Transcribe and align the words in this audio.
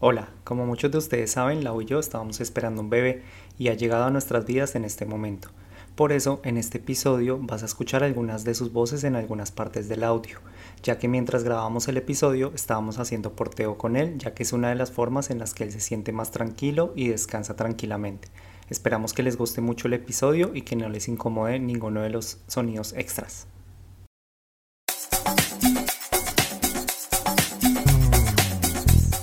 Hola, 0.00 0.28
como 0.44 0.64
muchos 0.64 0.92
de 0.92 0.98
ustedes 0.98 1.32
saben, 1.32 1.64
Lau 1.64 1.82
y 1.82 1.84
yo 1.84 1.98
estábamos 1.98 2.40
esperando 2.40 2.82
un 2.82 2.88
bebé 2.88 3.24
y 3.58 3.66
ha 3.66 3.74
llegado 3.74 4.04
a 4.04 4.10
nuestras 4.10 4.46
vidas 4.46 4.76
en 4.76 4.84
este 4.84 5.06
momento. 5.06 5.48
Por 5.96 6.12
eso, 6.12 6.40
en 6.44 6.56
este 6.56 6.78
episodio 6.78 7.36
vas 7.42 7.64
a 7.64 7.66
escuchar 7.66 8.04
algunas 8.04 8.44
de 8.44 8.54
sus 8.54 8.72
voces 8.72 9.02
en 9.02 9.16
algunas 9.16 9.50
partes 9.50 9.88
del 9.88 10.04
audio, 10.04 10.38
ya 10.84 11.00
que 11.00 11.08
mientras 11.08 11.42
grabábamos 11.42 11.88
el 11.88 11.96
episodio 11.96 12.52
estábamos 12.54 13.00
haciendo 13.00 13.32
porteo 13.32 13.76
con 13.76 13.96
él, 13.96 14.18
ya 14.18 14.34
que 14.34 14.44
es 14.44 14.52
una 14.52 14.68
de 14.68 14.76
las 14.76 14.92
formas 14.92 15.30
en 15.30 15.40
las 15.40 15.52
que 15.52 15.64
él 15.64 15.72
se 15.72 15.80
siente 15.80 16.12
más 16.12 16.30
tranquilo 16.30 16.92
y 16.94 17.08
descansa 17.08 17.56
tranquilamente. 17.56 18.28
Esperamos 18.70 19.12
que 19.12 19.24
les 19.24 19.36
guste 19.36 19.62
mucho 19.62 19.88
el 19.88 19.94
episodio 19.94 20.52
y 20.54 20.62
que 20.62 20.76
no 20.76 20.88
les 20.88 21.08
incomode 21.08 21.58
ninguno 21.58 22.02
de 22.02 22.10
los 22.10 22.38
sonidos 22.46 22.92
extras. 22.92 23.48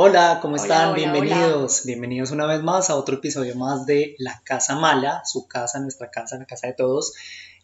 Hola, 0.00 0.38
¿cómo 0.40 0.54
están? 0.54 0.90
hola, 0.90 0.94
Bienvenidos. 0.94 1.82
Bienvenidos 1.84 2.30
una 2.30 2.46
vez 2.46 2.62
más 2.62 2.88
a 2.88 2.94
otro 2.94 3.16
episodio 3.16 3.56
más 3.56 3.84
de 3.84 4.14
La 4.18 4.40
Casa 4.44 4.76
Mala, 4.76 5.22
su 5.24 5.48
casa, 5.48 5.80
nuestra 5.80 6.08
casa, 6.08 6.38
la 6.38 6.44
casa 6.44 6.68
de 6.68 6.74
todos. 6.74 7.14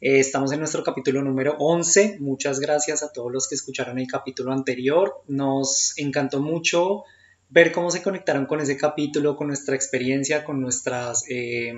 Eh, 0.01 0.19
estamos 0.19 0.51
en 0.51 0.59
nuestro 0.59 0.83
capítulo 0.83 1.23
número 1.23 1.55
11. 1.61 2.17
Muchas 2.19 2.59
gracias 2.59 3.05
a 3.05 3.13
todos 3.13 3.31
los 3.31 3.47
que 3.49 3.55
escucharon 3.55 4.01
el 4.01 4.09
capítulo 4.09 4.51
anterior. 4.51 5.23
Nos 5.29 5.97
encantó 5.97 6.41
mucho 6.41 7.05
ver 7.51 7.71
cómo 7.71 7.93
se 7.93 8.03
conectaron 8.03 8.47
con 8.47 8.61
ese 8.61 8.77
capítulo, 8.77 9.37
con 9.37 9.47
nuestra 9.47 9.77
experiencia, 9.77 10.43
con 10.43 10.61
nuestras, 10.61 11.23
eh, 11.31 11.73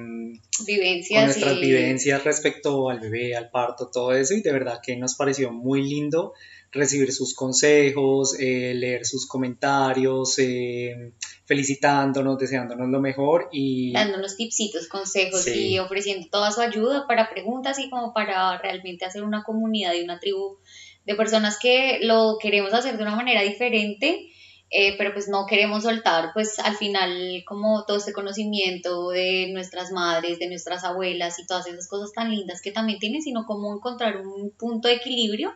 Vivencias 0.66 1.18
con 1.20 1.24
nuestras 1.26 1.56
y- 1.58 1.60
vivencias 1.60 2.24
respecto 2.24 2.88
al 2.88 3.00
bebé, 3.00 3.36
al 3.36 3.50
parto, 3.50 3.90
todo 3.92 4.12
eso. 4.14 4.32
Y 4.32 4.40
de 4.40 4.52
verdad 4.52 4.80
que 4.82 4.96
nos 4.96 5.16
pareció 5.16 5.52
muy 5.52 5.82
lindo 5.86 6.32
recibir 6.72 7.12
sus 7.12 7.34
consejos, 7.34 8.38
eh, 8.38 8.74
leer 8.74 9.06
sus 9.06 9.26
comentarios, 9.26 10.38
eh, 10.38 11.12
felicitándonos, 11.46 12.38
deseándonos 12.38 12.88
lo 12.88 13.00
mejor 13.00 13.48
y 13.52 13.92
dándonos 13.92 14.36
tipsitos, 14.36 14.88
consejos 14.88 15.42
Sí. 15.42 15.68
y 15.72 15.78
ofreciendo 15.78 16.28
toda 16.30 16.50
su 16.50 16.60
ayuda 16.60 17.06
para 17.06 17.30
preguntas 17.30 17.78
y 17.78 17.88
como 17.88 18.12
para 18.12 18.58
realmente 18.58 19.04
hacer 19.04 19.22
una 19.22 19.42
comunidad 19.44 19.94
y 19.94 20.02
una 20.02 20.18
tribu 20.20 20.58
de 21.04 21.14
personas 21.14 21.58
que 21.60 22.00
lo 22.02 22.36
queremos 22.40 22.74
hacer 22.74 22.96
de 22.96 23.02
una 23.02 23.14
manera 23.14 23.42
diferente, 23.42 24.28
eh, 24.70 24.96
pero 24.98 25.12
pues 25.12 25.28
no 25.28 25.46
queremos 25.46 25.84
soltar 25.84 26.30
pues 26.34 26.58
al 26.58 26.76
final 26.76 27.44
como 27.46 27.84
todo 27.86 27.98
este 27.98 28.12
conocimiento 28.12 29.10
de 29.10 29.50
nuestras 29.52 29.92
madres, 29.92 30.40
de 30.40 30.48
nuestras 30.48 30.82
abuelas 30.82 31.38
y 31.38 31.46
todas 31.46 31.68
esas 31.68 31.86
cosas 31.86 32.12
tan 32.12 32.32
lindas 32.32 32.60
que 32.60 32.72
también 32.72 32.98
tienen, 32.98 33.22
sino 33.22 33.46
como 33.46 33.72
encontrar 33.72 34.16
un 34.26 34.50
punto 34.50 34.88
de 34.88 34.94
equilibrio 34.94 35.52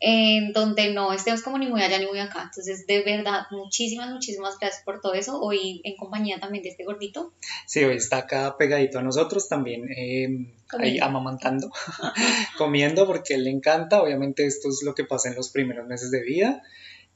en 0.00 0.52
donde 0.52 0.92
no 0.92 1.12
estemos 1.12 1.42
como 1.42 1.58
ni 1.58 1.66
muy 1.66 1.82
allá 1.82 1.98
ni 1.98 2.06
muy 2.06 2.18
acá. 2.18 2.42
Entonces, 2.44 2.86
de 2.86 3.02
verdad, 3.02 3.46
muchísimas, 3.50 4.10
muchísimas 4.10 4.58
gracias 4.58 4.82
por 4.84 5.00
todo 5.00 5.14
eso. 5.14 5.40
Hoy 5.40 5.80
en 5.84 5.96
compañía 5.96 6.38
también 6.40 6.62
de 6.62 6.70
este 6.70 6.84
gordito. 6.84 7.32
Sí, 7.66 7.82
hoy 7.84 7.96
está 7.96 8.18
acá 8.18 8.56
pegadito 8.58 8.98
a 8.98 9.02
nosotros 9.02 9.48
también, 9.48 9.88
eh, 9.90 10.52
ahí 10.78 10.98
amamantando, 10.98 11.70
comiendo 12.58 13.06
porque 13.06 13.34
él 13.34 13.44
le 13.44 13.50
encanta. 13.50 14.02
Obviamente 14.02 14.44
esto 14.46 14.68
es 14.68 14.82
lo 14.84 14.94
que 14.94 15.04
pasa 15.04 15.28
en 15.28 15.36
los 15.36 15.50
primeros 15.50 15.86
meses 15.86 16.10
de 16.10 16.22
vida. 16.22 16.62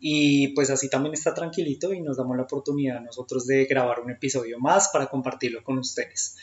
Y 0.01 0.49
pues 0.55 0.71
así 0.71 0.89
también 0.89 1.15
está 1.15 1.35
tranquilito 1.35 1.93
y 1.93 2.01
nos 2.01 2.17
damos 2.17 2.37
la 2.37 2.45
oportunidad 2.45 3.01
nosotros 3.01 3.47
de 3.47 3.65
grabar 3.65 3.99
un 4.01 4.13
episodio 4.13 4.59
más 4.61 4.91
para 4.93 5.07
compartirlo 5.07 5.65
con 5.65 5.79
ustedes. 5.79 6.37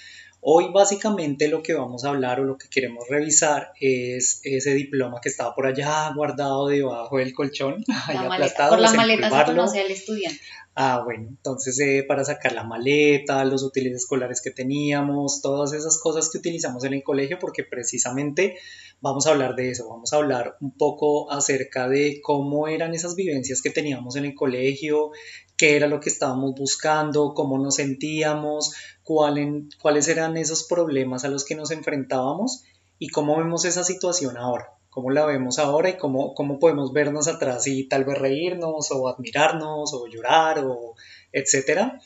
Hoy 0.48 0.72
básicamente 0.72 1.48
lo 1.48 1.64
que 1.64 1.74
vamos 1.74 2.06
a 2.06 2.10
hablar 2.10 2.40
o 2.40 2.44
lo 2.44 2.56
que 2.60 2.70
queremos 2.70 3.08
revisar 3.10 3.72
es 3.82 4.42
ese 4.44 4.76
diploma 4.76 5.20
que 5.20 5.30
estaba 5.30 5.56
por 5.56 5.66
allá 5.66 6.14
guardado 6.16 6.68
debajo 6.68 7.18
del 7.18 7.34
colchón, 7.34 7.84
ahí 8.08 8.16
maleta. 8.16 8.36
aplastado, 8.36 8.70
Por 8.70 8.80
la 8.80 8.94
maleta 8.94 9.16
se 9.16 9.22
desempolvarlo. 9.24 9.56
conoce 9.56 9.80
al 9.82 9.90
estudiante. 9.90 10.40
Ah, 10.76 11.02
bueno, 11.04 11.30
entonces 11.30 11.80
eh, 11.80 12.04
para 12.08 12.24
sacar 12.26 12.52
la 12.52 12.64
maleta, 12.64 13.44
los 13.46 13.64
útiles 13.64 13.94
escolares 13.96 14.40
que 14.42 14.52
teníamos, 14.52 15.42
todas 15.42 15.74
esas 15.74 15.98
cosas 15.98 16.30
que 16.30 16.38
utilizamos 16.38 16.84
en 16.84 16.94
el 16.94 17.02
colegio, 17.02 17.40
porque 17.40 17.64
precisamente 17.64 18.58
vamos 19.02 19.26
a 19.26 19.32
hablar 19.32 19.56
de 19.56 19.72
eso, 19.72 19.90
vamos 19.90 20.14
a 20.14 20.18
hablar 20.18 20.58
un 20.62 20.78
poco 20.78 21.32
acerca 21.32 21.88
de 21.88 22.20
cómo 22.22 22.68
eran 22.68 22.94
esas 22.94 23.16
vivencias 23.16 23.64
que 23.64 23.72
teníamos 23.72 24.16
en 24.16 24.26
el 24.26 24.36
colegio, 24.36 25.12
qué 25.58 25.78
era 25.78 25.88
lo 25.88 26.02
que 26.02 26.10
estábamos 26.10 26.54
buscando, 26.56 27.34
cómo 27.34 27.58
nos 27.58 27.76
sentíamos, 27.76 28.76
cuál 29.06 29.38
en- 29.38 29.70
cuáles 29.82 30.10
eran 30.10 30.36
esos 30.36 30.64
problemas 30.68 31.24
a 31.24 31.30
los 31.30 31.46
que 31.46 31.56
nos 31.56 31.72
enfrentábamos 31.72 32.64
y 33.00 33.08
cómo 33.08 33.38
vemos 33.38 33.64
esa 33.64 33.84
situación 33.86 34.36
ahora, 34.36 34.72
cómo 34.90 35.12
la 35.12 35.26
vemos 35.26 35.60
ahora 35.60 35.90
y 35.92 35.98
cómo, 35.98 36.34
cómo 36.34 36.60
podemos 36.60 36.92
vernos 36.92 37.28
atrás 37.30 37.68
y 37.68 37.88
tal 37.88 38.04
vez 38.04 38.18
reírnos 38.18 38.92
o 38.92 39.08
admirarnos 39.08 39.94
o 39.94 40.08
llorar 40.08 40.60
o 40.66 40.96
etcétera. 41.32 42.02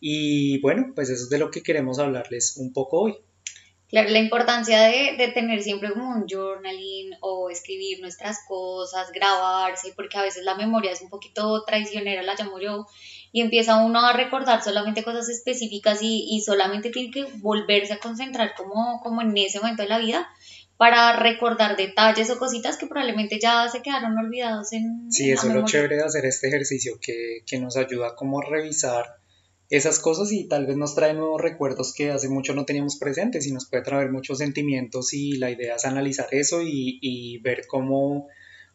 Y 0.00 0.60
bueno, 0.60 0.92
pues 0.94 1.08
eso 1.10 1.24
es 1.24 1.30
de 1.30 1.38
lo 1.38 1.50
que 1.50 1.62
queremos 1.62 1.98
hablarles 1.98 2.56
un 2.56 2.72
poco 2.72 3.00
hoy. 3.02 3.16
Claro, 3.88 4.08
la 4.10 4.20
importancia 4.20 4.82
de, 4.82 5.16
de 5.18 5.28
tener 5.32 5.62
siempre 5.64 5.90
como 5.90 6.08
un 6.10 6.24
journaling 6.28 7.10
o 7.22 7.50
escribir 7.50 8.00
nuestras 8.00 8.38
cosas, 8.46 9.10
grabarse, 9.12 9.92
porque 9.96 10.16
a 10.16 10.22
veces 10.22 10.44
la 10.44 10.54
memoria 10.54 10.92
es 10.92 11.02
un 11.02 11.10
poquito 11.10 11.64
traicionera, 11.64 12.22
la 12.22 12.36
llamo 12.36 12.60
yo, 12.60 12.86
y 13.32 13.42
empieza 13.42 13.84
uno 13.84 14.00
a 14.00 14.12
recordar 14.12 14.62
solamente 14.62 15.04
cosas 15.04 15.28
específicas 15.28 16.02
y, 16.02 16.26
y 16.30 16.40
solamente 16.40 16.90
tiene 16.90 17.10
que 17.10 17.24
volverse 17.38 17.92
a 17.92 17.98
concentrar 17.98 18.54
como, 18.56 19.00
como 19.02 19.22
en 19.22 19.36
ese 19.36 19.60
momento 19.60 19.82
de 19.82 19.88
la 19.88 19.98
vida 19.98 20.28
para 20.76 21.14
recordar 21.14 21.76
detalles 21.76 22.30
o 22.30 22.38
cositas 22.38 22.78
que 22.78 22.86
probablemente 22.86 23.38
ya 23.38 23.68
se 23.68 23.82
quedaron 23.82 24.16
olvidados 24.16 24.72
en, 24.72 25.12
Sí, 25.12 25.28
en 25.28 25.34
eso 25.34 25.48
es 25.48 25.54
lo 25.54 25.64
chévere 25.66 25.96
de 25.96 26.04
hacer 26.04 26.24
este 26.24 26.48
ejercicio, 26.48 26.98
que, 26.98 27.42
que 27.46 27.58
nos 27.58 27.76
ayuda 27.76 28.14
como 28.16 28.40
a 28.40 28.46
revisar 28.46 29.20
esas 29.68 30.00
cosas 30.00 30.32
y 30.32 30.48
tal 30.48 30.66
vez 30.66 30.76
nos 30.76 30.94
trae 30.94 31.12
nuevos 31.14 31.40
recuerdos 31.40 31.92
que 31.94 32.10
hace 32.10 32.28
mucho 32.28 32.54
no 32.54 32.64
teníamos 32.64 32.96
presentes 32.96 33.46
y 33.46 33.52
nos 33.52 33.68
puede 33.68 33.84
traer 33.84 34.10
muchos 34.10 34.38
sentimientos 34.38 35.12
y 35.12 35.36
la 35.36 35.50
idea 35.50 35.76
es 35.76 35.84
analizar 35.84 36.28
eso 36.32 36.62
y, 36.62 36.98
y 37.00 37.38
ver 37.38 37.66
cómo, 37.68 38.26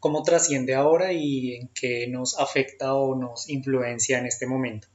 cómo 0.05 0.21
trasciende 0.21 0.75
ahora 0.75 1.13
y 1.13 1.55
en 1.55 1.69
qué 1.69 2.05
nos 2.07 2.37
afecta 2.37 2.93
o 2.93 3.15
nos 3.15 3.49
influencia 3.49 4.19
en 4.19 4.27
este 4.27 4.45
momento. 4.45 4.87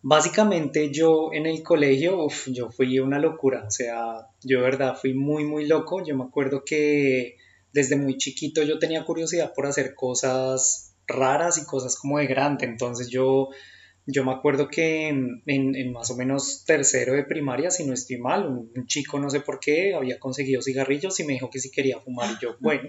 Básicamente 0.00 0.90
yo 0.90 1.34
en 1.34 1.44
el 1.44 1.62
colegio, 1.62 2.24
uf, 2.24 2.48
yo 2.48 2.70
fui 2.70 2.98
una 2.98 3.18
locura, 3.18 3.64
o 3.66 3.70
sea, 3.70 4.26
yo 4.42 4.60
de 4.60 4.64
verdad 4.64 4.96
fui 4.98 5.12
muy, 5.12 5.44
muy 5.44 5.66
loco. 5.66 6.02
Yo 6.02 6.16
me 6.16 6.24
acuerdo 6.24 6.64
que 6.64 7.36
desde 7.74 7.96
muy 7.96 8.16
chiquito 8.16 8.62
yo 8.62 8.78
tenía 8.78 9.04
curiosidad 9.04 9.52
por 9.54 9.66
hacer 9.66 9.94
cosas 9.94 10.96
raras 11.06 11.58
y 11.58 11.66
cosas 11.66 11.98
como 11.98 12.16
de 12.16 12.26
grande, 12.26 12.64
entonces 12.64 13.10
yo, 13.10 13.50
yo 14.08 14.24
me 14.24 14.32
acuerdo 14.32 14.68
que 14.68 15.08
en, 15.08 15.92
más 15.92 16.10
o 16.10 16.16
menos 16.16 16.64
tercero 16.64 17.14
de 17.14 17.24
primaria, 17.24 17.70
si 17.70 17.84
no 17.84 17.92
estoy 17.92 18.18
mal, 18.18 18.46
un, 18.46 18.70
un 18.74 18.86
chico 18.86 19.18
no 19.18 19.28
sé 19.30 19.40
por 19.40 19.58
qué 19.58 19.94
había 19.94 20.18
conseguido 20.20 20.62
cigarrillos 20.62 21.18
y 21.20 21.24
me 21.24 21.32
dijo 21.32 21.50
que 21.50 21.58
si 21.58 21.70
quería 21.72 21.98
fumar 22.00 22.30
y 22.30 22.42
yo, 22.42 22.56
bueno, 22.60 22.88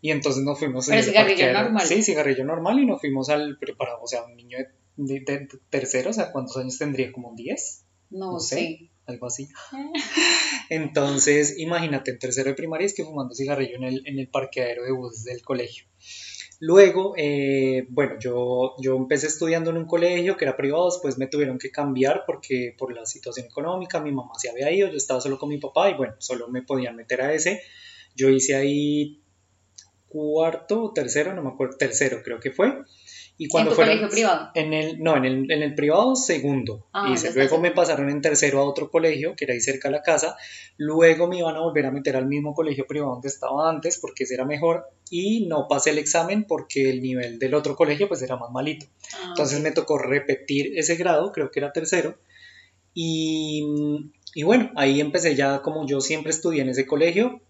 y 0.00 0.10
entonces 0.10 0.42
nos 0.42 0.58
fuimos 0.58 0.88
en 0.88 0.94
Pero 0.94 1.06
cigarrillo 1.06 1.52
normal. 1.52 1.86
Sí, 1.86 2.02
cigarrillo 2.02 2.44
normal 2.44 2.78
y 2.78 2.86
nos 2.86 3.00
fuimos 3.00 3.28
al 3.28 3.58
preparado, 3.58 4.00
o 4.02 4.06
sea, 4.06 4.24
un 4.24 4.34
niño 4.36 4.58
de, 4.58 4.66
de- 4.96 5.20
de 5.20 5.48
tercero, 5.68 6.10
o 6.10 6.12
sea, 6.12 6.32
¿cuántos 6.32 6.56
años 6.56 6.78
tendría? 6.78 7.12
¿Como 7.12 7.34
10? 7.34 7.84
No, 8.10 8.32
no 8.32 8.40
sé. 8.40 8.56
sé. 8.56 8.90
algo 9.06 9.26
así. 9.26 9.48
Entonces, 10.68 11.58
imagínate, 11.58 12.10
en 12.12 12.18
tercero 12.18 12.50
de 12.50 12.54
primaria 12.54 12.86
es 12.86 12.94
que 12.94 13.04
fumando 13.04 13.34
cigarrillo 13.34 13.76
en 13.76 13.84
el, 13.84 14.02
en 14.06 14.18
el 14.18 14.28
parqueadero 14.28 14.84
de 14.84 14.92
buses 14.92 15.24
del 15.24 15.42
colegio. 15.42 15.84
Luego, 16.62 17.14
eh, 17.16 17.86
bueno, 17.88 18.16
yo, 18.20 18.74
yo 18.78 18.94
empecé 18.96 19.28
estudiando 19.28 19.70
en 19.70 19.78
un 19.78 19.86
colegio 19.86 20.36
que 20.36 20.44
era 20.44 20.58
privado, 20.58 20.90
después 20.90 21.16
me 21.16 21.26
tuvieron 21.26 21.58
que 21.58 21.70
cambiar 21.70 22.24
porque 22.26 22.74
por 22.76 22.94
la 22.94 23.06
situación 23.06 23.46
económica, 23.46 23.98
mi 23.98 24.12
mamá 24.12 24.32
se 24.36 24.50
había 24.50 24.70
ido, 24.70 24.88
yo 24.88 24.98
estaba 24.98 25.22
solo 25.22 25.38
con 25.38 25.48
mi 25.48 25.56
papá 25.56 25.88
y 25.88 25.94
bueno, 25.94 26.14
solo 26.18 26.48
me 26.48 26.62
podían 26.62 26.96
meter 26.96 27.22
a 27.22 27.32
ese. 27.32 27.62
Yo 28.14 28.28
hice 28.28 28.56
ahí 28.56 29.22
cuarto 30.06 30.82
o 30.84 30.92
tercero, 30.92 31.34
no 31.34 31.42
me 31.42 31.48
acuerdo, 31.48 31.78
tercero 31.78 32.20
creo 32.22 32.40
que 32.40 32.50
fue. 32.50 32.82
Y 33.42 33.48
cuando 33.48 33.70
tu 33.70 33.76
fueron, 33.76 33.96
colegio 33.96 34.14
privado? 34.14 34.50
En 34.52 34.74
el, 34.74 35.02
no, 35.02 35.16
en 35.16 35.24
el, 35.24 35.50
en 35.50 35.62
el 35.62 35.74
privado 35.74 36.14
segundo. 36.14 36.86
Ah, 36.92 37.06
ya 37.08 37.14
está 37.14 37.30
Luego 37.30 37.58
me 37.58 37.70
pasaron 37.70 38.10
en 38.10 38.20
tercero 38.20 38.60
a 38.60 38.64
otro 38.64 38.90
colegio, 38.90 39.34
que 39.34 39.46
era 39.46 39.54
ahí 39.54 39.62
cerca 39.62 39.88
de 39.88 39.92
la 39.96 40.02
casa. 40.02 40.36
Luego 40.76 41.26
me 41.26 41.38
iban 41.38 41.56
a 41.56 41.60
volver 41.60 41.86
a 41.86 41.90
meter 41.90 42.16
al 42.16 42.26
mismo 42.26 42.52
colegio 42.52 42.86
privado 42.86 43.12
donde 43.12 43.28
estaba 43.28 43.70
antes, 43.70 43.96
porque 43.98 44.24
ese 44.24 44.34
era 44.34 44.44
mejor. 44.44 44.84
Y 45.08 45.46
no 45.46 45.68
pasé 45.68 45.88
el 45.88 45.96
examen 45.96 46.44
porque 46.44 46.90
el 46.90 47.00
nivel 47.00 47.38
del 47.38 47.54
otro 47.54 47.76
colegio 47.76 48.08
pues 48.08 48.20
era 48.20 48.36
más 48.36 48.50
malito. 48.50 48.84
Ah, 49.14 49.28
Entonces 49.28 49.58
me 49.62 49.70
tocó 49.70 49.96
repetir 49.96 50.78
ese 50.78 50.96
grado, 50.96 51.32
creo 51.32 51.50
que 51.50 51.60
era 51.60 51.72
tercero. 51.72 52.18
Y, 52.92 53.64
y 54.34 54.42
bueno, 54.42 54.70
ahí 54.76 55.00
empecé 55.00 55.34
ya 55.34 55.62
como 55.62 55.86
yo 55.86 56.02
siempre 56.02 56.28
estudié 56.28 56.60
en 56.60 56.68
ese 56.68 56.84
colegio, 56.86 57.40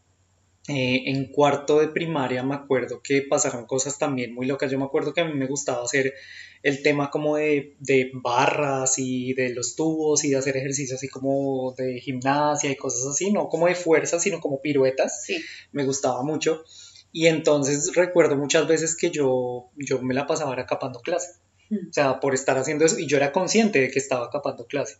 eh, 0.70 1.11
en 1.11 1.32
cuarto 1.32 1.81
de 1.81 1.88
primaria 1.88 2.44
me 2.44 2.55
acuerdo 2.55 3.00
que 3.02 3.22
pasaron 3.22 3.67
cosas 3.67 3.99
también 3.99 4.32
muy 4.32 4.46
locas. 4.46 4.70
Yo 4.70 4.78
me 4.78 4.84
acuerdo 4.84 5.12
que 5.12 5.20
a 5.20 5.25
mí 5.25 5.34
me 5.34 5.49
gustaba 5.49 5.82
hacer 5.82 6.14
el 6.62 6.84
tema 6.84 7.11
como 7.11 7.37
de, 7.37 7.75
de, 7.81 8.12
barras 8.14 8.94
y 8.99 9.34
de 9.34 9.52
los 9.52 9.75
tubos 9.75 10.22
y 10.25 10.31
de 10.31 10.37
hacer 10.37 10.56
ejercicios 10.56 10.99
así 10.99 11.08
como 11.08 11.75
de 11.76 11.99
gimnasia 11.99 12.70
y 12.70 12.76
cosas 12.76 13.05
así, 13.11 13.32
no 13.32 13.49
como 13.49 13.67
de 13.67 13.75
fuerza, 13.75 14.20
sino 14.20 14.40
como 14.40 14.62
piruetas. 14.62 15.25
Sí. 15.25 15.43
Me 15.72 15.84
gustaba 15.84 16.22
mucho. 16.22 16.62
Y 17.11 17.26
entonces 17.26 17.93
recuerdo 17.96 18.37
muchas 18.37 18.69
veces 18.69 18.96
que 18.96 19.11
yo, 19.11 19.70
yo 19.75 20.00
me 20.00 20.14
la 20.14 20.28
pasaba 20.28 20.55
acapando 20.55 21.00
clase. 21.00 21.40
Mm. 21.69 21.88
O 21.88 21.93
sea, 21.93 22.20
por 22.20 22.32
estar 22.32 22.56
haciendo 22.58 22.84
eso. 22.84 22.96
Y 22.96 23.08
yo 23.08 23.17
era 23.17 23.32
consciente 23.32 23.81
de 23.81 23.90
que 23.90 23.99
estaba 23.99 24.26
acapando 24.26 24.67
clase. 24.67 24.99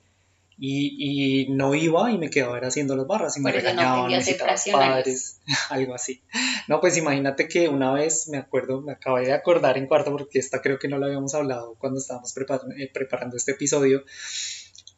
Y, 0.63 1.45
y 1.47 1.49
no 1.49 1.75
iba 1.75 2.13
y 2.13 2.19
me 2.19 2.29
quedaba 2.29 2.59
era 2.59 2.69
haciendo 2.69 2.95
las 2.95 3.07
barras 3.07 3.35
y 3.39 3.41
me 3.41 3.51
Por 3.51 3.63
no 3.63 3.67
regañaban, 3.71 3.93
me 3.95 3.99
aprendí 4.01 4.15
a 4.15 4.19
hacer 4.19 4.35
citaban 4.35 4.49
fraccionarios. 4.57 4.97
padres, 4.97 5.41
algo 5.71 5.95
así. 5.95 6.23
No, 6.69 6.81
pues 6.83 6.99
imagínate 6.99 7.49
que 7.49 7.69
una 7.69 7.95
vez, 7.95 8.29
me 8.29 8.37
acuerdo, 8.37 8.83
me 8.83 8.93
acabé 8.93 9.25
de 9.25 9.33
acordar 9.33 9.79
en 9.79 9.87
cuarto 9.87 10.11
porque 10.13 10.39
esta 10.39 10.61
creo 10.61 10.79
que 10.79 10.89
no 10.89 10.99
la 10.99 11.07
habíamos 11.07 11.35
hablado 11.35 11.77
cuando 11.79 11.99
estábamos 11.99 12.35
prepar- 12.37 12.61
eh, 12.79 12.91
preparando 12.93 13.39
este 13.39 13.53
episodio. 13.53 14.05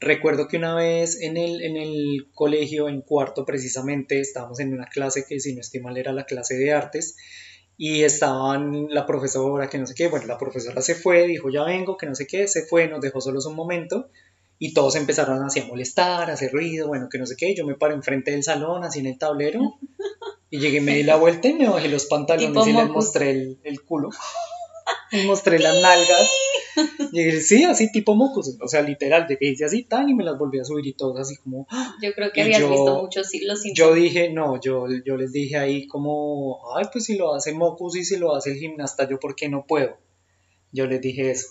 Recuerdo 0.01 0.49
que 0.49 0.57
una 0.57 0.75
vez 0.75 1.21
en 1.21 1.37
el, 1.37 1.63
en 1.63 1.77
el 1.77 2.27
colegio, 2.35 2.89
en 2.89 3.03
cuarto 3.03 3.45
precisamente, 3.45 4.19
estábamos 4.19 4.59
en 4.59 4.75
una 4.75 4.87
clase 4.87 5.25
que 5.29 5.39
si 5.39 5.55
no 5.55 5.61
estoy 5.61 5.81
mal 5.81 5.97
era 5.97 6.13
la 6.13 6.25
clase 6.25 6.57
de 6.57 6.73
artes 6.73 7.17
y 7.77 8.03
estaban 8.03 8.89
la 8.91 9.07
profesora, 9.07 9.69
que 9.71 9.79
no 9.79 9.87
sé 9.87 9.95
qué, 9.95 10.09
bueno, 10.09 10.27
la 10.27 10.39
profesora 10.39 10.83
se 10.83 10.97
fue, 10.97 11.29
dijo 11.29 11.51
ya 11.51 11.63
vengo, 11.63 11.97
que 11.97 12.07
no 12.07 12.17
sé 12.17 12.27
qué, 12.27 12.49
se 12.49 12.63
fue, 12.67 12.89
nos 12.89 13.01
dejó 13.01 13.21
solos 13.21 13.47
un 13.47 13.55
momento 13.55 14.11
y 14.65 14.75
todos 14.75 14.95
empezaron 14.95 15.43
así 15.43 15.59
a 15.59 15.67
molestar, 15.67 16.31
a 16.31 16.35
hacer 16.35 16.53
ruido, 16.53 16.87
bueno, 16.87 17.09
que 17.11 17.19
no 17.19 17.27
sé 17.27 17.35
qué, 17.37 17.53
yo 17.53 17.67
me 17.67 17.75
paro 17.75 17.95
enfrente 17.95 18.31
del 18.31 18.45
salón, 18.45 18.85
así 18.85 19.01
en 19.01 19.07
el 19.07 19.19
tablero 19.19 19.61
y 20.51 20.61
llegué, 20.61 20.81
me 20.81 20.95
di 20.95 21.03
la 21.03 21.17
vuelta 21.17 21.49
y 21.49 21.55
me 21.55 21.69
bajé 21.69 21.89
los 21.89 22.07
pantalones 22.07 22.53
Tipo 22.53 22.69
y 22.69 22.73
les 22.73 22.89
mostré 22.89 23.31
el, 23.31 23.59
el 23.65 23.83
culo. 23.83 24.11
Les 25.11 25.27
mostré 25.27 25.59
las 25.59 25.75
nalgas. 25.81 26.31
Llegué, 27.13 27.41
sí, 27.41 27.65
así 27.65 27.91
tipo 27.93 28.15
mocos. 28.15 28.57
O 28.61 28.69
sea, 28.69 28.83
literal, 28.83 29.27
hice 29.41 29.65
así 29.65 29.83
tan 29.83 30.09
y 30.09 30.15
me 30.15 30.25
las 30.25 30.39
volví 30.39 30.59
a 30.59 30.65
subir 30.65 30.87
y 30.87 30.95
todos 30.95 31.19
así 31.21 31.37
como. 31.37 31.67
¡ah! 31.71 31.97
Yo 32.01 32.13
creo 32.15 32.33
que 32.33 32.41
Y 32.41 32.45
habías 32.45 32.61
yo- 32.61 32.71
visto 32.71 33.03
muchos 33.03 33.29
los. 33.43 33.63
Yo 33.75 33.95
dije, 33.95 34.31
no, 34.33 34.59
yo, 34.61 34.87
yo 35.05 35.17
les 35.17 35.33
dije 35.33 35.59
ahí 35.59 35.87
como, 35.87 36.61
ay, 36.77 36.87
pues 36.93 37.05
si 37.05 37.17
lo 37.17 37.35
hace 37.35 37.53
Mocus 37.53 37.97
y 37.97 38.05
si 38.05 38.17
lo 38.17 38.35
hace 38.35 38.53
el 38.53 38.59
gimnasta, 38.59 39.09
yo 39.09 39.19
por 39.21 39.35
qué 39.35 39.49
no 39.49 39.67
puedo. 39.67 39.99
Yo 40.73 40.87
les 40.87 41.01
dije 41.01 41.31
eso. 41.31 41.49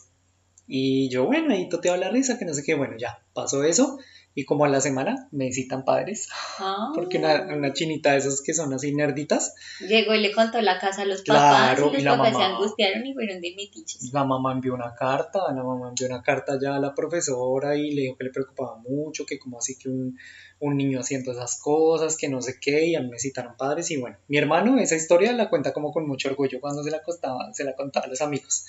Y 0.73 1.09
yo, 1.09 1.25
bueno, 1.25 1.53
ahí 1.53 1.68
toteaba 1.68 1.97
la 1.97 2.09
risa, 2.09 2.39
que 2.39 2.45
no 2.45 2.53
sé 2.53 2.63
qué, 2.63 2.75
bueno, 2.75 2.95
ya, 2.97 3.19
pasó 3.33 3.63
eso. 3.65 4.00
Y 4.33 4.45
como 4.45 4.63
a 4.63 4.69
la 4.69 4.79
semana 4.79 5.27
me 5.33 5.51
citan 5.51 5.83
padres, 5.83 6.29
Ah. 6.57 6.91
porque 6.95 7.18
una, 7.18 7.53
una 7.53 7.73
chinita 7.73 8.13
de 8.13 8.19
esas 8.19 8.39
que 8.41 8.53
son 8.53 8.73
así 8.73 8.95
nerditas, 8.95 9.53
Llegó 9.81 10.13
y 10.15 10.21
le 10.21 10.31
contó 10.31 10.62
la 10.62 10.79
casa 10.79 11.01
a 11.01 11.06
los 11.06 11.23
Claro, 11.23 11.88
papás 11.88 12.00
y 12.00 12.01
y 12.01 12.03
los 12.03 12.03
la 12.06 12.12
papás 12.18 12.27
se 12.29 12.39
mamá. 12.39 12.56
angustiaron 12.56 13.06
y 13.06 13.13
fueron 13.13 13.41
de 13.41 13.53
metiches. 13.57 14.13
La 14.13 14.23
mamá 14.23 14.53
envió 14.53 14.73
una 14.73 14.95
carta, 14.95 15.39
la 15.53 15.62
mamá 15.62 15.89
envió 15.89 16.07
una 16.07 16.21
carta 16.23 16.57
ya 16.62 16.77
a 16.77 16.79
la 16.79 16.95
profesora 16.95 17.75
y 17.75 17.91
le 17.91 18.03
dijo 18.03 18.15
que 18.15 18.23
le 18.23 18.29
preocupaba 18.29 18.77
mucho, 18.77 19.25
que 19.25 19.38
como 19.38 19.57
así 19.57 19.77
que 19.77 19.89
un, 19.89 20.18
un 20.62 20.77
niño 20.77 21.01
haciendo 21.01 21.33
esas 21.33 21.59
cosas, 21.59 22.15
que 22.15 22.29
no 22.29 22.41
sé 22.41 22.56
qué, 22.62 22.85
y 22.85 22.95
a 22.95 23.01
mí 23.01 23.09
me 23.09 23.19
citaron 23.19 23.57
padres 23.57 23.91
y 23.91 23.97
bueno, 23.97 24.15
mi 24.29 24.38
hermano 24.38 24.79
esa 24.79 24.95
historia 24.95 25.33
la 25.33 25.50
cuenta 25.50 25.73
como 25.73 25.91
con 25.91 26.07
mucho 26.07 26.29
orgullo 26.29 26.62
cuando 26.62 26.83
se 26.83 26.91
la, 26.91 27.03
costaba, 27.03 27.53
se 27.53 27.65
la 27.65 27.75
contaba 27.75 28.06
a 28.06 28.09
los 28.09 28.21
amigos. 28.21 28.65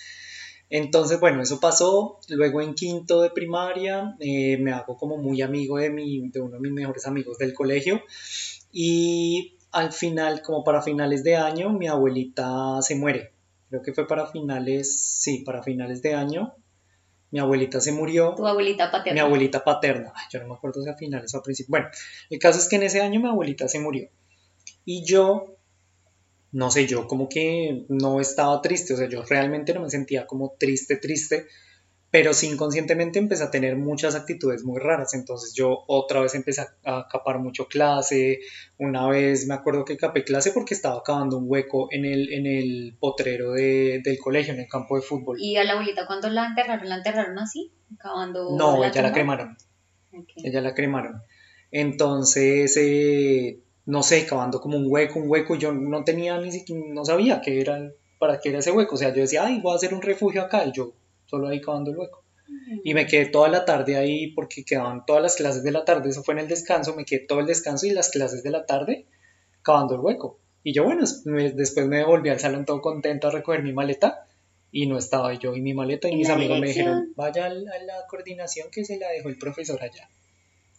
Entonces, 0.74 1.20
bueno, 1.20 1.42
eso 1.42 1.60
pasó. 1.60 2.18
Luego 2.30 2.62
en 2.62 2.72
quinto 2.72 3.20
de 3.20 3.28
primaria 3.28 4.16
eh, 4.20 4.56
me 4.56 4.72
hago 4.72 4.96
como 4.96 5.18
muy 5.18 5.42
amigo 5.42 5.76
de, 5.76 5.90
mi, 5.90 6.30
de 6.30 6.40
uno 6.40 6.54
de 6.54 6.60
mis 6.60 6.72
mejores 6.72 7.06
amigos 7.06 7.36
del 7.36 7.52
colegio. 7.52 8.00
Y 8.72 9.58
al 9.70 9.92
final, 9.92 10.40
como 10.40 10.64
para 10.64 10.80
finales 10.80 11.24
de 11.24 11.36
año, 11.36 11.68
mi 11.68 11.88
abuelita 11.88 12.80
se 12.80 12.94
muere. 12.94 13.32
Creo 13.68 13.82
que 13.82 13.92
fue 13.92 14.06
para 14.06 14.26
finales, 14.28 14.98
sí, 15.20 15.42
para 15.44 15.62
finales 15.62 16.00
de 16.00 16.14
año. 16.14 16.54
Mi 17.30 17.38
abuelita 17.38 17.78
se 17.78 17.92
murió. 17.92 18.34
Tu 18.34 18.46
abuelita 18.46 18.90
paterna. 18.90 19.12
Mi 19.12 19.20
abuelita 19.20 19.62
paterna. 19.62 20.10
Ay, 20.16 20.24
yo 20.32 20.40
no 20.40 20.48
me 20.48 20.54
acuerdo 20.54 20.82
si 20.82 20.88
a 20.88 20.94
finales 20.94 21.34
o 21.34 21.38
a 21.38 21.42
principios. 21.42 21.68
Bueno, 21.70 21.88
el 22.30 22.38
caso 22.38 22.58
es 22.58 22.66
que 22.66 22.76
en 22.76 22.84
ese 22.84 23.02
año 23.02 23.20
mi 23.20 23.28
abuelita 23.28 23.68
se 23.68 23.78
murió. 23.78 24.08
Y 24.86 25.04
yo, 25.04 25.58
no 26.52 26.70
sé, 26.70 26.86
yo 26.86 27.06
como 27.08 27.28
que 27.28 27.84
no 27.88 28.20
estaba 28.20 28.60
triste. 28.62 28.94
O 28.94 28.96
sea, 28.96 29.08
yo 29.08 29.22
realmente 29.24 29.74
no 29.74 29.80
me 29.80 29.90
sentía 29.90 30.26
como 30.26 30.54
triste, 30.58 30.96
triste. 30.96 31.46
Pero 32.10 32.34
sí 32.34 32.46
inconscientemente 32.48 33.18
empecé 33.18 33.42
a 33.42 33.50
tener 33.50 33.74
muchas 33.76 34.14
actitudes 34.14 34.64
muy 34.64 34.78
raras. 34.78 35.14
Entonces 35.14 35.54
yo 35.54 35.82
otra 35.88 36.20
vez 36.20 36.34
empecé 36.34 36.60
a, 36.60 36.68
a 36.84 37.08
capar 37.10 37.38
mucho 37.38 37.68
clase. 37.68 38.40
Una 38.76 39.08
vez 39.08 39.46
me 39.46 39.54
acuerdo 39.54 39.86
que 39.86 39.96
capé 39.96 40.22
clase 40.22 40.52
porque 40.52 40.74
estaba 40.74 41.02
cavando 41.02 41.38
un 41.38 41.44
hueco 41.48 41.88
en 41.90 42.04
el, 42.04 42.30
en 42.34 42.44
el 42.46 42.96
potrero 43.00 43.52
de- 43.52 44.02
del 44.04 44.18
colegio, 44.18 44.52
en 44.52 44.60
el 44.60 44.68
campo 44.68 44.96
de 44.96 45.00
fútbol. 45.02 45.38
Y 45.40 45.56
a 45.56 45.64
la 45.64 45.72
abuelita 45.72 46.06
cuando 46.06 46.28
la 46.28 46.48
enterraron, 46.48 46.86
la 46.86 46.96
enterraron 46.96 47.38
así, 47.38 47.72
acabando 47.98 48.54
No, 48.58 48.78
la 48.78 48.88
ella 48.88 49.00
la 49.00 49.12
cremaron. 49.12 49.56
Ella 50.36 50.60
la 50.60 50.74
cremaron. 50.74 51.22
Entonces, 51.70 52.76
eh, 52.76 53.61
no 53.86 54.02
sé, 54.02 54.26
cavando 54.26 54.60
como 54.60 54.76
un 54.76 54.86
hueco, 54.88 55.18
un 55.18 55.28
hueco, 55.30 55.54
yo 55.56 55.72
no 55.72 56.04
tenía 56.04 56.38
ni 56.38 56.52
siquiera, 56.52 56.82
no 56.88 57.04
sabía 57.04 57.40
qué 57.40 57.60
era, 57.60 57.90
para 58.18 58.38
qué 58.40 58.50
era 58.50 58.58
ese 58.60 58.70
hueco. 58.72 58.94
O 58.94 58.98
sea, 58.98 59.08
yo 59.14 59.22
decía, 59.22 59.44
ay, 59.44 59.60
voy 59.60 59.72
a 59.72 59.76
hacer 59.76 59.92
un 59.94 60.02
refugio 60.02 60.42
acá, 60.42 60.64
y 60.66 60.72
yo 60.72 60.92
solo 61.26 61.48
ahí 61.48 61.60
cavando 61.60 61.90
el 61.90 61.98
hueco. 61.98 62.22
Y 62.84 62.94
me 62.94 63.06
quedé 63.06 63.26
toda 63.26 63.48
la 63.48 63.64
tarde 63.64 63.96
ahí 63.96 64.28
porque 64.32 64.64
quedaban 64.64 65.04
todas 65.06 65.22
las 65.22 65.36
clases 65.36 65.62
de 65.64 65.72
la 65.72 65.84
tarde, 65.84 66.10
eso 66.10 66.22
fue 66.22 66.34
en 66.34 66.40
el 66.40 66.48
descanso, 66.48 66.94
me 66.94 67.04
quedé 67.04 67.20
todo 67.26 67.40
el 67.40 67.46
descanso 67.46 67.86
y 67.86 67.90
las 67.90 68.10
clases 68.10 68.42
de 68.42 68.50
la 68.50 68.66
tarde 68.66 69.06
cavando 69.62 69.94
el 69.94 70.00
hueco. 70.00 70.38
Y 70.62 70.72
yo, 70.72 70.84
bueno, 70.84 71.02
me- 71.24 71.50
después 71.50 71.86
me 71.86 72.04
volví 72.04 72.28
al 72.28 72.38
salón 72.40 72.64
todo 72.64 72.80
contento 72.80 73.28
a 73.28 73.30
recoger 73.32 73.62
mi 73.62 73.72
maleta 73.72 74.26
y 74.70 74.86
no 74.86 74.96
estaba 74.98 75.34
yo 75.34 75.54
y 75.56 75.60
mi 75.60 75.74
maleta 75.74 76.08
y 76.08 76.12
¿En 76.12 76.18
mis 76.18 76.28
amigos 76.28 76.60
me 76.60 76.68
dijeron, 76.68 77.12
vaya 77.16 77.46
a 77.46 77.48
la 77.50 78.06
coordinación 78.08 78.68
que 78.70 78.84
se 78.84 78.96
la 78.98 79.08
dejó 79.10 79.28
el 79.28 79.38
profesor 79.38 79.82
allá. 79.82 80.08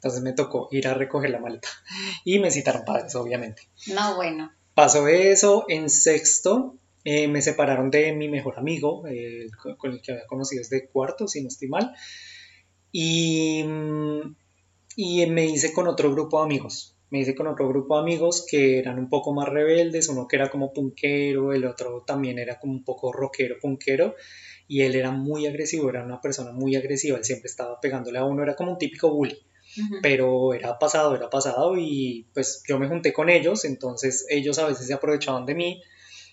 Entonces 0.04 0.22
me 0.22 0.34
tocó 0.34 0.68
ir 0.72 0.86
a 0.90 0.94
recoger 0.94 1.30
la 1.30 1.40
maleta 1.40 1.70
y 2.26 2.38
me 2.40 2.52
citaron 2.52 2.84
padres, 2.84 3.16
obviamente. 3.16 3.70
No, 3.88 4.18
bueno. 4.18 4.52
Pasó 4.76 5.08
eso, 5.08 5.64
en 5.70 5.90
sexto 5.90 6.76
eh, 7.06 7.30
me 7.30 7.42
separaron 7.42 7.90
de 7.90 8.12
mi 8.12 8.28
mejor 8.28 8.60
amigo, 8.60 9.08
eh, 9.08 9.48
con, 9.62 9.78
con 9.78 9.92
el 9.94 10.02
que 10.02 10.12
había 10.12 10.28
conocido 10.28 10.60
desde 10.60 10.90
cuarto, 10.90 11.30
si 11.30 11.42
no 11.42 11.48
estoy 11.48 11.70
mal, 11.70 11.94
y, 12.92 13.64
mm, 13.64 14.36
y 14.98 15.26
me 15.28 15.46
hice 15.46 15.72
con 15.72 15.88
otro 15.88 16.12
grupo 16.12 16.40
de 16.40 16.46
amigos. 16.46 16.98
Me 17.10 17.20
hice 17.20 17.34
con 17.34 17.48
otro 17.48 17.70
grupo 17.70 17.96
de 17.96 18.02
amigos 18.02 18.46
que 18.50 18.80
eran 18.80 19.00
un 19.00 19.08
poco 19.08 19.34
más 19.34 19.48
rebeldes, 19.48 20.10
uno 20.10 20.28
que 20.28 20.36
era 20.36 20.50
como 20.50 20.74
punkero, 20.74 21.54
el 21.54 21.64
otro 21.64 22.04
también 22.06 22.40
era 22.40 22.60
como 22.60 22.74
un 22.74 22.84
poco 22.84 23.14
rockero, 23.14 23.56
punkero, 23.62 24.16
y 24.68 24.82
él 24.82 24.96
era 24.96 25.12
muy 25.12 25.46
agresivo, 25.46 25.90
era 25.90 26.04
una 26.04 26.20
persona 26.20 26.52
muy 26.52 26.76
agresiva, 26.76 27.18
él 27.18 27.24
siempre 27.24 27.50
estaba 27.50 27.80
pegándole 27.80 28.18
a 28.18 28.26
uno, 28.26 28.44
era 28.44 28.56
como 28.56 28.74
un 28.74 28.78
típico 28.78 29.14
bully 29.14 29.38
Pero 30.02 30.54
era 30.54 30.78
pasado, 30.78 31.16
era 31.16 31.30
pasado 31.30 31.78
y 31.78 32.28
pues 32.34 32.64
yo 32.68 32.78
me 32.80 32.88
junté 32.88 33.14
con 33.14 33.30
ellos, 33.30 33.66
entonces 33.66 34.26
ellos 34.30 34.60
a 34.60 34.68
veces 34.68 34.88
se 34.88 34.94
aprovechaban 34.94 35.46
de 35.46 35.56
mí 35.56 35.82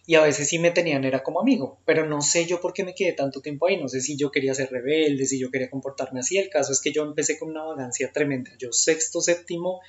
y 0.07 0.15
a 0.15 0.23
veces 0.23 0.49
sí 0.49 0.59
me 0.59 0.71
tenían, 0.71 1.05
era 1.05 1.23
como 1.23 1.41
amigo, 1.41 1.81
pero 1.85 2.07
no 2.07 2.21
sé 2.21 2.47
yo 2.47 2.61
por 2.61 2.73
qué 2.73 2.85
me 2.85 2.95
quedé 2.95 3.13
tanto 3.13 3.41
tiempo 3.41 3.67
ahí, 3.67 3.81
no 3.81 3.89
sé 3.89 4.01
si 4.01 4.17
yo 4.17 4.31
quería 4.31 4.55
ser 4.55 4.71
rebelde, 4.71 5.27
si 5.27 5.39
yo 5.39 5.51
quería 5.51 5.71
comportarme 5.71 6.21
así, 6.21 6.37
el 6.39 6.49
caso 6.49 6.73
es 6.73 6.81
que 6.81 6.93
yo 6.93 7.03
empecé 7.03 7.39
con 7.39 7.51
una 7.51 7.65
vagancia 7.65 8.11
tremenda, 8.13 8.51
yo 8.59 8.73
sexto, 8.73 9.21
séptimo 9.21 9.81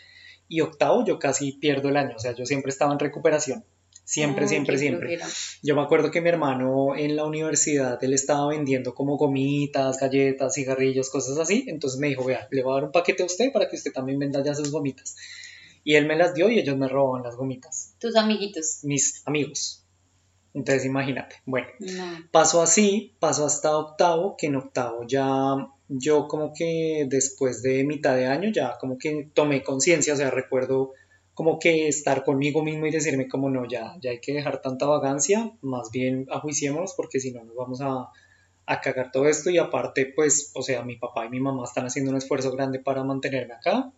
y 0.48 0.62
octavo 0.62 1.04
yo 1.06 1.18
casi 1.18 1.54
pierdo 1.54 1.90
el 1.90 1.98
año, 1.98 2.16
o 2.18 2.20
sea, 2.20 2.34
yo 2.34 2.46
siempre 2.46 2.70
estaba 2.70 2.94
en 2.94 3.00
recuperación, 3.00 3.66
siempre, 4.12 4.48
siempre, 4.48 4.78
siempre. 4.78 5.08
flojera. 5.18 5.28
Yo 5.64 5.76
me 5.76 5.82
acuerdo 5.82 6.12
que 6.12 6.20
mi 6.22 6.30
hermano 6.30 6.96
en 6.96 7.16
la 7.16 7.24
universidad, 7.26 8.04
él 8.04 8.14
estaba 8.14 8.48
vendiendo 8.50 8.94
como 8.94 9.16
gomitas, 9.18 9.98
galletas, 10.00 10.54
cigarrillos, 10.56 11.10
cosas 11.10 11.38
así. 11.38 11.64
Entonces 11.68 12.00
me 12.00 12.08
dijo, 12.10 12.26
vea, 12.26 12.48
le 12.52 12.62
voy 12.64 12.72
a 12.72 12.76
dar 12.76 12.84
un 12.86 12.92
paquete 12.92 13.24
a 13.24 13.26
usted 13.26 13.52
para 13.54 13.70
que 13.70 13.76
usted 13.78 13.92
también 13.94 14.20
venda 14.20 14.44
ya 14.44 14.54
sus 14.54 14.72
gomitas. 14.72 15.16
Y 15.84 15.96
él 15.96 16.06
me 16.08 16.16
las 16.18 16.34
dio 16.34 16.50
y 16.50 16.60
ellos 16.60 16.78
me 16.78 16.88
robaban 16.88 17.24
las 17.24 17.36
gomitas, 17.36 17.96
Tus 18.00 18.16
amiguitos. 18.16 18.80
mis 18.84 19.22
amigos. 19.26 19.86
Entonces 20.54 20.86
imagínate. 20.86 21.38
Bueno, 21.46 21.68
No. 21.80 22.04
pasó 22.32 22.62
así, 22.62 23.16
pasó 23.20 23.46
hasta 23.46 23.78
octavo, 23.78 24.36
que 24.38 24.48
en 24.48 24.58
octavo 24.58 25.06
ya 25.08 25.56
yo 25.88 26.28
como 26.28 26.54
que 26.54 27.06
después 27.10 27.62
de 27.64 27.84
mitad 27.86 28.16
de 28.16 28.26
año 28.28 28.50
ya 28.54 28.78
como 28.80 28.98
que 28.98 29.30
tomé 29.34 29.64
conciencia, 29.64 30.14
o 30.14 30.18
sea, 30.18 30.30
recuerdo 30.30 30.92
como 31.42 31.58
que 31.58 31.88
estar 31.88 32.24
conmigo 32.24 32.64
mismo 32.64 32.86
y 32.86 32.92
decirme 32.92 33.28
como 33.28 33.50
no, 33.50 33.68
ya, 33.68 33.96
ya 34.00 34.12
hay 34.12 34.20
que 34.20 34.32
dejar 34.32 34.62
tanta 34.62 34.86
vagancia, 34.86 35.52
más 35.62 35.90
bien 35.90 36.28
ajuiciémonos 36.30 36.94
porque 36.96 37.20
si 37.20 37.32
no 37.32 37.44
nos 37.44 37.56
vamos 37.56 37.82
a, 37.82 38.10
a 38.68 38.80
cagar 38.80 39.12
todo 39.12 39.28
esto 39.28 39.50
y 39.50 39.58
aparte 39.58 40.14
pues, 40.16 40.52
o 40.54 40.62
sea, 40.62 40.84
mi 40.84 40.98
papá 40.98 41.26
y 41.26 41.30
mi 41.30 41.40
mamá 41.40 41.64
están 41.64 41.88
haciendo 41.88 42.12
un 42.12 42.18
esfuerzo 42.18 42.52
grande 42.52 42.78
para 42.78 43.04
mantenerme 43.04 43.56
acá, 43.56 43.92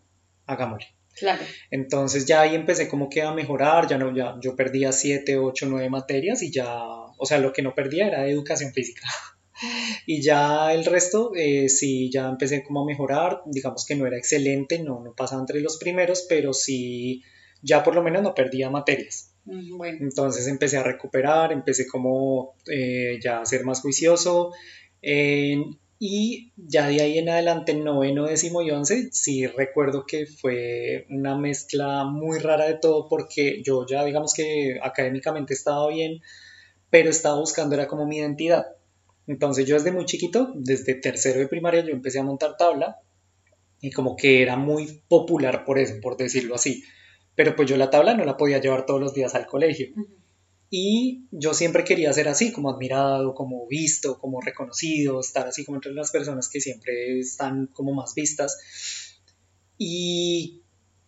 hagámosle. 0.45 0.88
Claro. 1.17 1.43
Entonces 1.69 2.25
ya 2.25 2.39
ahí 2.39 2.55
empecé 2.55 2.88
como 2.88 3.09
que 3.09 3.21
a 3.21 3.33
mejorar, 3.33 3.89
ya 3.89 3.97
no, 3.97 4.15
ya 4.15 4.38
yo 4.39 4.55
perdía 4.55 4.93
7, 4.93 5.38
8, 5.38 5.65
9 5.67 5.89
materias 5.89 6.43
y 6.43 6.50
ya, 6.50 6.65
o 6.77 7.25
sea, 7.25 7.39
lo 7.39 7.51
que 7.51 7.62
no 7.62 7.75
perdía 7.75 8.07
era 8.07 8.25
educación 8.25 8.71
física. 8.71 9.05
y 10.07 10.21
ya 10.21 10.73
el 10.73 10.85
resto, 10.85 11.33
eh, 11.35 11.67
sí, 11.67 12.09
ya 12.09 12.29
empecé 12.29 12.63
como 12.63 12.83
a 12.83 12.85
mejorar, 12.85 13.41
digamos 13.47 13.85
que 13.85 13.97
no 13.97 14.07
era 14.07 14.17
excelente, 14.17 14.79
no, 14.79 15.01
no 15.03 15.13
pasaba 15.13 15.41
entre 15.41 15.59
los 15.59 15.75
primeros, 15.75 16.25
pero 16.29 16.53
sí, 16.53 17.21
ya 17.63 17.82
por 17.84 17.96
lo 17.96 18.03
menos 18.03 18.22
no 18.22 18.36
perdía 18.36 18.70
materias. 18.70 19.34
Mm, 19.46 19.77
Bueno, 19.77 19.98
Entonces 20.01 20.48
empecé 20.48 20.77
a 20.77 20.84
recuperar, 20.84 21.51
empecé 21.51 21.88
como 21.88 22.55
eh, 22.67 23.20
ya 23.24 23.41
a 23.41 23.46
ser 23.46 23.63
más 23.65 23.82
juicioso 23.82 24.51
eh, 25.01 25.58
y 26.00 26.51
ya 26.58 26.88
de 26.88 27.01
ahí 27.01 27.17
en 27.17 27.29
adelante, 27.29 27.74
noveno, 27.74 28.25
décimo 28.25 28.62
y 28.62 28.72
once, 28.72 29.10
sí 29.12 29.48
recuerdo 29.48 30.05
que 30.05 30.25
fue 30.25 31.05
una 31.10 31.38
mezcla 31.38 32.03
muy 32.03 32.39
rara 32.39 32.65
de 32.67 32.75
todo 32.75 33.08
porque 33.08 33.62
yo 33.63 33.86
ya 33.88 34.03
digamos 34.03 34.34
que 34.34 34.79
académicamente 34.84 35.53
estaba 35.53 35.88
bien, 35.89 36.22
pero 36.89 37.10
estaba 37.10 37.39
buscando 37.39 37.75
era 37.75 37.88
como 37.88 38.05
mi 38.05 38.17
identidad. 38.17 38.65
Entonces 39.27 39.65
yo 39.65 39.75
desde 39.75 39.93
muy 39.93 40.05
chiquito, 40.05 40.51
desde 40.55 40.96
tercero 40.96 41.39
de 41.39 41.48
primaria, 41.48 41.82
yo 41.86 41.91
empecé 41.91 42.20
a 42.20 42.24
montar 42.24 42.58
tabla 42.58 42.98
y 43.79 43.91
como 43.91 44.15
que 44.17 44.41
era 44.41 44.58
muy 44.58 45.01
popular 45.08 45.63
por 45.65 45.79
eso, 45.79 45.96
por 46.01 46.17
decirlo 46.17 46.55
así. 46.55 46.84
Pero 47.35 47.55
pues 47.55 47.69
yo 47.69 47.77
la 47.77 47.89
tabla 47.89 48.13
no 48.13 48.25
la 48.25 48.37
podía 48.37 48.59
llevar 48.59 48.85
todos 48.85 48.99
los 48.99 49.13
días 49.13 49.35
al 49.35 49.47
colegio. 49.47 49.87
Y 50.69 51.25
yo 51.31 51.53
siempre 51.53 51.83
quería 51.83 52.11
ser 52.13 52.27
así, 52.27 52.51
como 52.51 52.71
admirado, 52.71 53.35
como 53.35 53.67
visto, 53.67 54.17
como 54.17 54.41
reconocido, 54.41 55.19
estar 55.19 55.47
así 55.47 55.63
como 55.63 55.77
entre 55.77 55.93
las 55.93 56.11
personas 56.11 56.49
que 56.49 56.59
siempre 56.59 57.19
están 57.19 57.67
como 57.67 57.93
más 57.93 58.15
vistas. 58.15 58.57
Y 59.77 60.63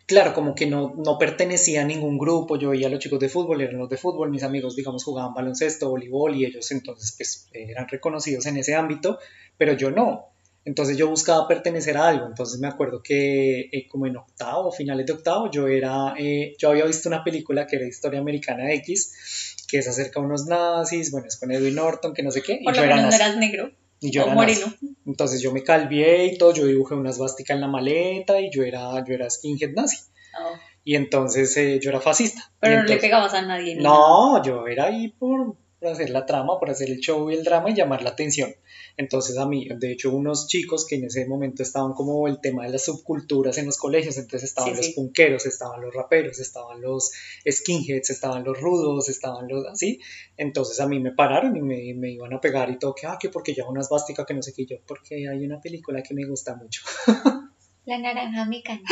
claro, 0.06 0.34
como 0.34 0.54
que 0.54 0.68
no, 0.68 0.94
no 0.98 1.18
pertenecía 1.18 1.82
a 1.82 1.86
ningún 1.86 2.18
grupo, 2.18 2.58
yo 2.58 2.70
veía 2.70 2.88
a 2.88 2.90
los 2.90 3.00
chicos 3.00 3.20
de 3.20 3.30
fútbol, 3.30 3.62
eran 3.62 3.78
los 3.78 3.90
de 3.90 3.98
fútbol, 3.98 4.30
mis 4.30 4.44
amigos, 4.44 4.76
digamos, 4.76 5.04
jugaban 5.04 5.34
baloncesto, 5.34 5.90
voleibol 5.90 6.36
y 6.36 6.46
ellos 6.46 6.72
entonces 6.72 7.14
pues 7.18 7.50
eran 7.52 7.88
reconocidos 7.88 8.46
en 8.46 8.58
ese 8.58 8.76
ámbito, 8.76 9.20
pero 9.58 9.74
yo 9.74 9.92
no. 9.92 10.35
Entonces 10.66 10.98
yo 10.98 11.08
buscaba 11.08 11.48
pertenecer 11.48 11.96
a 11.96 12.08
algo, 12.08 12.26
entonces 12.26 12.60
me 12.60 12.68
acuerdo 12.68 13.02
que 13.04 13.70
eh, 13.72 13.88
como 13.88 14.08
en 14.08 14.18
octavo, 14.18 14.72
finales 14.72 15.06
de 15.06 15.14
octavo, 15.14 15.50
yo 15.52 15.68
era, 15.68 16.16
eh, 16.18 16.56
yo 16.58 16.72
había 16.72 16.86
visto 16.86 17.08
una 17.08 17.24
película 17.24 17.68
que 17.68 17.76
era 17.76 17.86
Historia 17.88 18.20
Americana 18.20 18.72
X, 18.74 19.56
que 19.68 19.78
es 19.78 19.88
acerca 19.88 20.20
de 20.20 20.26
unos 20.26 20.46
nazis, 20.48 21.12
bueno, 21.12 21.28
es 21.28 21.38
con 21.40 21.52
Edwin 21.52 21.76
Norton, 21.76 22.14
que 22.14 22.24
no 22.24 22.32
sé 22.32 22.42
qué, 22.42 22.58
y 22.60 22.64
por 22.64 22.74
yo 22.74 22.82
lo 22.82 22.86
era 22.88 22.96
menos 22.96 23.12
no 23.14 23.18
nazi. 23.18 23.24
eras 23.24 23.38
negro 23.38 23.72
Y 24.00 24.12
yo 24.12 24.24
o 24.24 24.26
era 24.26 24.36
nazi. 24.36 24.60
moreno. 24.62 24.76
Entonces 25.06 25.42
yo 25.42 25.52
me 25.54 25.64
calvié 25.64 26.26
y 26.26 26.38
todo, 26.40 26.52
yo 26.54 26.66
dibujé 26.66 26.96
una 26.96 27.12
esvástica 27.12 27.54
en 27.54 27.62
la 27.62 27.68
maleta 27.68 28.42
y 28.42 28.50
yo 28.52 28.64
era, 28.64 29.04
yo 29.08 29.14
era 29.14 29.30
skinhead 29.30 29.70
nazi. 29.76 29.98
Ah, 30.38 30.60
Y 30.84 30.96
entonces 30.96 31.56
eh, 31.58 31.80
yo 31.80 31.92
era 31.92 32.02
fascista. 32.02 32.42
Y 32.42 32.54
Pero 32.60 32.72
no 32.74 32.78
le 32.78 32.82
entonces- 32.82 33.02
pegabas 33.02 33.34
a 33.36 33.42
nadie. 33.44 33.76
ni 33.76 33.84
nada. 33.84 33.96
No, 33.96 34.44
yo 34.44 34.68
era 34.68 34.86
ahí 34.86 35.10
por, 35.10 35.56
por 35.86 35.94
hacer 35.94 36.10
la 36.10 36.26
trama, 36.26 36.58
por 36.60 36.72
hacer 36.72 36.90
el 36.90 37.00
show 37.00 37.30
y 37.30 37.36
el 37.36 37.44
drama 37.44 37.70
y 37.70 37.76
llamar 37.76 38.02
la 38.02 38.10
atención. 38.10 38.52
Entonces 38.98 39.38
a 39.38 39.46
mí, 39.46 39.68
de 39.70 39.92
hecho, 39.92 40.12
unos 40.12 40.48
chicos 40.48 40.88
que 40.88 40.96
en 40.96 41.04
ese 41.06 41.28
momento 41.28 41.62
estaban 41.62 41.94
como 41.94 42.28
el 42.28 42.42
tema 42.42 42.64
de 42.66 42.72
las 42.72 42.86
subculturas 42.86 43.58
en 43.60 43.68
los 43.68 43.78
colegios, 43.78 44.18
entonces 44.18 44.50
estaban 44.50 44.72
Sí, 44.72 44.78
los 44.78 44.86
sí. 44.88 44.94
punqueros, 44.94 45.46
estaban 45.46 45.82
los 45.82 45.94
raperos, 45.94 46.40
estaban 46.40 46.82
los 46.82 47.12
skinheads, 47.48 48.10
estaban 48.10 48.44
los 48.44 48.60
rudos, 48.60 49.10
estaban 49.10 49.48
los 49.48 49.68
así. 49.68 50.00
Entonces 50.38 50.80
a 50.80 50.88
mí 50.88 51.00
me 51.00 51.12
pararon 51.12 51.56
y 51.56 51.62
me, 51.62 51.94
me 51.94 52.12
iban 52.12 52.34
a 52.34 52.42
pegar 52.42 52.72
y 52.72 52.80
todo, 52.80 52.96
que, 52.96 53.06
ah, 53.06 53.18
que 53.20 53.30
porque 53.30 53.54
ya 53.54 53.68
una 53.68 53.82
esvástica 53.82 54.26
que 54.26 54.34
no 54.34 54.42
sé 54.42 54.54
qué 54.54 54.66
yo, 54.66 54.78
porque 54.88 55.28
hay 55.30 55.46
una 55.46 55.62
película 55.62 56.02
que 56.02 56.16
me 56.16 56.26
gusta 56.26 56.56
mucho. 56.56 56.82
La 57.86 58.00
naranja 58.00 58.46
mecánica. 58.46 58.92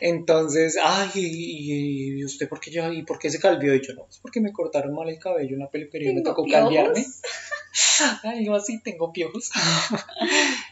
Entonces, 0.00 0.78
ay, 0.82 1.10
y, 1.14 2.18
y 2.20 2.24
usted 2.24 2.48
por 2.48 2.60
qué 2.60 2.70
ya, 2.70 2.92
y 2.92 3.02
por 3.02 3.18
qué 3.18 3.30
se 3.30 3.40
calvió? 3.40 3.74
Y 3.74 3.80
yo, 3.84 3.94
no, 3.94 4.06
es 4.08 4.18
porque 4.18 4.40
me 4.40 4.52
cortaron 4.52 4.94
mal 4.94 5.08
el 5.08 5.18
cabello 5.18 5.50
en 5.50 5.62
una 5.62 5.70
peluquería 5.70 6.12
y 6.12 6.14
me 6.14 6.22
tocó 6.22 6.44
piojos. 6.44 6.64
calviarme. 6.64 7.04
Ay, 8.22 8.46
yo 8.46 8.54
así 8.54 8.80
tengo 8.82 9.12
piojos. 9.12 9.50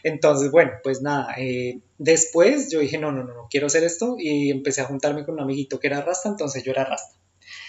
Entonces, 0.03 0.51
bueno, 0.51 0.71
pues 0.83 1.01
nada, 1.01 1.35
eh, 1.37 1.79
después 1.97 2.69
yo 2.71 2.79
dije, 2.79 2.97
no, 2.97 3.11
no, 3.11 3.23
no, 3.23 3.33
no 3.33 3.47
quiero 3.49 3.67
hacer 3.67 3.83
esto 3.83 4.15
y 4.17 4.49
empecé 4.49 4.81
a 4.81 4.85
juntarme 4.85 5.25
con 5.25 5.35
un 5.35 5.41
amiguito 5.41 5.79
que 5.79 5.87
era 5.87 6.01
rasta, 6.01 6.29
entonces 6.29 6.63
yo 6.63 6.71
era 6.71 6.85
rasta. 6.85 7.17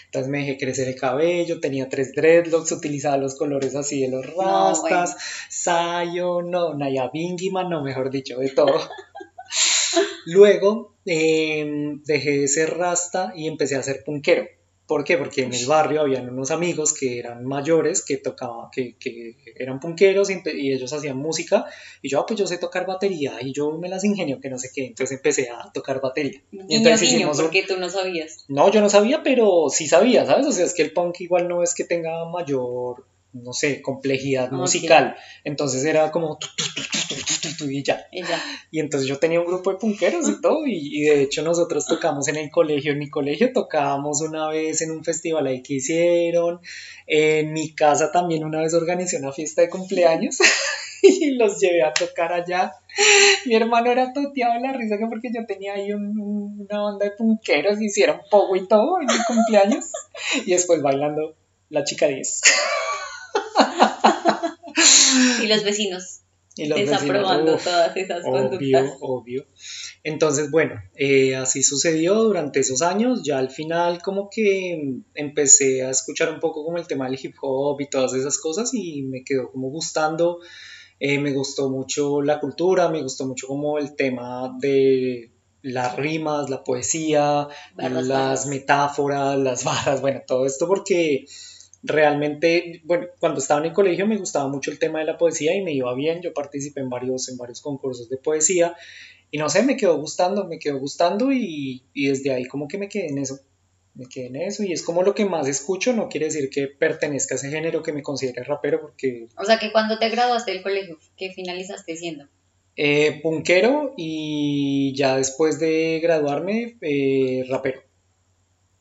Entonces 0.06 0.30
me 0.30 0.38
dejé 0.38 0.56
crecer 0.56 0.88
el 0.88 0.96
cabello, 0.98 1.60
tenía 1.60 1.88
tres 1.88 2.12
dreadlocks, 2.14 2.72
utilizaba 2.72 3.18
los 3.18 3.36
colores 3.36 3.74
así 3.76 4.00
de 4.00 4.08
los 4.08 4.24
No, 4.34 4.68
rastas, 4.70 5.16
Sayo, 5.50 6.40
no, 6.42 6.74
Naya 6.74 7.10
Bingiman, 7.12 7.68
no, 7.68 7.82
mejor 7.82 8.10
dicho, 8.10 8.38
de 8.38 8.48
todo. 8.48 8.72
Luego 10.26 10.94
eh, 11.06 11.96
dejé 12.04 12.40
de 12.40 12.48
ser 12.48 12.76
rasta 12.76 13.32
y 13.34 13.46
empecé 13.46 13.76
a 13.76 13.82
ser 13.82 14.02
punkero. 14.04 14.46
¿Por 14.88 15.04
qué? 15.04 15.18
Porque 15.18 15.42
en 15.42 15.52
el 15.52 15.66
barrio 15.66 16.00
habían 16.00 16.30
unos 16.30 16.50
amigos 16.50 16.94
que 16.94 17.18
eran 17.18 17.44
mayores, 17.44 18.02
que 18.02 18.16
tocaban, 18.16 18.70
que, 18.72 18.96
que 18.98 19.36
eran 19.54 19.80
punqueros 19.80 20.30
y, 20.30 20.40
ellos 20.72 20.90
hacían 20.94 21.18
música. 21.18 21.66
Y 22.00 22.08
yo, 22.08 22.20
ah, 22.20 22.24
pues 22.26 22.40
yo 22.40 22.46
sé 22.46 22.56
tocar 22.56 22.86
batería 22.86 23.34
y 23.42 23.52
yo 23.52 23.70
me 23.72 23.90
las 23.90 24.04
ingenio, 24.04 24.40
que 24.40 24.48
no 24.48 24.58
sé 24.58 24.70
qué. 24.74 24.86
Entonces 24.86 25.18
empecé 25.18 25.50
a 25.50 25.70
tocar 25.74 26.00
batería. 26.00 26.42
Y 26.50 26.76
entonces 26.76 27.12
un- 27.22 27.36
porque 27.36 27.64
tú 27.64 27.76
no 27.76 27.90
sabías. 27.90 28.46
No, 28.48 28.70
yo 28.70 28.80
no 28.80 28.88
sabía, 28.88 29.22
pero 29.22 29.68
sí 29.68 29.86
sabía, 29.86 30.24
¿sabes? 30.24 30.46
O 30.46 30.52
sea, 30.52 30.64
es 30.64 30.72
que 30.72 30.82
el 30.82 30.94
punk 30.94 31.20
igual 31.20 31.48
no 31.48 31.62
es 31.62 31.74
que 31.74 31.84
tenga 31.84 32.24
mayor, 32.24 33.04
no 33.42 33.52
sé, 33.52 33.80
complejidad 33.82 34.50
musical. 34.52 35.16
Entonces 35.44 35.84
era 35.84 36.10
como... 36.10 36.38
tu, 36.38 36.46
tu, 37.58 37.68
y 37.70 37.82
ya. 37.82 38.04
Y 38.70 38.80
entonces 38.80 39.08
yo 39.08 39.18
tenía 39.18 39.40
un 39.40 39.46
grupo 39.46 39.72
de 39.72 39.78
punqueros 39.78 40.28
y 40.28 40.40
todo, 40.40 40.66
y, 40.66 40.78
y 40.98 41.00
de 41.02 41.22
hecho 41.22 41.42
nosotros 41.42 41.86
tocamos 41.86 42.28
en 42.28 42.36
el 42.36 42.50
colegio, 42.50 42.92
en 42.92 42.98
mi 42.98 43.10
colegio 43.10 43.52
tocábamos 43.52 44.20
una 44.22 44.48
vez 44.48 44.80
en 44.82 44.90
un 44.92 45.02
festival 45.04 45.46
ahí 45.46 45.62
que 45.62 45.74
hicieron, 45.74 46.60
en 47.06 47.52
mi 47.52 47.74
casa 47.74 48.12
también 48.12 48.44
una 48.44 48.60
vez 48.60 48.74
organizé 48.74 49.16
una 49.18 49.32
fiesta 49.32 49.62
de 49.62 49.70
cumpleaños 49.70 50.38
y 51.02 51.30
los 51.32 51.58
llevé 51.60 51.82
a 51.82 51.92
tocar 51.92 52.32
allá. 52.32 52.72
Mi 53.46 53.54
hermano 53.54 53.90
era 53.90 54.12
toteado 54.12 54.54
de 54.54 54.60
la 54.60 54.72
risa 54.72 54.98
que 54.98 55.06
porque 55.06 55.30
yo 55.34 55.44
tenía 55.46 55.74
ahí 55.74 55.92
un- 55.92 56.18
un- 56.20 56.66
una 56.68 56.80
banda 56.82 57.06
de 57.06 57.12
punqueros 57.12 57.80
y 57.80 57.86
hicieron 57.86 58.20
pogo 58.30 58.54
y 58.56 58.66
todo 58.68 59.00
en 59.00 59.06
mi 59.06 59.24
cumpleaños 59.26 59.86
y 60.46 60.50
después 60.52 60.82
bailando 60.82 61.34
la 61.70 61.84
chica 61.84 62.06
10. 62.06 62.40
Y 65.42 65.46
los 65.46 65.64
vecinos 65.64 66.20
Y 66.56 66.66
los 66.66 66.78
vecinos, 66.78 67.00
desaprobando 67.02 67.54
uf. 67.54 67.64
todas 67.64 67.96
esas 67.96 68.22
Obvio, 68.24 68.32
conductas. 68.48 68.92
obvio. 69.00 69.46
Entonces, 70.02 70.50
bueno, 70.50 70.74
eh, 70.96 71.36
así 71.36 71.62
sucedió 71.62 72.14
durante 72.16 72.60
esos 72.60 72.82
años. 72.82 73.22
Ya 73.24 73.38
al 73.38 73.50
final 73.50 74.00
como 74.02 74.28
que 74.30 75.00
empecé 75.14 75.82
a 75.84 75.90
escuchar 75.90 76.32
un 76.32 76.40
poco 76.40 76.64
como 76.64 76.78
el 76.78 76.86
tema 76.86 77.06
del 77.08 77.18
hip 77.22 77.34
hop 77.42 77.80
y 77.80 77.88
todas 77.88 78.14
esas 78.14 78.38
cosas 78.38 78.70
y 78.74 79.02
me 79.02 79.22
quedó 79.24 79.50
como 79.50 79.68
gustando. 79.70 80.40
Eh, 81.00 81.18
me 81.20 81.32
gustó 81.32 81.70
mucho 81.70 82.22
la 82.22 82.40
cultura, 82.40 82.88
me 82.88 83.02
gustó 83.02 83.24
mucho 83.26 83.46
como 83.46 83.78
el 83.78 83.94
tema 83.94 84.52
de 84.60 85.30
las 85.62 85.94
rimas, 85.96 86.50
la 86.50 86.64
poesía, 86.64 87.46
Barras, 87.74 87.92
las 87.92 88.08
barras. 88.08 88.46
metáforas, 88.46 89.38
las 89.38 89.62
barras, 89.64 90.00
bueno, 90.00 90.22
todo 90.26 90.44
esto 90.46 90.66
porque 90.66 91.24
realmente, 91.82 92.80
bueno, 92.84 93.06
cuando 93.20 93.38
estaba 93.40 93.60
en 93.60 93.66
el 93.66 93.72
colegio 93.72 94.06
me 94.06 94.16
gustaba 94.16 94.48
mucho 94.48 94.70
el 94.70 94.78
tema 94.78 94.98
de 94.98 95.04
la 95.04 95.18
poesía 95.18 95.54
y 95.54 95.62
me 95.62 95.72
iba 95.72 95.94
bien, 95.94 96.20
yo 96.22 96.32
participé 96.32 96.80
en 96.80 96.90
varios, 96.90 97.28
en 97.28 97.36
varios 97.36 97.60
concursos 97.60 98.08
de 98.08 98.16
poesía 98.16 98.76
y 99.30 99.38
no 99.38 99.48
sé, 99.48 99.62
me 99.62 99.76
quedó 99.76 99.96
gustando, 99.98 100.46
me 100.46 100.58
quedó 100.58 100.78
gustando 100.78 101.32
y, 101.32 101.84
y 101.92 102.08
desde 102.08 102.32
ahí 102.32 102.46
como 102.46 102.66
que 102.66 102.78
me 102.78 102.88
quedé 102.88 103.08
en 103.08 103.18
eso, 103.18 103.38
me 103.94 104.06
quedé 104.06 104.26
en 104.26 104.36
eso 104.36 104.62
y 104.64 104.72
es 104.72 104.82
como 104.82 105.02
lo 105.02 105.14
que 105.14 105.24
más 105.24 105.46
escucho, 105.46 105.92
no 105.92 106.08
quiere 106.08 106.26
decir 106.26 106.50
que 106.50 106.66
pertenezca 106.66 107.34
a 107.34 107.38
ese 107.38 107.50
género, 107.50 107.82
que 107.82 107.92
me 107.92 108.02
considere 108.02 108.42
rapero, 108.44 108.80
porque 108.80 109.28
O 109.36 109.44
sea 109.44 109.58
que 109.58 109.70
cuando 109.70 109.98
te 109.98 110.08
graduaste 110.08 110.52
del 110.52 110.62
colegio, 110.62 110.98
¿qué 111.16 111.30
finalizaste 111.32 111.96
siendo? 111.96 112.26
eh, 112.80 113.18
punkero 113.22 113.92
y 113.96 114.94
ya 114.96 115.16
después 115.16 115.58
de 115.58 115.98
graduarme, 116.00 116.76
eh, 116.80 117.44
rapero. 117.48 117.82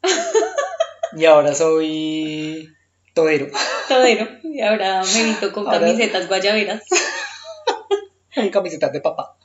Y 1.17 1.25
ahora 1.25 1.55
soy 1.55 2.67
todero. 3.17 3.47
Todero. 3.87 4.27
Y 4.43 4.61
ahora 4.61 5.01
me 5.03 5.23
visto 5.23 5.51
con 5.51 5.65
Ahora- 5.67 5.79
camisetas 5.79 6.27
guayaberas. 6.27 6.83
en 8.35 8.49
camisetas 8.49 8.93
de 8.93 9.01
papá. 9.01 9.35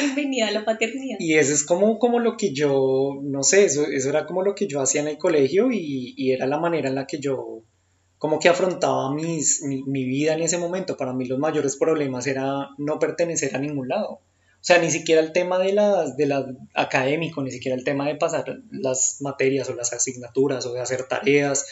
Bienvenida 0.00 0.48
a 0.48 0.50
la 0.50 0.64
paternidad. 0.64 1.16
Y 1.18 1.34
eso 1.38 1.52
es 1.54 1.64
como, 1.64 1.98
como 1.98 2.18
lo 2.18 2.36
que 2.36 2.52
yo, 2.52 3.18
no 3.22 3.42
sé, 3.42 3.64
eso, 3.64 3.86
eso 3.86 4.08
era 4.10 4.26
como 4.26 4.42
lo 4.42 4.54
que 4.54 4.66
yo 4.66 4.80
hacía 4.82 5.00
en 5.00 5.08
el 5.08 5.16
colegio 5.18 5.70
y, 5.72 6.14
y 6.16 6.32
era 6.32 6.46
la 6.46 6.58
manera 6.58 6.88
en 6.88 6.94
la 6.96 7.06
que 7.06 7.18
yo 7.20 7.62
como 8.18 8.38
que 8.38 8.48
afrontaba 8.48 9.12
mis, 9.14 9.62
mi, 9.62 9.82
mi 9.84 10.04
vida 10.04 10.34
en 10.34 10.42
ese 10.42 10.58
momento. 10.58 10.96
Para 10.96 11.12
mí 11.14 11.24
los 11.24 11.38
mayores 11.38 11.76
problemas 11.76 12.26
era 12.26 12.68
no 12.78 12.98
pertenecer 12.98 13.56
a 13.56 13.58
ningún 13.58 13.88
lado. 13.88 14.20
O 14.62 14.64
sea, 14.64 14.78
ni 14.78 14.92
siquiera 14.92 15.20
el 15.20 15.32
tema 15.32 15.58
de 15.58 15.72
las, 15.72 16.16
de 16.16 16.26
la 16.26 16.46
académico, 16.74 17.42
ni 17.42 17.50
siquiera 17.50 17.76
el 17.76 17.82
tema 17.82 18.06
de 18.06 18.14
pasar 18.14 18.44
las 18.70 19.16
materias 19.20 19.68
o 19.68 19.74
las 19.74 19.92
asignaturas 19.92 20.64
o 20.66 20.72
de 20.72 20.78
hacer 20.80 21.08
tareas. 21.08 21.66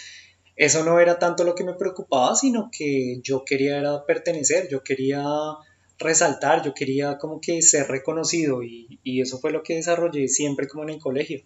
Eso 0.57 0.85
no 0.85 0.99
era 0.99 1.21
tanto 1.21 1.45
lo 1.45 1.55
que 1.55 1.63
me 1.63 1.75
preocupaba, 1.75 2.35
sino 2.35 2.69
que 2.77 3.21
yo 3.23 3.45
quería 3.45 4.03
pertenecer, 4.09 4.69
yo 4.69 4.83
quería 4.83 5.23
resaltar, 6.01 6.65
yo 6.65 6.75
quería 6.75 7.17
como 7.17 7.41
que 7.41 7.63
ser 7.63 7.87
reconocido 7.87 8.65
y, 8.65 8.99
y 9.05 9.21
eso 9.21 9.39
fue 9.39 9.53
lo 9.53 9.63
que 9.63 9.77
desarrollé 9.77 10.27
siempre 10.27 10.67
como 10.67 10.83
en 10.83 10.91
el 10.91 10.99
colegio. 10.99 11.45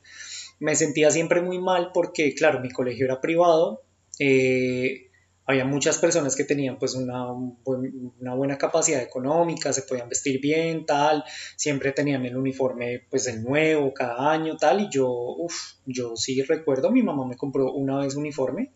Me 0.61 0.75
sentía 0.75 1.11
siempre 1.11 1.43
muy 1.43 1.59
mal 1.59 1.91
porque, 1.93 2.35
claro, 2.35 2.61
mi 2.61 2.71
colegio 2.71 3.05
era 3.05 3.21
privado, 3.21 3.83
eh, 4.19 5.11
había 5.47 5.65
muchas 5.65 5.99
personas 5.99 6.37
que 6.37 6.45
tenían 6.45 6.79
pues 6.79 6.95
una, 6.95 7.31
una, 7.33 8.35
buena 8.35 8.57
capacidad 8.57 9.03
económica, 9.03 9.73
se 9.73 9.83
podían 9.83 10.09
vestir 10.09 10.41
bien, 10.41 10.87
tal, 10.87 11.25
siempre 11.57 11.93
tenían 11.93 12.25
el 12.25 12.37
uniforme 12.37 13.07
pues 13.11 13.27
el 13.27 13.43
nuevo 13.43 13.93
cada 13.93 14.31
año, 14.33 14.57
tal, 14.57 14.81
y 14.81 14.89
yo, 14.91 15.09
uff, 15.11 15.75
yo 15.87 16.17
sí 16.17 16.43
recuerdo, 16.43 16.91
mi 16.91 17.03
mamá 17.03 17.27
me 17.27 17.37
compró 17.37 17.73
una 17.73 17.99
vez 17.99 18.15
uniforme, 18.15 18.73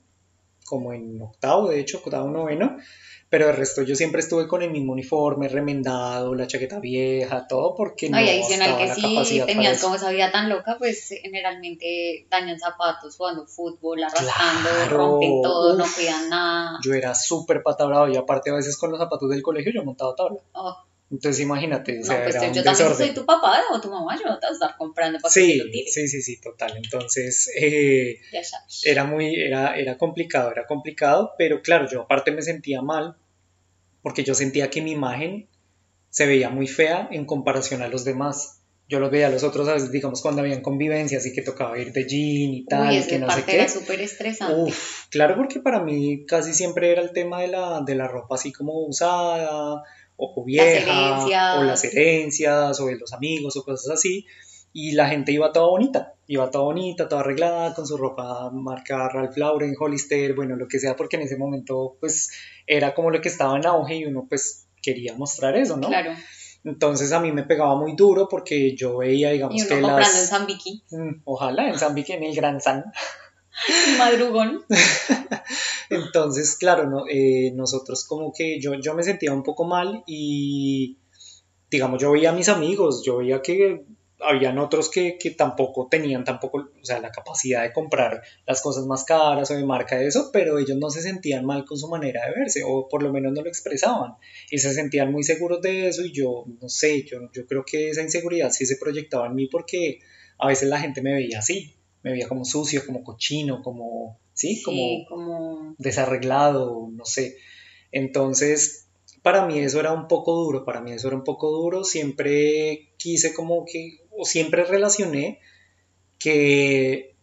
como 0.65 0.93
en 0.93 1.21
octavo, 1.23 1.71
de 1.71 1.81
hecho, 1.81 1.99
octavo, 1.99 2.29
noveno, 2.31 2.77
pero 3.29 3.51
el 3.51 3.57
resto 3.57 3.83
yo 3.83 3.95
siempre 3.95 4.21
estuve 4.21 4.49
con 4.49 4.63
el 4.63 4.71
mismo 4.71 4.93
uniforme, 4.93 5.49
remendado, 5.49 6.35
la 6.35 6.47
chaqueta 6.47 6.81
vieja, 6.81 7.47
todo, 7.47 7.75
porque 7.75 8.09
no, 8.09 8.21
y 8.21 8.29
adicional 8.29 8.79
que 8.79 8.95
si 8.95 9.41
tenías 9.45 9.83
como 9.83 9.97
esa 9.97 10.11
vida 10.11 10.31
tan 10.31 10.49
loca, 10.49 10.77
pues 10.79 11.09
generalmente 11.23 12.27
dañan 12.31 12.59
zapatos 12.59 13.17
jugando 13.17 13.47
fútbol, 13.47 14.03
arrastrando, 14.03 14.69
rompen 14.91 15.43
todo, 15.43 15.77
no 15.77 15.85
cuidan 15.95 16.29
nada. 16.29 16.79
Yo 16.83 16.95
era 16.95 17.15
súper 17.15 17.63
pata 17.63 17.87
y 18.11 18.17
aparte 18.17 18.51
a 18.51 18.55
veces 18.55 18.77
con 18.77 18.91
los 18.91 18.99
zapatos 18.99 19.29
del 19.31 19.43
colegio 19.43 19.73
yo 19.73 19.85
montaba 19.85 20.15
tabla. 20.15 20.41
Oh. 20.53 20.88
Entonces 21.11 21.41
imagínate, 21.41 22.01
o 22.01 22.05
sea, 22.05 22.23
pues 22.23 22.35
era 22.35 22.53
yo 22.53 22.63
también 22.63 22.95
soy 22.95 23.15
tu 23.15 23.25
papá 23.25 23.63
o 23.73 23.81
tu 23.81 23.91
mamá, 23.91 24.15
yo 24.19 24.27
no 24.27 24.39
te 24.39 24.47
vas 24.47 24.53
a 24.53 24.53
estar 24.53 24.77
comprando 24.77 25.19
para 25.19 25.33
sí, 25.33 25.53
que 25.53 25.65
lo 25.65 25.73
Sí, 25.91 26.07
sí, 26.07 26.21
sí, 26.21 26.39
total. 26.39 26.77
Entonces, 26.77 27.51
eh, 27.59 28.21
era 28.85 29.05
muy, 29.05 29.35
era, 29.35 29.79
era 29.79 29.97
complicado, 29.97 30.51
era 30.53 30.67
complicado, 30.67 31.33
pero 31.39 31.63
claro, 31.63 31.89
yo 31.91 32.03
aparte 32.03 32.31
me 32.31 32.43
sentía 32.43 32.83
mal 32.83 33.17
porque 34.03 34.23
yo 34.23 34.35
sentía 34.35 34.69
que 34.69 34.83
mi 34.83 34.93
imagen 34.93 35.49
se 36.11 36.27
veía 36.27 36.51
muy 36.51 36.67
fea 36.67 37.09
en 37.11 37.25
comparación 37.25 37.83
a 37.83 37.89
los 37.89 38.05
demás. 38.05 38.61
Yo 38.89 39.01
los 39.01 39.11
veía 39.11 39.27
a 39.27 39.31
los 39.31 39.45
otros, 39.45 39.69
a 39.69 39.75
veces, 39.75 39.91
digamos, 39.91 40.23
cuando 40.23 40.41
habían 40.41 40.63
convivencias 40.63 41.27
y 41.27 41.35
que 41.35 41.43
tocaba 41.43 41.79
ir 41.79 41.93
de 41.93 42.07
jean 42.07 42.55
y 42.55 42.65
tal, 42.65 42.89
Uy, 42.89 43.07
que 43.07 43.19
no 43.19 43.27
parte 43.27 43.43
sé 43.43 43.47
qué. 43.51 43.57
era 43.57 43.69
súper 43.69 44.01
estresante. 44.01 44.55
Uf, 44.55 45.09
claro, 45.11 45.37
porque 45.37 45.61
para 45.61 45.83
mí 45.83 46.25
casi 46.27 46.55
siempre 46.55 46.91
era 46.91 47.03
el 47.03 47.13
tema 47.13 47.43
de 47.43 47.49
la, 47.49 47.83
de 47.85 47.95
la 47.95 48.09
ropa 48.09 48.37
así 48.37 48.51
como 48.51 48.87
usada, 48.87 49.83
o 50.19 50.45
vieja, 50.45 51.59
o 51.59 51.63
las 51.63 51.85
herencias, 51.85 52.81
o 52.81 52.87
de 52.87 52.99
los 52.99 53.13
amigos, 53.13 53.57
o 53.57 53.63
cosas 53.63 53.91
así. 53.91 54.27
Y 54.73 54.93
la 54.93 55.09
gente 55.09 55.33
iba 55.33 55.53
toda 55.53 55.69
bonita, 55.69 56.15
iba 56.27 56.51
toda 56.51 56.65
bonita, 56.65 57.09
toda 57.09 57.23
arreglada, 57.23 57.75
con 57.75 57.87
su 57.87 57.97
ropa 57.97 58.51
marca 58.53 59.09
Ralph 59.09 59.37
Lauren, 59.37 59.75
Hollister, 59.79 60.35
bueno, 60.35 60.57
lo 60.57 60.69
que 60.69 60.79
sea, 60.79 60.95
porque 60.95 61.17
en 61.17 61.23
ese 61.23 61.37
momento, 61.37 61.97
pues, 62.01 62.31
era 62.67 62.95
como 62.95 63.11
lo 63.11 63.21
que 63.21 63.29
estaba 63.29 63.57
en 63.57 63.67
auge 63.67 63.97
y 63.97 64.05
uno, 64.05 64.27
pues, 64.29 64.69
quería 64.83 65.15
mostrar 65.15 65.57
eso, 65.57 65.77
¿no? 65.77 65.89
Claro. 65.89 66.13
Entonces 66.65 67.13
a 67.13 67.21
mí 67.21 67.33
me 67.33 67.45
pegaba 67.45 67.77
muy 67.77 67.95
duro 67.95 68.29
porque 68.29 68.75
yo 68.77 68.99
veía, 68.99 69.31
digamos, 69.31 69.57
y 69.57 69.61
uno 69.61 69.69
que 69.69 69.75
comprando 69.81 70.01
las... 70.01 70.21
en 70.21 70.27
San 70.27 70.47
Vicky. 70.47 70.85
Mm, 70.91 71.23
ojalá, 71.25 71.69
en 71.69 71.79
San 71.79 71.95
Vicky, 71.95 72.13
en 72.13 72.25
el 72.25 72.35
Gran 72.35 72.61
San. 72.61 72.85
Madrugón. 73.99 74.65
Entonces, 75.91 76.57
claro, 76.57 76.89
no, 76.89 77.05
eh, 77.09 77.53
nosotros 77.55 78.05
como 78.05 78.33
que 78.33 78.61
yo, 78.61 78.75
yo 78.75 78.95
me 78.95 79.03
sentía 79.03 79.33
un 79.33 79.43
poco 79.43 79.65
mal 79.65 80.03
y, 80.07 80.99
digamos, 81.71 82.01
yo 82.01 82.13
veía 82.13 82.31
a 82.31 82.35
mis 82.35 82.49
amigos, 82.49 83.03
yo 83.05 83.19
veía 83.19 83.41
que 83.43 83.85
habían 84.21 84.59
otros 84.59 84.91
que, 84.91 85.17
que, 85.17 85.31
tampoco 85.31 85.87
tenían 85.89 86.25
tampoco, 86.25 86.59
o 86.59 86.85
sea, 86.85 87.01
la 87.01 87.11
capacidad 87.11 87.63
de 87.63 87.73
comprar 87.73 88.23
las 88.47 88.61
cosas 88.61 88.85
más 88.87 89.05
caras 89.05 89.51
o 89.51 89.55
de 89.55 89.65
marca 89.65 89.97
de 89.97 90.07
eso, 90.07 90.31
pero 90.33 90.59
ellos 90.59 90.77
no 90.77 90.91
se 90.91 91.03
sentían 91.03 91.45
mal 91.45 91.65
con 91.65 91.79
su 91.79 91.89
manera 91.89 92.27
de 92.27 92.33
verse, 92.33 92.63
o 92.67 92.89
por 92.89 93.03
lo 93.03 93.13
menos 93.13 93.33
no 93.33 93.43
lo 93.43 93.49
expresaban, 93.49 94.15
y 94.51 94.59
se 94.59 94.75
sentían 94.75 95.13
muy 95.13 95.23
seguros 95.23 95.63
de 95.63 95.89
eso, 95.89 96.05
y 96.05 96.13
yo, 96.13 96.45
no 96.61 96.69
sé, 96.69 97.05
yo, 97.05 97.31
yo 97.33 97.47
creo 97.47 97.65
que 97.65 97.91
esa 97.91 98.03
inseguridad 98.03 98.51
sí 98.51 98.67
se 98.67 98.77
proyectaba 98.77 99.27
en 99.29 99.35
mí 99.35 99.47
porque 99.47 100.01
a 100.39 100.49
veces 100.49 100.69
la 100.69 100.81
gente 100.81 101.01
me 101.01 101.15
veía 101.15 101.39
así, 101.39 101.77
me 102.03 102.13
veía 102.13 102.29
como 102.29 102.45
sucio, 102.45 102.85
como 102.85 103.05
cochino, 103.05 103.63
como, 103.63 104.19
¿sí? 104.39 104.63
Como, 104.63 105.05
como... 105.09 105.75
desarreglado, 105.79 106.89
no 106.93 107.05
sé. 107.05 107.37
Entonces, 107.91 108.87
para 109.23 109.45
mí 109.45 109.59
eso 109.59 109.81
era 109.81 109.93
un 109.93 110.07
poco 110.07 110.37
duro, 110.37 110.65
para 110.65 110.81
mí 110.81 110.93
eso 110.93 111.09
era 111.09 111.17
un 111.17 111.25
poco 111.25 111.51
duro, 111.51 111.83
siempre 111.83 112.93
quise 112.99 113.35
como 113.35 113.65
que, 113.65 113.99
o 114.11 114.25
siempre 114.25 114.65
relacioné 114.65 115.41
que 116.21 117.17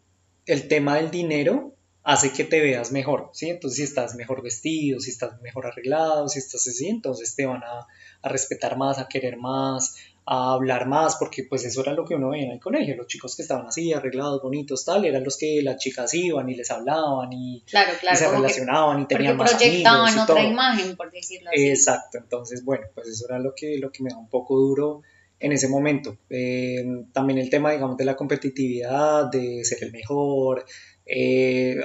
el 0.45 0.67
tema 0.67 0.97
del 0.97 1.09
dinero 1.09 1.73
hace 2.03 2.33
que 2.33 2.43
te 2.43 2.59
veas 2.59 2.91
mejor, 2.91 3.29
¿sí? 3.33 3.49
Entonces 3.49 3.77
si 3.77 3.83
estás 3.83 4.15
mejor 4.15 4.43
vestido, 4.43 4.99
si 4.99 5.09
estás 5.09 5.41
mejor 5.41 5.67
arreglado, 5.67 6.27
si 6.27 6.39
estás 6.39 6.67
así, 6.67 6.87
entonces 6.87 7.33
te 7.33 7.45
van 7.45 7.63
a, 7.63 7.87
a 8.21 8.29
respetar 8.29 8.77
más, 8.77 8.99
a 8.99 9.07
querer 9.07 9.37
más, 9.37 9.95
a 10.27 10.53
hablar 10.53 10.87
más, 10.87 11.17
porque 11.17 11.43
pues 11.43 11.65
eso 11.65 11.81
era 11.81 11.93
lo 11.93 12.03
que 12.03 12.15
uno 12.15 12.29
veía 12.29 12.45
en 12.45 12.51
el 12.53 12.59
colegio, 12.59 12.95
los 12.95 13.05
chicos 13.05 13.35
que 13.35 13.43
estaban 13.43 13.67
así, 13.67 13.93
arreglados, 13.93 14.41
bonitos, 14.41 14.83
tal, 14.83 15.05
eran 15.05 15.23
los 15.23 15.37
que 15.37 15.61
las 15.61 15.77
chicas 15.77 16.13
iban 16.15 16.49
y 16.49 16.55
les 16.55 16.71
hablaban 16.71 17.31
y, 17.31 17.63
claro, 17.67 17.91
claro, 17.99 18.17
se 18.17 18.31
relacionaban 18.31 19.01
y 19.01 19.05
tenían 19.05 19.37
más 19.37 19.51
proyectaban 19.51 20.07
amigos 20.07 20.15
y 20.17 20.23
otra 20.23 20.41
todo. 20.41 20.51
imagen, 20.51 20.95
por 20.95 21.11
decirlo 21.11 21.51
así. 21.51 21.67
Exacto, 21.67 22.17
entonces 22.17 22.65
bueno, 22.65 22.87
pues 22.95 23.07
eso 23.07 23.25
era 23.29 23.37
lo 23.37 23.53
que, 23.53 23.77
lo 23.77 23.91
que 23.91 24.01
me 24.01 24.09
da 24.09 24.17
un 24.17 24.29
poco 24.29 24.57
duro 24.57 25.03
en 25.39 25.51
ese 25.51 25.67
momento. 25.67 26.17
Eh, 26.29 26.83
también 27.13 27.37
el 27.37 27.51
tema, 27.51 27.71
digamos, 27.71 27.97
de 27.97 28.05
la 28.05 28.15
competitividad, 28.15 29.25
de 29.25 29.63
ser 29.63 29.83
el 29.83 29.91
mejor. 29.91 30.65
Eh, 31.05 31.77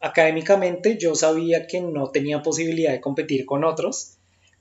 académicamente 0.00 0.98
yo 0.98 1.14
sabía 1.14 1.66
que 1.66 1.80
no 1.80 2.10
tenía 2.10 2.42
posibilidad 2.42 2.92
de 2.92 3.00
competir 3.00 3.46
con 3.46 3.64
otros, 3.64 4.17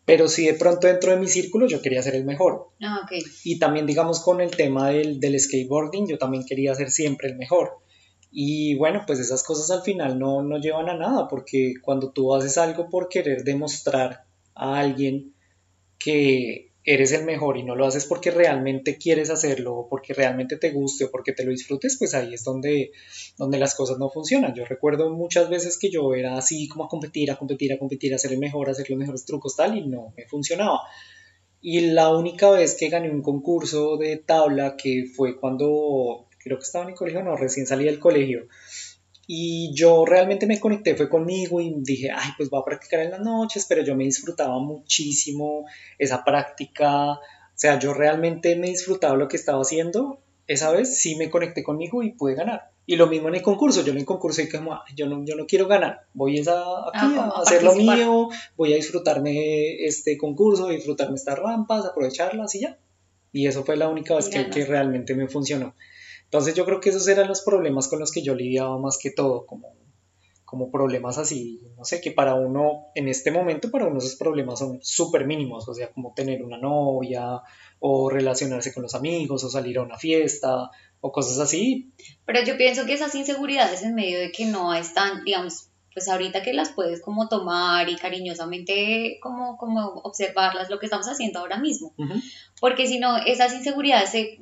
pero 0.08 0.30
sí 0.30 0.46
de 0.46 0.54
pronto 0.54 0.88
dentro 0.88 1.12
de 1.12 1.20
mi 1.20 1.28
círculo 1.28 1.68
yo 1.68 1.82
quería 1.82 2.02
ser 2.02 2.16
el 2.16 2.24
mejor. 2.24 2.70
Ah, 2.82 3.02
okay. 3.04 3.22
Y 3.44 3.60
también 3.60 3.86
digamos 3.86 4.22
con 4.22 4.40
el 4.40 4.52
tema 4.52 4.88
del, 4.88 5.20
del, 5.20 5.38
skateboarding, 5.38 6.08
yo 6.08 6.18
también 6.18 6.46
quería 6.46 6.74
ser 6.76 6.92
siempre 6.92 7.28
el 7.28 7.36
mejor. 7.36 7.80
Y 8.32 8.76
bueno, 8.76 9.04
pues 9.06 9.20
esas 9.20 9.44
cosas 9.44 9.70
al 9.70 9.84
final 9.84 10.18
no, 10.18 10.44
no 10.44 10.60
llevan 10.60 10.88
a 10.88 10.96
nada, 10.96 11.28
porque 11.28 11.74
cuando 11.82 12.14
tú 12.14 12.34
haces 12.34 12.58
algo 12.58 12.90
por 12.90 13.10
querer 13.10 13.44
demostrar 13.44 14.24
a 14.56 14.80
alguien 14.80 15.34
que 16.00 16.72
eres 16.88 17.12
el 17.12 17.26
mejor 17.26 17.58
y 17.58 17.64
no 17.64 17.76
lo 17.76 17.86
haces 17.86 18.06
porque 18.06 18.32
realmente 18.32 18.98
quieres 18.98 19.30
hacerlo 19.30 19.76
o 19.76 19.90
porque 19.90 20.14
realmente 20.14 20.56
te 20.56 20.72
guste 20.72 21.04
o 21.04 21.12
porque 21.12 21.34
te 21.34 21.44
lo 21.44 21.52
disfrutes, 21.52 21.98
pues 22.00 22.16
ahí 22.16 22.34
es 22.34 22.46
donde, 22.46 22.92
donde 23.38 23.60
las 23.60 23.76
cosas 23.76 24.00
no 24.00 24.10
funcionan. 24.10 24.56
Yo 24.56 24.64
recuerdo 24.64 25.10
muchas 25.10 25.50
veces 25.50 25.78
que 25.78 25.92
yo 25.92 26.16
era 26.16 26.38
así 26.38 26.70
como 26.70 26.86
a 26.86 26.88
competir, 26.88 27.30
a 27.30 27.36
competir, 27.36 27.74
a 27.74 27.78
competir, 27.78 28.14
a 28.14 28.18
ser 28.18 28.32
el 28.32 28.40
mejor, 28.40 28.70
a 28.70 28.72
hacer 28.72 28.90
los 28.90 28.98
mejores 28.98 29.26
trucos 29.26 29.58
tal 29.58 29.78
y 29.78 29.86
no 29.86 30.14
me 30.16 30.26
funcionaba. 30.28 30.80
Y 31.60 31.82
la 31.92 32.16
única 32.16 32.52
vez 32.52 32.76
que 32.76 32.88
gané 32.88 33.12
un 33.12 33.22
concurso 33.22 33.98
de 33.98 34.16
tabla 34.16 34.78
que 34.78 35.08
fue 35.14 35.38
cuando 35.38 36.28
creo 36.42 36.58
que 36.58 36.64
estaba 36.64 36.86
en 36.86 36.92
el 36.92 36.96
colegio, 36.96 37.22
no, 37.22 37.36
recién 37.36 37.68
salí 37.68 37.84
del 37.84 38.00
colegio. 38.00 38.48
Y 39.30 39.74
yo 39.74 40.06
realmente 40.06 40.48
me 40.48 40.58
conecté, 40.58 40.96
fue 40.96 41.10
conmigo 41.10 41.60
y 41.60 41.74
dije, 41.80 42.10
ay, 42.16 42.32
pues 42.38 42.50
voy 42.50 42.62
a 42.62 42.66
practicar 42.66 43.02
en 43.02 43.12
las 43.12 43.20
noches, 43.20 43.66
pero 43.68 43.84
yo 43.84 43.94
me 43.94 44.06
disfrutaba 44.06 44.58
muchísimo 44.60 45.66
esa 46.00 46.24
práctica. 46.24 47.12
O 47.12 47.20
sea, 47.54 47.78
yo 47.78 47.94
realmente 47.94 48.56
me 48.56 48.70
disfrutaba 48.70 49.18
lo 49.18 49.28
que 49.28 49.36
estaba 49.36 49.62
haciendo. 49.62 50.22
Esa 50.48 50.72
vez 50.72 50.98
sí 50.98 51.18
me 51.18 51.30
conecté 51.30 51.62
conmigo 51.62 52.04
y 52.04 52.14
pude 52.14 52.36
ganar. 52.36 52.72
Y 52.86 52.96
lo 52.96 53.08
mismo 53.08 53.28
en 53.28 53.36
el 53.36 53.42
concurso, 53.42 53.84
yo 53.84 53.92
en 53.92 53.98
el 53.98 54.06
concurso 54.06 54.42
dije 54.42 54.60
como, 54.60 54.74
ay, 54.74 54.96
yo 54.96 55.08
no, 55.08 55.22
yo 55.26 55.36
no 55.36 55.46
quiero 55.46 55.68
ganar, 55.68 56.08
voy 56.14 56.40
a, 56.40 56.42
aquí 56.42 57.16
Ah, 57.18 57.34
a 57.36 57.42
hacer 57.42 57.62
lo 57.62 57.76
mío, 57.76 58.30
voy 58.56 58.72
a 58.72 58.78
disfrutarme 58.78 59.84
este 59.86 60.18
concurso, 60.18 60.70
disfrutarme 60.70 61.16
estas 61.16 61.38
rampas, 61.38 61.86
aprovecharlas 61.86 62.56
y 62.56 62.62
ya. 62.62 62.78
Y 63.34 63.48
eso 63.48 63.66
fue 63.66 63.76
la 63.76 63.90
única 63.90 64.16
vez 64.16 64.30
que, 64.30 64.50
que 64.50 64.64
realmente 64.64 65.16
me 65.16 65.28
funcionó. 65.28 65.76
Entonces 66.28 66.56
yo 66.56 66.66
creo 66.66 66.82
que 66.82 66.90
esos 66.90 67.08
eran 67.08 67.28
los 67.28 67.42
problemas 67.42 67.88
con 67.88 68.00
los 68.00 68.12
que 68.12 68.22
yo 68.22 68.36
lidiaba 68.36 68.78
más 68.78 68.98
que 69.02 69.12
todo, 69.12 69.46
como, 69.46 69.74
como 70.44 70.72
problemas 70.72 71.18
así, 71.18 71.62
no 71.78 71.86
sé, 71.86 72.02
que 72.02 72.12
para 72.12 72.36
uno, 72.36 72.88
en 72.96 73.08
este 73.08 73.32
momento, 73.32 73.72
para 73.72 73.88
uno 73.88 73.98
esos 74.00 74.16
problemas 74.16 74.60
son 74.60 74.80
súper 74.82 75.26
mínimos, 75.26 75.68
o 75.70 75.74
sea, 75.74 75.92
como 75.92 76.14
tener 76.14 76.44
una 76.44 76.58
novia, 76.58 77.42
o 77.80 78.10
relacionarse 78.10 78.74
con 78.74 78.84
los 78.84 78.96
amigos, 78.96 79.44
o 79.44 79.50
salir 79.50 79.78
a 79.78 79.84
una 79.84 79.98
fiesta, 79.98 80.70
o 81.00 81.12
cosas 81.12 81.40
así. 81.40 81.92
Pero 82.26 82.44
yo 82.44 82.58
pienso 82.58 82.86
que 82.86 82.94
esas 82.94 83.16
inseguridades 83.16 83.84
en 83.84 83.96
medio 83.96 84.20
de 84.20 84.32
que 84.32 84.46
no 84.46 84.74
están, 84.74 85.24
digamos, 85.24 85.70
pues 85.94 86.10
ahorita 86.10 86.44
que 86.44 86.54
las 86.54 86.70
puedes 86.70 87.02
como 87.02 87.28
tomar 87.28 87.90
y 87.90 87.96
cariñosamente 87.96 89.18
como, 89.22 89.58
como 89.58 89.88
observarlas, 90.04 90.70
lo 90.70 90.78
que 90.78 90.86
estamos 90.86 91.08
haciendo 91.08 91.40
ahora 91.40 91.58
mismo. 91.58 91.94
Uh 91.98 92.06
-huh. 92.06 92.24
Porque 92.62 92.86
si 92.86 93.00
no, 93.00 93.18
esas 93.18 93.54
inseguridades 93.54 94.12
se 94.12 94.40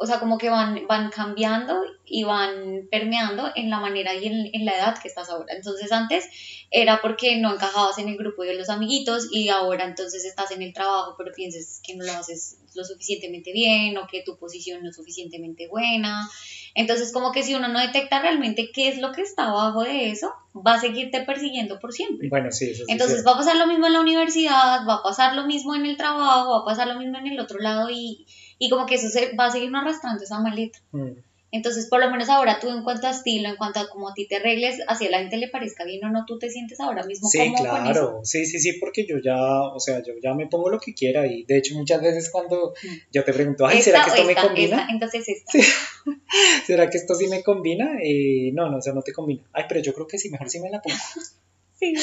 o 0.00 0.06
sea, 0.06 0.20
como 0.20 0.38
que 0.38 0.48
van, 0.48 0.86
van 0.86 1.10
cambiando 1.10 1.82
y 2.04 2.24
van 2.24 2.88
permeando 2.90 3.50
en 3.54 3.68
la 3.68 3.80
manera 3.80 4.14
y 4.14 4.26
en, 4.26 4.50
en, 4.52 4.64
la 4.64 4.76
edad 4.76 4.98
que 5.00 5.08
estás 5.08 5.28
ahora. 5.28 5.54
Entonces 5.54 5.90
antes 5.92 6.28
era 6.70 7.00
porque 7.02 7.36
no 7.38 7.52
encajabas 7.52 7.98
en 7.98 8.08
el 8.08 8.16
grupo 8.16 8.44
de 8.44 8.54
los 8.54 8.70
amiguitos 8.70 9.28
y 9.32 9.48
ahora 9.48 9.84
entonces 9.84 10.24
estás 10.24 10.50
en 10.52 10.62
el 10.62 10.72
trabajo 10.72 11.14
pero 11.18 11.32
piensas 11.34 11.80
que 11.84 11.96
no 11.96 12.04
lo 12.04 12.12
haces 12.12 12.58
lo 12.74 12.84
suficientemente 12.84 13.52
bien 13.52 13.96
o 13.98 14.06
que 14.06 14.22
tu 14.22 14.38
posición 14.38 14.82
no 14.82 14.90
es 14.90 14.96
suficientemente 14.96 15.66
buena. 15.68 16.28
Entonces 16.74 17.12
como 17.12 17.32
que 17.32 17.42
si 17.42 17.54
uno 17.54 17.68
no 17.68 17.80
detecta 17.80 18.20
realmente 18.20 18.70
qué 18.72 18.88
es 18.88 18.98
lo 18.98 19.12
que 19.12 19.22
está 19.22 19.48
abajo 19.48 19.82
de 19.82 20.10
eso, 20.10 20.32
va 20.54 20.74
a 20.74 20.80
seguirte 20.80 21.22
persiguiendo 21.22 21.78
por 21.80 21.92
siempre. 21.92 22.28
Bueno, 22.28 22.52
sí, 22.52 22.70
eso 22.70 22.84
sí 22.86 22.92
Entonces 22.92 23.24
va 23.26 23.32
a 23.32 23.36
pasar 23.36 23.56
lo 23.56 23.66
mismo 23.66 23.86
en 23.86 23.94
la 23.94 24.00
universidad, 24.00 24.86
va 24.86 24.94
a 24.94 25.02
pasar 25.02 25.34
lo 25.34 25.46
mismo 25.46 25.74
en 25.74 25.86
el 25.86 25.96
trabajo, 25.96 26.50
va 26.50 26.58
a 26.60 26.64
pasar 26.64 26.86
lo 26.86 26.98
mismo 26.98 27.18
en 27.18 27.26
el 27.26 27.40
otro 27.40 27.58
lado 27.58 27.90
y 27.90 28.26
y 28.58 28.70
como 28.70 28.86
que 28.86 28.96
eso 28.96 29.08
se 29.08 29.34
va 29.34 29.46
a 29.46 29.50
seguir 29.50 29.74
arrastrando 29.74 30.22
esa 30.22 30.40
maleta. 30.40 30.78
Mm. 30.92 31.12
Entonces, 31.50 31.86
por 31.86 32.00
lo 32.00 32.10
menos 32.10 32.28
ahora 32.28 32.58
tú 32.60 32.68
en 32.68 32.82
cuanto 32.82 33.06
a 33.06 33.10
estilo, 33.10 33.48
en 33.48 33.56
cuanto 33.56 33.80
a 33.80 33.88
cómo 33.88 34.10
a 34.10 34.14
ti 34.14 34.28
te 34.28 34.36
arregles, 34.36 34.80
así 34.86 35.06
a 35.06 35.10
la 35.10 35.20
gente 35.20 35.38
le 35.38 35.48
parezca 35.48 35.84
bien 35.84 36.04
o 36.04 36.10
no, 36.10 36.26
tú 36.26 36.38
te 36.38 36.50
sientes 36.50 36.78
ahora 36.78 37.04
mismo 37.04 37.26
sí, 37.28 37.38
claro, 37.56 38.20
sí, 38.22 38.44
sí, 38.44 38.60
sí, 38.60 38.74
porque 38.74 39.06
yo 39.06 39.16
ya, 39.18 39.62
o 39.62 39.80
sea, 39.80 40.02
yo 40.02 40.12
ya 40.22 40.34
me 40.34 40.46
pongo 40.46 40.68
lo 40.68 40.78
que 40.78 40.92
quiera 40.92 41.26
y 41.26 41.44
de 41.44 41.56
hecho 41.56 41.74
muchas 41.74 42.02
veces 42.02 42.28
cuando 42.30 42.74
mm. 42.82 42.96
yo 43.12 43.24
te 43.24 43.32
pregunto, 43.32 43.66
ay, 43.66 43.80
¿será 43.80 44.04
que 44.04 44.10
esto 44.10 44.24
me 44.24 44.34
combina? 44.34 44.88
entonces 44.90 45.26
esta. 45.26 45.52
¿Será 46.66 46.90
que 46.90 46.98
esto 46.98 47.14
sí 47.14 47.28
me 47.28 47.42
combina? 47.42 47.96
Eh, 48.02 48.50
no, 48.52 48.68
no, 48.68 48.76
o 48.76 48.82
sea, 48.82 48.92
no 48.92 49.00
te 49.00 49.12
combina. 49.12 49.42
Ay, 49.54 49.64
pero 49.68 49.80
yo 49.80 49.94
creo 49.94 50.06
que 50.06 50.18
sí, 50.18 50.28
mejor 50.28 50.50
sí 50.50 50.60
me 50.60 50.68
la 50.68 50.82
pongo. 50.82 50.96
sí, 51.78 51.94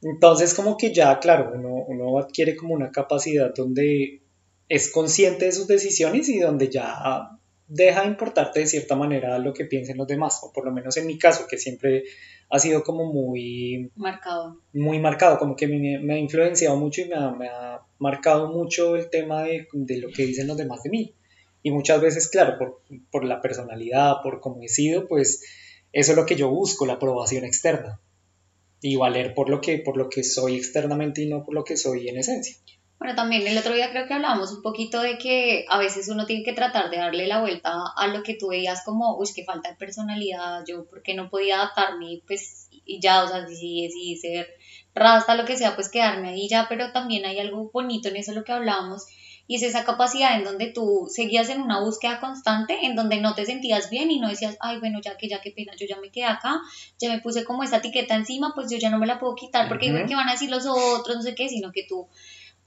Entonces, 0.00 0.54
como 0.54 0.78
que 0.78 0.94
ya, 0.94 1.18
claro, 1.18 1.52
uno, 1.54 1.84
uno 1.86 2.18
adquiere 2.18 2.56
como 2.56 2.72
una 2.72 2.90
capacidad 2.90 3.52
donde 3.54 4.22
es 4.68 4.90
consciente 4.90 5.46
de 5.46 5.52
sus 5.52 5.66
decisiones 5.66 6.28
y 6.28 6.38
donde 6.38 6.68
ya 6.68 7.38
deja 7.68 8.02
de 8.02 8.08
importarte 8.08 8.60
de 8.60 8.66
cierta 8.66 8.96
manera 8.96 9.38
lo 9.38 9.52
que 9.52 9.66
piensen 9.66 9.98
los 9.98 10.06
demás, 10.06 10.40
o 10.42 10.52
por 10.52 10.64
lo 10.64 10.72
menos 10.72 10.96
en 10.96 11.06
mi 11.06 11.18
caso, 11.18 11.46
que 11.46 11.58
siempre 11.58 12.04
ha 12.50 12.58
sido 12.58 12.82
como 12.82 13.12
muy 13.12 13.90
marcado. 13.94 14.60
Muy 14.72 14.98
marcado, 14.98 15.38
como 15.38 15.54
que 15.54 15.68
me, 15.68 16.14
ha 16.14 16.18
influenciado 16.18 16.76
mucho 16.76 17.02
y 17.02 17.08
me 17.08 17.16
ha, 17.16 17.82
marcado 17.98 18.48
mucho 18.52 18.96
el 18.96 19.10
tema 19.10 19.42
de, 19.42 19.66
lo 19.72 20.08
que 20.08 20.24
dicen 20.24 20.46
los 20.46 20.56
demás 20.56 20.82
de 20.82 20.90
mí. 20.90 21.14
Y 21.62 21.70
muchas 21.70 22.00
veces, 22.00 22.28
claro, 22.28 22.56
por, 22.56 22.80
por 23.10 23.24
la 23.24 23.42
personalidad, 23.42 24.22
por 24.22 24.40
cómo 24.40 24.62
he 24.62 24.68
sido, 24.68 25.06
pues 25.06 25.42
eso 25.92 26.12
es 26.12 26.16
lo 26.16 26.24
que 26.24 26.36
yo 26.36 26.48
busco, 26.48 26.86
la 26.86 26.94
aprobación 26.94 27.44
externa. 27.44 28.00
Y 28.80 28.96
valer 28.96 29.34
por 29.34 29.50
lo 29.50 29.60
que, 29.60 29.78
por 29.78 29.96
lo 29.96 30.08
que 30.08 30.22
soy 30.22 30.56
externamente 30.56 31.22
y 31.22 31.28
no 31.28 31.44
por 31.44 31.54
lo 31.54 31.64
que 31.64 31.76
soy 31.76 32.08
en 32.08 32.16
esencia. 32.16 32.56
Bueno, 32.98 33.14
también 33.14 33.46
el 33.46 33.56
otro 33.56 33.74
día 33.74 33.90
creo 33.90 34.08
que 34.08 34.14
hablábamos 34.14 34.50
un 34.52 34.60
poquito 34.60 35.00
de 35.00 35.18
que 35.18 35.64
a 35.68 35.78
veces 35.78 36.08
uno 36.08 36.26
tiene 36.26 36.42
que 36.42 36.52
tratar 36.52 36.90
de 36.90 36.96
darle 36.96 37.28
la 37.28 37.40
vuelta 37.40 37.84
a 37.96 38.06
lo 38.08 38.24
que 38.24 38.34
tú 38.34 38.48
veías 38.48 38.82
como, 38.84 39.16
uy, 39.16 39.28
que 39.32 39.44
falta 39.44 39.68
de 39.70 39.76
personalidad, 39.76 40.64
yo 40.66 40.84
porque 40.88 41.14
no 41.14 41.30
podía 41.30 41.56
adaptarme, 41.60 42.22
pues, 42.26 42.68
y 42.70 43.00
ya, 43.00 43.22
o 43.22 43.28
sea, 43.28 43.46
si 43.46 43.82
decidí 43.82 44.16
ser 44.16 44.48
rasta, 44.94 45.36
lo 45.36 45.44
que 45.44 45.56
sea, 45.56 45.76
pues 45.76 45.88
quedarme 45.90 46.30
ahí 46.30 46.48
ya, 46.48 46.66
pero 46.68 46.90
también 46.90 47.24
hay 47.24 47.38
algo 47.38 47.70
bonito 47.72 48.08
en 48.08 48.16
eso 48.16 48.32
lo 48.32 48.42
que 48.42 48.50
hablábamos, 48.52 49.06
y 49.46 49.54
es 49.54 49.62
esa 49.62 49.84
capacidad 49.84 50.36
en 50.36 50.44
donde 50.44 50.66
tú 50.66 51.06
seguías 51.08 51.48
en 51.50 51.62
una 51.62 51.80
búsqueda 51.80 52.18
constante, 52.18 52.84
en 52.84 52.96
donde 52.96 53.20
no 53.20 53.34
te 53.34 53.46
sentías 53.46 53.90
bien 53.90 54.10
y 54.10 54.18
no 54.18 54.28
decías, 54.28 54.56
ay, 54.60 54.80
bueno, 54.80 54.98
ya 55.00 55.16
que 55.16 55.28
ya 55.28 55.40
qué 55.40 55.52
pena, 55.52 55.72
yo 55.78 55.86
ya 55.88 56.00
me 56.00 56.10
quedé 56.10 56.24
acá, 56.24 56.60
ya 56.98 57.10
me 57.10 57.20
puse 57.20 57.44
como 57.44 57.62
esa 57.62 57.76
etiqueta 57.76 58.16
encima, 58.16 58.52
pues 58.56 58.68
yo 58.70 58.76
ya 58.76 58.90
no 58.90 58.98
me 58.98 59.06
la 59.06 59.20
puedo 59.20 59.36
quitar 59.36 59.68
porque 59.68 59.92
uh 59.92 60.06
que 60.06 60.16
van 60.16 60.28
a 60.28 60.32
decir 60.32 60.50
los 60.50 60.66
otros, 60.66 61.16
no 61.16 61.22
sé 61.22 61.34
qué, 61.36 61.48
sino 61.48 61.70
que 61.70 61.86
tú 61.88 62.08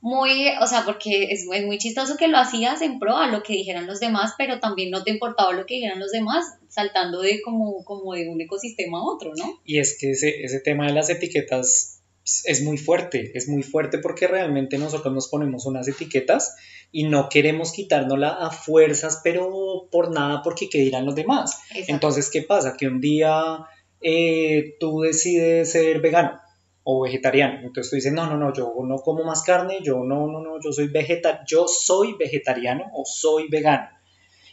muy, 0.02 0.48
o 0.60 0.68
sea, 0.68 0.84
porque 0.84 1.32
es, 1.32 1.46
muy, 1.46 1.64
muy 1.64 1.78
chistoso 1.78 2.18
que 2.18 2.28
lo 2.28 2.38
hacías 2.38 2.82
en 2.82 3.00
pro 3.00 3.18
a 3.18 3.28
lo 3.28 3.44
que 3.44 3.54
dijeran 3.54 3.86
los 3.86 4.00
demás, 4.00 4.34
pero 4.38 4.60
también 4.60 4.90
no 4.90 5.04
te 5.04 5.12
importaba 5.12 5.54
lo 5.54 5.66
que 5.68 5.76
dijeran 5.76 6.00
los 6.00 6.12
demás, 6.12 6.46
saltando 6.70 7.22
de 7.22 7.40
como, 7.42 7.86
como 7.86 8.14
de 8.14 8.28
un 8.28 8.42
ecosistema 8.42 8.98
a 8.98 9.04
otro, 9.04 9.34
¿no? 9.38 9.62
Y 9.64 9.80
es 9.80 9.98
que 10.00 10.12
ese, 10.12 10.44
ese 10.44 10.60
tema 10.60 10.88
de 10.88 10.94
las 10.94 11.10
etiquetas 11.12 12.02
es 12.46 12.64
muy 12.64 12.78
fuerte, 12.78 13.32
es 13.36 13.48
muy 13.48 13.62
fuerte 13.62 14.00
porque 14.00 14.28
realmente 14.28 14.78
nosotros 14.78 15.14
nos 15.14 15.28
ponemos 15.28 15.66
unas 15.68 15.88
etiquetas 15.88 16.56
y 16.92 17.04
no 17.04 17.30
queremos 17.30 17.72
quitárnosla 17.72 18.30
a 18.30 18.50
fuerzas, 18.50 19.22
pero 19.24 19.88
por 19.92 20.12
nada 20.12 20.42
porque 20.44 20.68
qué 20.68 20.80
dirán 20.80 21.06
los 21.06 21.16
demás. 21.16 21.60
Entonces, 21.88 22.30
¿qué 22.32 22.42
pasa? 22.42 22.76
Que 22.78 22.88
un 22.88 23.02
día 23.02 23.66
eh, 24.02 24.76
tú 24.80 25.02
decides 25.02 25.72
ser 25.72 26.00
vegano 26.02 26.42
o 26.84 27.02
vegetariano. 27.02 27.60
Entonces 27.60 27.90
tú 27.90 27.96
dices, 27.96 28.14
no, 28.14 28.28
no, 28.28 28.38
no, 28.38 28.54
yo 28.54 28.74
no 28.86 28.98
como 28.98 29.24
más 29.24 29.44
carne, 29.44 29.80
yo 29.84 30.04
no, 30.04 30.28
no, 30.28 30.42
no, 30.42 30.60
yo 30.64 30.72
soy 30.72 30.88
vegeta 30.88 31.44
yo 31.48 31.68
soy 31.68 32.16
vegetariano 32.18 32.86
o 32.94 33.04
soy 33.06 33.48
vegano. 33.50 33.88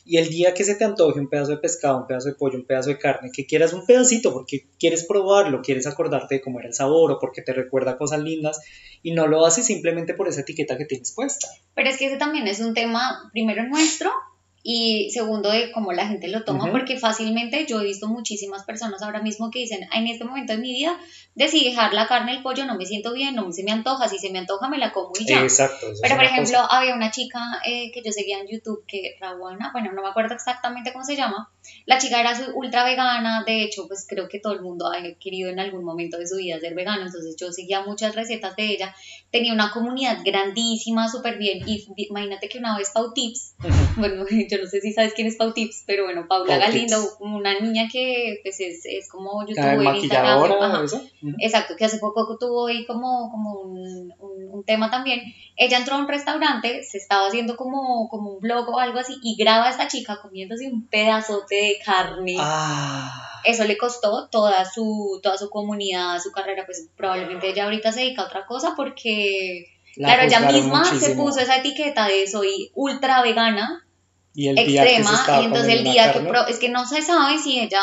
Y 0.04 0.16
el 0.16 0.30
día 0.30 0.54
que 0.54 0.64
se 0.64 0.74
te 0.74 0.84
antoje 0.84 1.20
un 1.20 1.28
pedazo 1.28 1.50
de 1.50 1.58
pescado, 1.58 1.98
un 1.98 2.06
pedazo 2.06 2.28
de 2.28 2.34
pollo, 2.34 2.56
un 2.56 2.64
pedazo 2.64 2.88
de 2.88 2.98
carne, 2.98 3.30
que 3.30 3.44
quieras 3.44 3.74
un 3.74 3.84
pedacito 3.84 4.32
porque 4.32 4.66
quieres 4.78 5.04
probarlo, 5.04 5.60
quieres 5.60 5.86
acordarte 5.86 6.36
de 6.36 6.40
cómo 6.40 6.60
era 6.60 6.68
el 6.68 6.74
sabor 6.74 7.12
o 7.12 7.18
porque 7.18 7.42
te 7.42 7.52
recuerda 7.52 7.98
cosas 7.98 8.20
lindas 8.20 8.58
y 9.02 9.12
no 9.12 9.26
lo 9.26 9.44
haces 9.44 9.66
simplemente 9.66 10.14
por 10.14 10.26
esa 10.26 10.40
etiqueta 10.40 10.78
que 10.78 10.86
tienes 10.86 11.12
puesta. 11.12 11.48
Pero 11.74 11.90
es 11.90 11.98
que 11.98 12.06
ese 12.06 12.16
también 12.16 12.46
es 12.46 12.58
un 12.60 12.72
tema, 12.72 13.28
primero 13.34 13.66
nuestro, 13.68 14.10
y 14.62 15.10
segundo 15.10 15.50
de 15.50 15.72
cómo 15.72 15.92
la 15.92 16.06
gente 16.06 16.28
lo 16.28 16.44
toma, 16.44 16.70
porque 16.70 16.98
fácilmente 16.98 17.66
yo 17.66 17.80
he 17.80 17.84
visto 17.84 18.08
muchísimas 18.08 18.64
personas 18.64 19.02
ahora 19.02 19.22
mismo 19.22 19.50
que 19.50 19.60
dicen, 19.60 19.88
en 19.92 20.06
este 20.06 20.24
momento 20.24 20.52
de 20.52 20.58
mi 20.58 20.72
vida 20.72 20.98
decidí 21.34 21.66
dejar 21.66 21.94
la 21.94 22.08
carne, 22.08 22.32
el 22.32 22.42
pollo, 22.42 22.64
no 22.66 22.76
me 22.76 22.84
siento 22.84 23.12
bien, 23.12 23.36
no 23.36 23.50
se 23.52 23.62
me 23.62 23.70
antoja, 23.70 24.08
si 24.08 24.18
se 24.18 24.30
me 24.30 24.40
antoja 24.40 24.68
me 24.68 24.78
la 24.78 24.92
como 24.92 25.12
y 25.18 25.26
ya. 25.26 25.40
Exacto. 25.40 25.86
Pero 26.02 26.16
por 26.16 26.24
ejemplo, 26.24 26.58
había 26.70 26.94
una 26.94 27.10
chica 27.10 27.38
eh, 27.64 27.92
que 27.92 28.02
yo 28.04 28.10
seguía 28.10 28.40
en 28.40 28.48
YouTube, 28.48 28.84
que 28.86 29.16
Rawana, 29.20 29.70
bueno, 29.72 29.92
no 29.92 30.02
me 30.02 30.08
acuerdo 30.08 30.34
exactamente 30.34 30.92
cómo 30.92 31.04
se 31.04 31.16
llama, 31.16 31.50
la 31.86 31.98
chica 31.98 32.20
era 32.20 32.36
ultra 32.54 32.84
vegana, 32.84 33.44
de 33.46 33.62
hecho, 33.62 33.86
pues 33.86 34.06
creo 34.08 34.28
que 34.28 34.40
todo 34.40 34.52
el 34.52 34.62
mundo 34.62 34.90
ha 34.90 35.00
querido 35.18 35.50
en 35.50 35.60
algún 35.60 35.84
momento 35.84 36.18
de 36.18 36.26
su 36.26 36.36
vida 36.36 36.58
ser 36.58 36.74
vegano, 36.74 37.06
entonces 37.06 37.36
yo 37.38 37.52
seguía 37.52 37.82
muchas 37.82 38.14
recetas 38.14 38.56
de 38.56 38.66
ella, 38.66 38.94
tenía 39.30 39.52
una 39.52 39.70
comunidad 39.70 40.18
grandísima, 40.24 41.08
súper 41.08 41.38
bien, 41.38 41.66
y 41.66 41.86
imagínate 41.96 42.48
que 42.48 42.58
una 42.58 42.76
vez 42.76 42.90
Pau 42.90 43.12
Tips, 43.12 43.54
bueno, 43.96 44.24
yo 44.28 44.57
no 44.58 44.66
sé 44.66 44.80
si 44.80 44.92
sabes 44.92 45.14
quién 45.14 45.26
es 45.26 45.36
Pau 45.36 45.52
Tips, 45.52 45.84
pero 45.86 46.04
bueno, 46.04 46.26
Paula 46.28 46.58
Galindo, 46.58 46.96
una 47.20 47.58
niña 47.58 47.88
que 47.90 48.40
pues 48.42 48.60
es, 48.60 48.84
es 48.84 49.08
como 49.08 49.46
youtuber, 49.46 49.96
Instagram, 49.96 50.86
exacto, 51.38 51.74
que 51.76 51.84
hace 51.84 51.98
poco 51.98 52.36
tuvo 52.38 52.66
ahí 52.66 52.86
como, 52.86 53.30
como 53.30 53.60
un, 53.60 54.12
un, 54.18 54.64
tema 54.64 54.90
también, 54.90 55.20
ella 55.56 55.78
entró 55.78 55.94
a 55.94 55.98
un 55.98 56.08
restaurante, 56.08 56.82
se 56.82 56.98
estaba 56.98 57.28
haciendo 57.28 57.56
como, 57.56 58.08
como 58.08 58.32
un 58.32 58.40
blog 58.40 58.68
o 58.68 58.78
algo 58.78 58.98
así, 58.98 59.16
y 59.22 59.36
graba 59.36 59.66
a 59.66 59.70
esta 59.70 59.88
chica 59.88 60.18
comiéndose 60.20 60.68
un 60.68 60.88
pedazote 60.88 61.54
de 61.54 61.78
carne. 61.84 62.36
Ah. 62.38 63.40
Eso 63.44 63.64
le 63.64 63.78
costó 63.78 64.28
toda 64.28 64.64
su, 64.64 65.20
toda 65.22 65.38
su 65.38 65.48
comunidad, 65.48 66.18
su 66.20 66.32
carrera, 66.32 66.64
pues 66.66 66.88
probablemente 66.96 67.48
ella 67.48 67.64
ahorita 67.64 67.92
se 67.92 68.00
dedica 68.00 68.22
a 68.22 68.26
otra 68.26 68.46
cosa 68.46 68.74
porque, 68.76 69.66
claro, 69.94 70.24
ella 70.24 70.40
misma 70.40 70.84
se 70.84 71.14
puso 71.14 71.40
esa 71.40 71.56
etiqueta 71.56 72.06
de 72.08 72.26
soy 72.26 72.70
ultra 72.74 73.22
vegana, 73.22 73.86
y 74.38 74.46
el 74.46 74.56
extrema, 74.56 75.40
y 75.42 75.46
entonces 75.46 75.74
el 75.74 75.82
día 75.82 76.12
que, 76.12 76.22
es 76.48 76.58
que 76.60 76.68
no 76.68 76.86
se 76.86 77.02
sabe 77.02 77.38
si 77.38 77.58
ella 77.58 77.82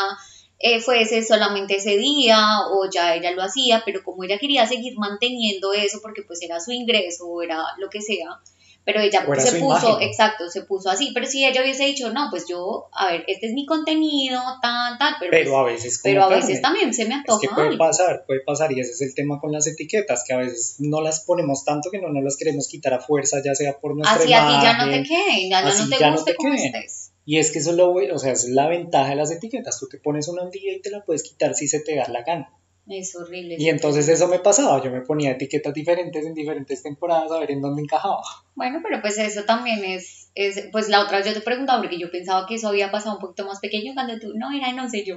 eh, 0.58 0.80
fue 0.80 1.02
ese 1.02 1.22
solamente 1.22 1.76
ese 1.76 1.98
día 1.98 2.38
o 2.70 2.88
ya 2.90 3.14
ella 3.14 3.32
lo 3.32 3.42
hacía, 3.42 3.82
pero 3.84 4.02
como 4.02 4.24
ella 4.24 4.38
quería 4.38 4.66
seguir 4.66 4.94
manteniendo 4.96 5.74
eso 5.74 5.98
porque 6.00 6.22
pues 6.22 6.40
era 6.40 6.58
su 6.58 6.72
ingreso 6.72 7.26
o 7.26 7.42
era 7.42 7.62
lo 7.76 7.90
que 7.90 8.00
sea, 8.00 8.40
pero 8.86 9.00
ella 9.00 9.26
se 9.40 9.58
puso, 9.58 10.00
exacto, 10.00 10.48
se 10.48 10.62
puso 10.62 10.88
así, 10.88 11.10
pero 11.12 11.26
si 11.26 11.44
ella 11.44 11.60
hubiese 11.60 11.86
dicho, 11.86 12.12
no, 12.12 12.28
pues 12.30 12.44
yo, 12.48 12.88
a 12.92 13.10
ver, 13.10 13.24
este 13.26 13.48
es 13.48 13.52
mi 13.52 13.66
contenido, 13.66 14.40
tal, 14.62 14.96
tal, 14.96 15.16
pero, 15.18 15.32
pero 15.32 15.50
pues, 15.50 15.60
a 15.60 15.64
veces 15.64 16.00
pero 16.04 16.22
a 16.22 16.28
veces 16.28 16.62
también 16.62 16.94
se 16.94 17.04
me 17.04 17.14
antoja. 17.14 17.40
Es 17.42 17.48
que 17.48 17.52
puede 17.52 17.76
pasar, 17.76 18.22
puede 18.28 18.42
pasar, 18.42 18.70
y 18.70 18.78
ese 18.78 18.92
es 18.92 19.00
el 19.02 19.12
tema 19.12 19.40
con 19.40 19.50
las 19.50 19.66
etiquetas, 19.66 20.22
que 20.24 20.34
a 20.34 20.36
veces 20.36 20.76
no 20.78 21.00
las 21.00 21.18
ponemos 21.24 21.64
tanto 21.64 21.90
que 21.90 22.00
no 22.00 22.10
nos 22.10 22.22
las 22.22 22.36
queremos 22.36 22.68
quitar 22.68 22.94
a 22.94 23.00
fuerza, 23.00 23.38
ya 23.44 23.56
sea 23.56 23.76
por 23.80 23.96
nuestra 23.96 24.18
así, 24.18 24.28
imagen. 24.28 24.54
Así 24.54 24.64
ya 24.64 24.78
no 24.78 24.92
te 24.92 25.02
queden, 25.02 25.50
ya, 25.50 25.62
no 25.62 25.68
te 25.98 26.10
guste 26.12 26.34
como 26.36 26.54
estés. 26.54 27.12
Y 27.24 27.38
es 27.38 27.50
que 27.50 27.58
eso 27.58 27.70
es 27.70 27.76
lo 27.76 27.92
o 27.92 28.18
sea, 28.20 28.30
es 28.30 28.48
la 28.48 28.68
ventaja 28.68 29.10
de 29.10 29.16
las 29.16 29.32
etiquetas, 29.32 29.80
tú 29.80 29.88
te 29.88 29.98
pones 29.98 30.28
una 30.28 30.44
un 30.44 30.50
día 30.52 30.72
y 30.72 30.80
te 30.80 30.90
la 30.90 31.04
puedes 31.04 31.24
quitar 31.24 31.56
si 31.56 31.66
se 31.66 31.80
te 31.80 31.96
da 31.96 32.06
la 32.06 32.22
gana. 32.22 32.52
Es 32.88 33.16
horrible. 33.16 33.56
Y 33.58 33.68
entonces 33.68 34.08
eso 34.08 34.28
me 34.28 34.38
pasaba, 34.38 34.82
yo 34.82 34.90
me 34.90 35.00
ponía 35.00 35.32
etiquetas 35.32 35.74
diferentes 35.74 36.24
en 36.24 36.34
diferentes 36.34 36.82
temporadas 36.82 37.32
a 37.32 37.40
ver 37.40 37.50
en 37.50 37.60
dónde 37.60 37.82
encajaba. 37.82 38.22
Bueno, 38.54 38.80
pero 38.82 39.00
pues 39.00 39.18
eso 39.18 39.42
también 39.44 39.84
es, 39.84 40.30
es 40.36 40.68
pues 40.70 40.88
la 40.88 41.00
otra 41.00 41.18
vez 41.18 41.26
yo 41.26 41.34
te 41.34 41.40
preguntaba 41.40 41.80
porque 41.80 41.98
yo 41.98 42.10
pensaba 42.10 42.46
que 42.46 42.54
eso 42.54 42.68
había 42.68 42.92
pasado 42.92 43.16
un 43.16 43.20
poquito 43.20 43.44
más 43.44 43.58
pequeño 43.58 43.92
cuando 43.94 44.18
tú, 44.20 44.34
no, 44.36 44.52
era 44.52 44.70
en 44.70 44.78
once 44.78 45.04
yo. 45.04 45.16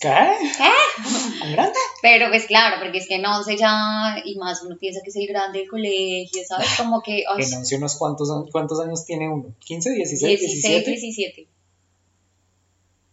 ¿Qué? 0.00 0.08
¿Qué? 0.10 1.52
grande? 1.52 1.78
Pero 2.00 2.28
pues 2.30 2.46
claro, 2.46 2.76
porque 2.80 2.98
es 2.98 3.06
que 3.06 3.16
en 3.16 3.26
once 3.26 3.56
ya, 3.56 4.16
y 4.24 4.36
más 4.36 4.62
uno 4.62 4.76
piensa 4.78 5.00
que 5.04 5.10
es 5.10 5.16
el 5.16 5.26
grande 5.26 5.60
del 5.60 5.68
colegio, 5.68 6.42
¿sabes? 6.46 6.68
Como 6.78 7.02
que... 7.02 7.20
en 7.20 7.54
once 7.54 7.76
unos 7.76 7.96
cuántos, 7.96 8.28
cuántos 8.50 8.80
años 8.80 9.04
tiene 9.04 9.28
uno, 9.28 9.54
15, 9.58 9.90
16, 9.90 10.40
16 10.40 10.86
17. 10.86 10.90
17. 10.90 11.48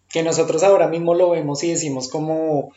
Que 0.09 0.23
nosotros 0.23 0.63
ahora 0.63 0.87
mismo 0.87 1.13
lo 1.13 1.29
vemos 1.29 1.63
y 1.63 1.71
decimos 1.71 2.09
como 2.09 2.73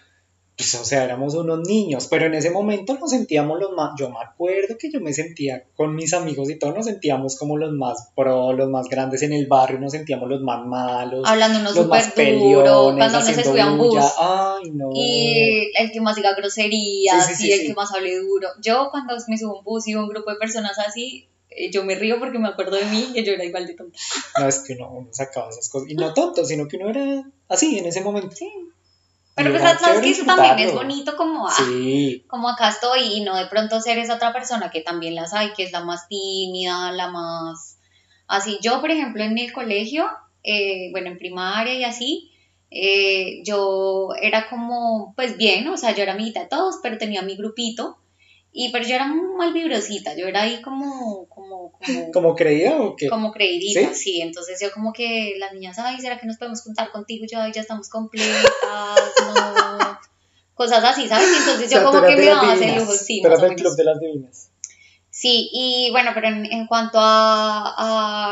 pues, 0.56 0.74
o 0.76 0.84
sea, 0.84 1.02
éramos 1.02 1.34
unos 1.34 1.66
niños, 1.66 2.06
pero 2.08 2.26
en 2.26 2.34
ese 2.34 2.50
momento 2.50 2.94
nos 2.94 3.10
sentíamos 3.10 3.58
los 3.58 3.72
más, 3.72 3.92
yo 3.98 4.08
me 4.08 4.20
acuerdo 4.20 4.76
que 4.78 4.88
yo 4.90 5.00
me 5.00 5.12
sentía 5.12 5.64
con 5.74 5.96
mis 5.96 6.14
amigos 6.14 6.48
y 6.48 6.58
todos 6.58 6.76
nos 6.76 6.86
sentíamos 6.86 7.36
como 7.36 7.56
los 7.56 7.72
más 7.72 8.10
pro, 8.14 8.52
los 8.52 8.68
más 8.68 8.88
grandes 8.88 9.22
en 9.22 9.32
el 9.32 9.46
barrio, 9.46 9.80
nos 9.80 9.92
sentíamos 9.92 10.28
los 10.28 10.42
más 10.42 10.64
malos, 10.64 11.24
hablando 11.26 11.58
unos 11.58 11.74
los 11.74 11.88
más 11.88 12.14
duro, 12.14 12.94
cuando 12.96 13.18
uno 13.18 13.22
se 13.22 13.42
subía 13.42 13.64
a 13.64 13.72
un 13.72 13.78
bus, 13.78 14.04
Ay, 14.16 14.70
no. 14.70 14.90
y 14.94 15.72
el 15.76 15.90
que 15.90 16.00
más 16.00 16.14
diga 16.14 16.34
groserías, 16.34 17.40
y 17.40 17.50
el 17.50 17.66
que 17.66 17.74
más 17.74 17.92
hable 17.92 18.16
duro. 18.18 18.48
Yo 18.62 18.88
cuando 18.92 19.16
me 19.26 19.36
subo 19.36 19.56
a 19.56 19.58
un 19.58 19.64
bus 19.64 19.88
y 19.88 19.96
un 19.96 20.08
grupo 20.08 20.30
de 20.30 20.36
personas 20.36 20.78
así, 20.78 21.26
eh, 21.50 21.70
yo 21.72 21.84
me 21.84 21.96
río 21.96 22.20
porque 22.20 22.38
me 22.38 22.48
acuerdo 22.48 22.76
de 22.76 22.84
mí 22.84 23.10
que 23.12 23.24
yo 23.24 23.32
era 23.32 23.44
igual 23.44 23.66
de 23.66 23.74
tonta. 23.74 23.98
No, 24.38 24.46
es 24.46 24.60
que 24.60 24.74
uno, 24.74 24.90
uno 24.92 25.08
sacaba 25.10 25.50
esas 25.50 25.68
cosas, 25.68 25.90
y 25.90 25.94
no 25.96 26.14
tonto, 26.14 26.44
sino 26.44 26.68
que 26.68 26.76
uno 26.76 26.90
era 26.90 27.24
así 27.48 27.76
en 27.76 27.86
ese 27.86 28.00
momento. 28.00 28.30
Sí. 28.36 28.48
Pero 29.34 29.50
pues 29.50 29.62
sabes 29.62 30.00
que 30.00 30.10
eso 30.10 30.24
también 30.24 30.58
es 30.60 30.72
bonito 30.72 31.16
como, 31.16 31.48
ah, 31.48 31.54
como 32.28 32.48
acá 32.48 32.68
estoy 32.68 33.14
y 33.14 33.20
no 33.22 33.36
de 33.36 33.46
pronto 33.46 33.80
ser 33.80 33.98
esa 33.98 34.14
otra 34.14 34.32
persona 34.32 34.70
que 34.70 34.80
también 34.80 35.16
las 35.16 35.34
hay, 35.34 35.52
que 35.54 35.64
es 35.64 35.72
la 35.72 35.84
más 35.84 36.06
tímida, 36.08 36.92
la 36.92 37.08
más 37.08 37.78
así. 38.28 38.58
Yo, 38.62 38.80
por 38.80 38.92
ejemplo, 38.92 39.24
en 39.24 39.36
el 39.36 39.52
colegio, 39.52 40.08
eh, 40.44 40.90
bueno, 40.92 41.08
en 41.08 41.18
primaria 41.18 41.74
y 41.74 41.82
así, 41.82 42.30
eh, 42.70 43.42
yo 43.44 44.10
era 44.20 44.48
como, 44.48 45.14
pues 45.16 45.36
bien, 45.36 45.66
o 45.68 45.76
sea, 45.76 45.94
yo 45.94 46.02
era 46.04 46.12
amiguita 46.12 46.40
de 46.40 46.48
todos, 46.48 46.76
pero 46.82 46.98
tenía 46.98 47.22
mi 47.22 47.36
grupito. 47.36 47.98
Y 48.56 48.70
pero 48.70 48.86
yo 48.86 48.94
era 48.94 49.08
muy 49.08 49.36
mal 49.36 49.52
vibrosita, 49.52 50.16
yo 50.16 50.28
era 50.28 50.42
ahí 50.42 50.62
como, 50.62 51.26
como, 51.28 51.72
como, 51.72 51.80
¿Como 52.12 52.34
creía 52.36 52.80
o 52.80 52.94
qué? 52.94 53.08
como 53.08 53.32
creidita, 53.32 53.92
¿Sí? 53.92 54.20
Entonces 54.20 54.60
yo 54.62 54.70
como 54.72 54.92
que 54.92 55.34
las 55.38 55.52
niñas, 55.52 55.76
ay, 55.80 56.00
¿será 56.00 56.20
que 56.20 56.26
nos 56.26 56.36
podemos 56.36 56.62
juntar 56.62 56.92
contigo? 56.92 57.26
Yo, 57.28 57.40
ay, 57.40 57.50
ya 57.52 57.62
estamos 57.62 57.88
completas, 57.88 58.44
no. 59.34 59.98
Cosas 60.54 60.84
así, 60.84 61.08
¿sabes? 61.08 61.28
Entonces 61.36 61.68
yo 61.68 61.78
O 61.78 61.80
sea, 61.80 61.84
como 61.90 62.06
que 62.06 62.16
me 62.16 62.26
daba 62.26 62.54
divinas, 62.54 62.82
lujo, 62.82 62.92
sí, 62.92 63.20
más 63.22 63.40
o 63.40 63.42
del 63.42 63.56
club 63.56 63.74
de 63.74 63.84
las 63.84 63.98
divinas. 63.98 64.50
Sí, 65.10 65.50
y 65.52 65.90
bueno, 65.90 66.12
pero 66.14 66.28
en, 66.28 66.46
en 66.46 66.68
cuanto 66.68 66.98
a, 67.00 67.74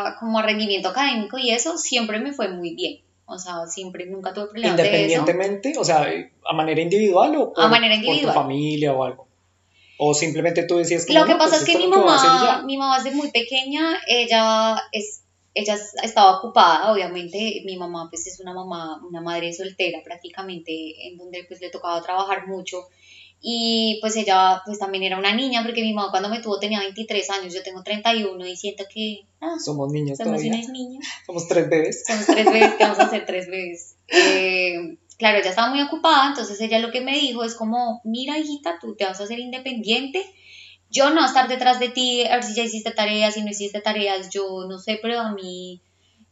a 0.07 0.17
como 0.21 0.39
a 0.39 0.43
rendimiento 0.43 0.91
académico 0.91 1.37
y 1.37 1.51
eso, 1.51 1.77
siempre 1.79 2.21
me 2.21 2.33
fue 2.33 2.49
muy 2.49 2.77
bien. 2.77 3.01
O 3.25 3.39
sea, 3.41 3.67
siempre, 3.67 4.07
nunca 4.07 4.33
tuve 4.33 4.47
problemas 4.47 4.77
de 4.77 4.83
eso. 4.83 4.93
Independientemente, 4.93 5.75
o 5.79 5.85
sea, 5.85 6.07
a 6.45 6.53
manera 6.53 6.81
individual 6.81 7.35
o 7.35 7.53
por, 7.53 7.65
A 7.65 7.69
manera 7.69 7.95
por 7.97 8.05
individual. 8.05 8.35
tu 8.35 8.41
familia 8.41 8.93
o 8.93 9.03
algo. 9.03 9.32
O 10.05 10.15
simplemente 10.15 10.65
tú 10.65 10.79
decías 10.79 11.07
como, 11.07 11.19
Lo 11.21 11.27
que 11.27 11.33
"No, 11.33 11.39
pasa 11.39 11.51
pues 11.59 11.63
es 11.63 11.69
que 11.69 11.77
mi 11.79 11.85
que 11.85 11.97
mamá, 11.97 12.59
ya". 12.61 12.63
mi 12.67 12.77
mamá 12.77 12.99
desde 13.01 13.17
muy 13.17 13.31
pequeña, 13.31 13.99
ella 14.09 14.77
es, 14.91 15.23
ella 15.55 15.77
estaba 16.03 16.39
ocupada, 16.39 16.93
obviamente, 16.93 17.63
mi 17.65 17.77
mamá 17.77 18.09
pues 18.11 18.27
es 18.27 18.41
una 18.41 18.53
mamá, 18.53 19.01
una 19.09 19.21
madre 19.21 19.53
soltera 19.53 20.01
prácticamente, 20.03 20.73
en 21.07 21.17
donde 21.19 21.45
pues 21.47 21.61
le 21.61 21.71
tocaba 21.71 22.03
trabajar 22.03 22.47
mucho. 22.49 22.79
Y 23.45 23.99
pues 24.01 24.15
ella 24.17 24.63
pues 24.65 24.79
también 24.79 25.03
era 25.05 25.19
una 25.19 25.35
niña, 25.35 25.63
porque 25.65 25.83
mi 25.83 25.93
mamá 25.93 26.11
cuando 26.13 26.29
me 26.29 26.41
tuvo 26.41 26.59
tenía 26.61 26.79
23 26.81 27.29
años, 27.31 27.53
yo 27.53 27.63
tengo 27.63 27.83
31 27.83 28.47
y 28.47 28.57
siento 28.57 28.85
que 28.93 29.27
ah, 29.41 29.57
Somos 29.65 29.93
niños 29.93 30.17
somos 30.19 30.35
todavía. 30.41 30.55
unas 30.55 30.69
niñas. 30.69 31.05
Somos 31.27 31.49
tres 31.49 31.69
bebés. 31.69 32.05
Somos 32.07 32.27
tres 32.27 32.47
veces, 32.47 32.75
que 32.75 32.85
vamos 32.85 32.99
a 33.01 33.05
hacer 33.07 33.27
tres 33.27 33.47
veces. 33.49 33.97
Eh, 34.15 34.97
claro, 35.23 35.39
ella 35.39 35.51
estaba 35.51 35.71
muy 35.71 35.81
ocupada, 35.81 36.27
entonces 36.27 36.61
ella 36.61 36.81
lo 36.81 36.91
que 36.91 37.01
me 37.01 37.17
dijo 37.17 37.45
es 37.45 37.55
como, 37.55 38.01
mira 38.03 38.39
hijita, 38.39 38.79
tú 38.81 38.97
te 38.97 39.05
vas 39.05 39.21
a 39.21 39.23
hacer 39.23 39.39
independiente, 39.39 40.21
yo 40.91 41.11
no 41.11 41.25
estar 41.25 41.47
detrás 41.47 41.79
de 41.79 41.91
ti, 41.91 42.27
a 42.27 42.35
ver 42.35 42.43
si 42.43 42.57
ya 42.57 42.65
hiciste 42.65 42.91
tareas, 42.91 43.35
si 43.35 43.43
no 43.43 43.51
hiciste 43.51 43.81
tareas, 43.81 44.31
yo 44.31 44.67
no 44.69 44.81
sé, 44.81 44.99
pero 45.01 45.21
a 45.21 45.31
mí, 45.31 45.81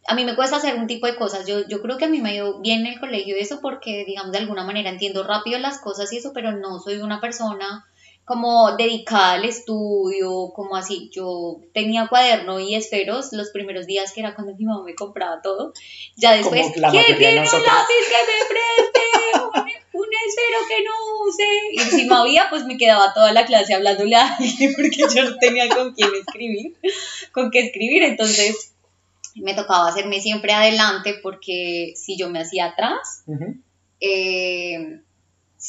a 0.08 0.16
mí 0.16 0.24
me 0.24 0.34
cuesta 0.34 0.56
hacer 0.56 0.74
un 0.74 0.88
tipo 0.88 1.06
de 1.06 1.14
cosas, 1.14 1.46
yo, 1.46 1.68
yo 1.68 1.80
creo 1.82 1.98
que 1.98 2.06
a 2.06 2.08
mí 2.08 2.20
me 2.20 2.30
ha 2.30 2.34
ido 2.34 2.60
bien 2.62 2.80
en 2.80 2.94
el 2.94 2.98
colegio 2.98 3.36
eso 3.38 3.60
porque, 3.62 4.04
digamos, 4.04 4.32
de 4.32 4.38
alguna 4.38 4.64
manera 4.64 4.90
entiendo 4.90 5.22
rápido 5.22 5.60
las 5.60 5.78
cosas 5.78 6.12
y 6.12 6.16
eso, 6.16 6.32
pero 6.34 6.50
no 6.50 6.80
soy 6.80 6.96
una 6.96 7.20
persona 7.20 7.86
como 8.30 8.76
dedicada 8.76 9.32
al 9.32 9.44
estudio, 9.44 10.52
como 10.54 10.76
así. 10.76 11.10
Yo 11.12 11.62
tenía 11.74 12.06
cuaderno 12.06 12.60
y 12.60 12.76
esferos 12.76 13.32
los 13.32 13.50
primeros 13.50 13.86
días, 13.86 14.12
que 14.12 14.20
era 14.20 14.36
cuando 14.36 14.54
mi 14.54 14.64
mamá 14.64 14.84
me 14.84 14.94
compraba 14.94 15.42
todo. 15.42 15.72
Ya 16.14 16.34
después, 16.34 16.68
¿quién 16.72 17.18
tiene 17.18 17.40
un 17.40 17.44
lápiz 17.44 18.04
que 18.06 18.20
me 18.28 18.46
preste? 18.48 19.00
Un, 19.42 20.00
un 20.02 20.08
esfero 20.28 20.58
que 20.68 20.84
no 20.84 21.26
use. 21.26 21.44
Y 21.72 21.78
si 21.80 22.04
no 22.06 22.18
había, 22.18 22.48
pues 22.50 22.66
me 22.66 22.76
quedaba 22.78 23.12
toda 23.12 23.32
la 23.32 23.46
clase 23.46 23.74
hablándole 23.74 24.14
a 24.14 24.36
alguien 24.36 24.74
porque 24.76 25.02
yo 25.12 25.24
no 25.24 25.36
tenía 25.38 25.68
con 25.68 25.92
quién 25.94 26.10
escribir, 26.14 26.76
con 27.32 27.50
qué 27.50 27.58
escribir. 27.58 28.04
Entonces 28.04 28.74
me 29.34 29.54
tocaba 29.54 29.88
hacerme 29.88 30.20
siempre 30.20 30.52
adelante 30.52 31.18
porque 31.20 31.94
si 31.96 32.16
yo 32.16 32.30
me 32.30 32.42
hacía 32.42 32.66
atrás, 32.66 33.24
eh, 33.98 35.00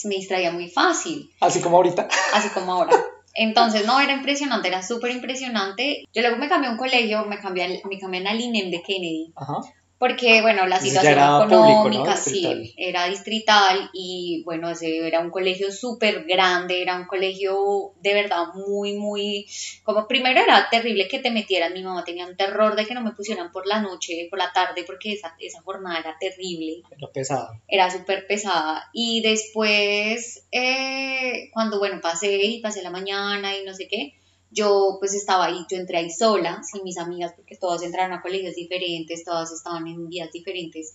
me 0.06 0.16
distraía 0.16 0.52
muy 0.52 0.70
fácil 0.70 1.32
Así 1.40 1.62
como 1.62 1.78
ahorita. 1.78 2.08
así 2.34 2.50
como 2.50 2.74
ahora. 2.74 2.92
Entonces, 3.34 3.86
no, 3.86 4.00
era 4.00 4.14
impresionante, 4.14 4.68
era 4.68 4.84
súper 4.84 5.12
impresionante. 5.12 6.04
Yo 6.14 6.22
luego 6.22 6.38
me 6.38 6.50
cambié 6.50 6.70
a 6.70 6.72
un 6.74 6.78
colegio, 6.78 7.26
me 7.26 7.40
cambié, 7.40 7.82
me 7.90 7.98
cambié 7.98 8.28
al 8.28 8.42
INEM 8.42 8.72
de 8.72 8.82
Kennedy, 8.82 9.34
Ajá. 9.36 9.62
Porque, 10.02 10.42
bueno, 10.42 10.66
la 10.66 10.80
situación 10.80 11.14
público, 11.14 11.60
económica, 11.60 12.16
¿no? 12.16 12.18
sí, 12.18 12.74
era 12.76 13.06
distrital 13.06 13.92
y, 13.94 14.42
bueno, 14.46 14.72
ese 14.72 15.06
era 15.08 15.20
un 15.20 15.30
colegio 15.30 15.72
súper 15.72 16.24
grande, 16.24 16.82
era 16.82 16.96
un 16.96 17.06
colegio 17.06 17.94
de 18.02 18.16
verdad 18.16 18.48
muy, 18.56 18.98
muy, 18.98 19.46
como 19.84 20.08
primero 20.08 20.42
era 20.42 20.68
terrible 20.72 21.08
que 21.08 21.20
te 21.20 21.30
metieran, 21.30 21.74
mi 21.74 21.84
mamá 21.84 22.04
tenía 22.04 22.26
un 22.26 22.36
terror 22.36 22.76
de 22.76 22.88
que 22.88 22.96
no 22.96 23.04
me 23.04 23.12
pusieran 23.12 23.52
por 23.52 23.68
la 23.68 23.80
noche, 23.80 24.26
por 24.32 24.40
la 24.40 24.52
tarde, 24.52 24.86
porque 24.88 25.14
esa, 25.14 25.36
esa 25.38 25.62
jornada 25.62 26.00
era 26.00 26.18
terrible 26.20 26.82
Era 26.98 27.08
pesado. 27.14 27.50
era 27.68 27.92
súper 27.92 28.26
pesada. 28.26 28.90
Y 28.94 29.22
después, 29.22 30.48
eh, 30.52 31.52
cuando, 31.54 31.78
bueno, 31.78 32.02
pasé 32.02 32.38
y 32.44 32.60
pasé 32.60 32.82
la 32.82 32.90
mañana 32.90 33.56
y 33.56 33.64
no 33.66 33.76
sé 33.76 33.88
qué, 33.88 34.16
yo 34.52 34.98
pues 35.00 35.14
estaba 35.14 35.46
ahí, 35.46 35.66
yo 35.70 35.78
entré 35.78 35.98
ahí 35.98 36.10
sola, 36.10 36.62
sin 36.64 36.84
mis 36.84 36.98
amigas, 36.98 37.34
porque 37.36 37.56
todas 37.56 37.82
entraron 37.84 38.12
a 38.14 38.22
colegios 38.22 38.54
diferentes, 38.56 39.24
todas 39.24 39.52
estaban 39.52 39.88
en 39.88 40.10
vías 40.10 40.32
diferentes. 40.32 40.94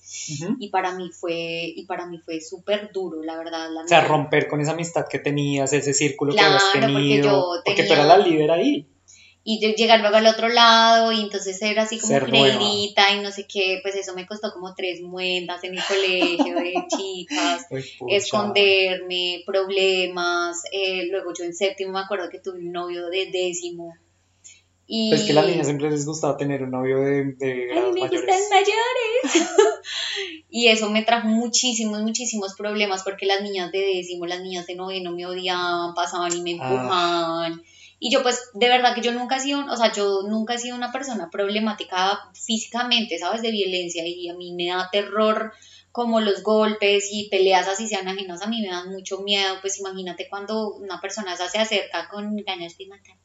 Y 0.59 0.69
para 0.69 0.95
mí 0.95 1.11
fue, 1.11 1.73
y 1.75 1.87
para 1.87 2.07
mí 2.07 2.19
fue 2.19 2.41
súper 2.41 2.93
duro, 2.93 3.23
la 3.23 3.37
verdad. 3.39 3.71
La 3.73 3.83
O 3.85 3.89
sea, 3.89 4.01
mía. 4.01 4.09
romper 4.09 4.47
con 4.49 4.61
esa 4.61 4.73
amistad 4.73 5.07
que 5.09 5.19
tenías, 5.19 5.73
ese 5.73 5.95
círculo 5.95 6.33
Claro, 6.33 6.57
que 6.73 6.81
porque 6.81 6.85
habías 6.85 7.01
tenido. 7.03 7.25
yo 7.25 7.63
Porque 7.65 7.85
tú 7.85 7.93
eras 7.95 8.07
la 8.07 8.19
líder 8.19 8.51
ahí. 8.51 8.87
Y 9.49 9.61
yo 9.61 9.69
llegar 9.77 10.01
luego 10.01 10.17
al 10.17 10.27
otro 10.27 10.49
lado 10.49 11.13
y 11.13 11.21
entonces 11.21 11.63
era 11.63 11.85
así 11.85 12.01
como 12.01 12.13
Ser 12.13 12.25
creidita 12.25 13.15
y 13.15 13.21
no 13.21 13.31
sé 13.31 13.47
qué, 13.47 13.79
pues 13.81 13.95
eso 13.95 14.13
me 14.13 14.27
costó 14.27 14.53
como 14.53 14.75
tres 14.75 15.01
muendas 15.03 15.63
en 15.63 15.75
el 15.79 15.85
colegio 15.85 16.57
de 16.57 16.75
chicas. 16.97 17.65
Uy, 17.71 17.85
esconderme, 18.09 19.45
problemas. 19.47 20.63
eh, 20.73 21.07
luego 21.13 21.33
yo 21.33 21.45
en 21.45 21.55
séptimo 21.55 21.93
me 21.93 22.01
acuerdo 22.01 22.29
que 22.29 22.41
tuve 22.41 22.59
un 22.59 22.73
novio 22.73 23.07
de 23.09 23.27
décimo. 23.31 23.95
Y 24.89 25.11
Pues 25.11 25.23
que 25.23 25.31
a 25.31 25.37
las 25.37 25.47
niñas 25.47 25.67
siempre 25.67 25.91
les 25.91 26.05
gustaba 26.07 26.37
tener 26.37 26.65
un 26.65 26.73
novio 26.73 26.99
de, 27.01 27.25
de 27.35 27.69
Ay, 27.73 27.93
me 27.93 28.01
mayores. 28.01 28.21
gustan 28.21 28.41
mayores. 28.51 29.49
y 30.51 30.67
eso 30.67 30.91
me 30.91 31.03
trajo 31.03 31.29
muchísimos, 31.29 32.03
muchísimos 32.03 32.55
problemas 32.57 33.05
porque 33.05 33.27
las 33.27 33.43
niñas 33.43 33.71
de 33.71 33.79
décimo, 33.79 34.27
las 34.27 34.41
niñas 34.41 34.67
de 34.67 34.75
noveno 34.75 35.13
me 35.13 35.25
odiaban, 35.25 35.95
pasaban 35.95 36.37
y 36.37 36.43
me 36.43 36.59
Ah. 36.61 37.49
Y 37.99 38.11
yo 38.11 38.23
pues 38.23 38.51
de 38.55 38.69
verdad 38.69 38.95
que 38.95 39.01
yo 39.01 39.13
nunca 39.13 39.37
he 39.37 39.41
sido, 39.41 39.65
o 39.65 39.77
sea, 39.77 39.93
yo 39.93 40.23
nunca 40.29 40.55
he 40.55 40.59
sido 40.59 40.77
una 40.77 40.93
persona 40.93 41.31
problemática 41.31 42.31
físicamente, 42.35 43.19
¿sabes? 43.19 43.43
De 43.43 43.51
violencia 43.51 44.03
y 44.07 44.29
a 44.29 44.35
mí 44.35 44.53
me 44.55 44.69
da 44.69 44.89
terror 44.91 45.53
como 45.93 46.21
los 46.21 46.43
golpes 46.43 47.09
y 47.11 47.31
peleas 47.31 47.69
así 47.69 47.89
sean 47.89 48.07
ajenas 48.07 48.43
a 48.43 48.49
mí 48.49 48.61
me 48.61 48.69
dan 48.69 48.91
mucho 48.91 49.21
miedo, 49.23 49.55
pues 49.63 49.81
imagínate 49.81 50.29
cuando 50.29 50.75
una 50.75 51.01
persona 51.01 51.33
esa 51.33 51.49
se 51.49 51.59
acerca 51.59 52.09
con 52.09 52.37
ganas 52.37 52.77
de 52.77 52.87
matar. 52.87 53.17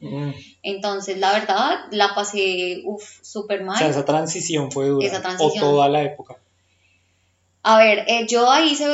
Mm. 0.00 0.32
Entonces, 0.62 1.18
la 1.18 1.32
verdad, 1.32 1.86
la 1.90 2.14
pasé, 2.14 2.82
uff, 2.84 3.02
súper 3.22 3.64
mal. 3.64 3.76
O 3.76 3.78
sea, 3.78 3.88
esa 3.88 4.04
transición 4.04 4.70
fue 4.70 4.88
dura. 4.88 5.06
Esa 5.06 5.22
transición. 5.22 5.64
O 5.64 5.70
toda 5.70 5.88
la 5.88 6.02
época. 6.02 6.38
A 7.70 7.76
ver, 7.76 8.04
eh, 8.08 8.26
yo 8.26 8.50
ahí 8.50 8.74
se, 8.74 8.86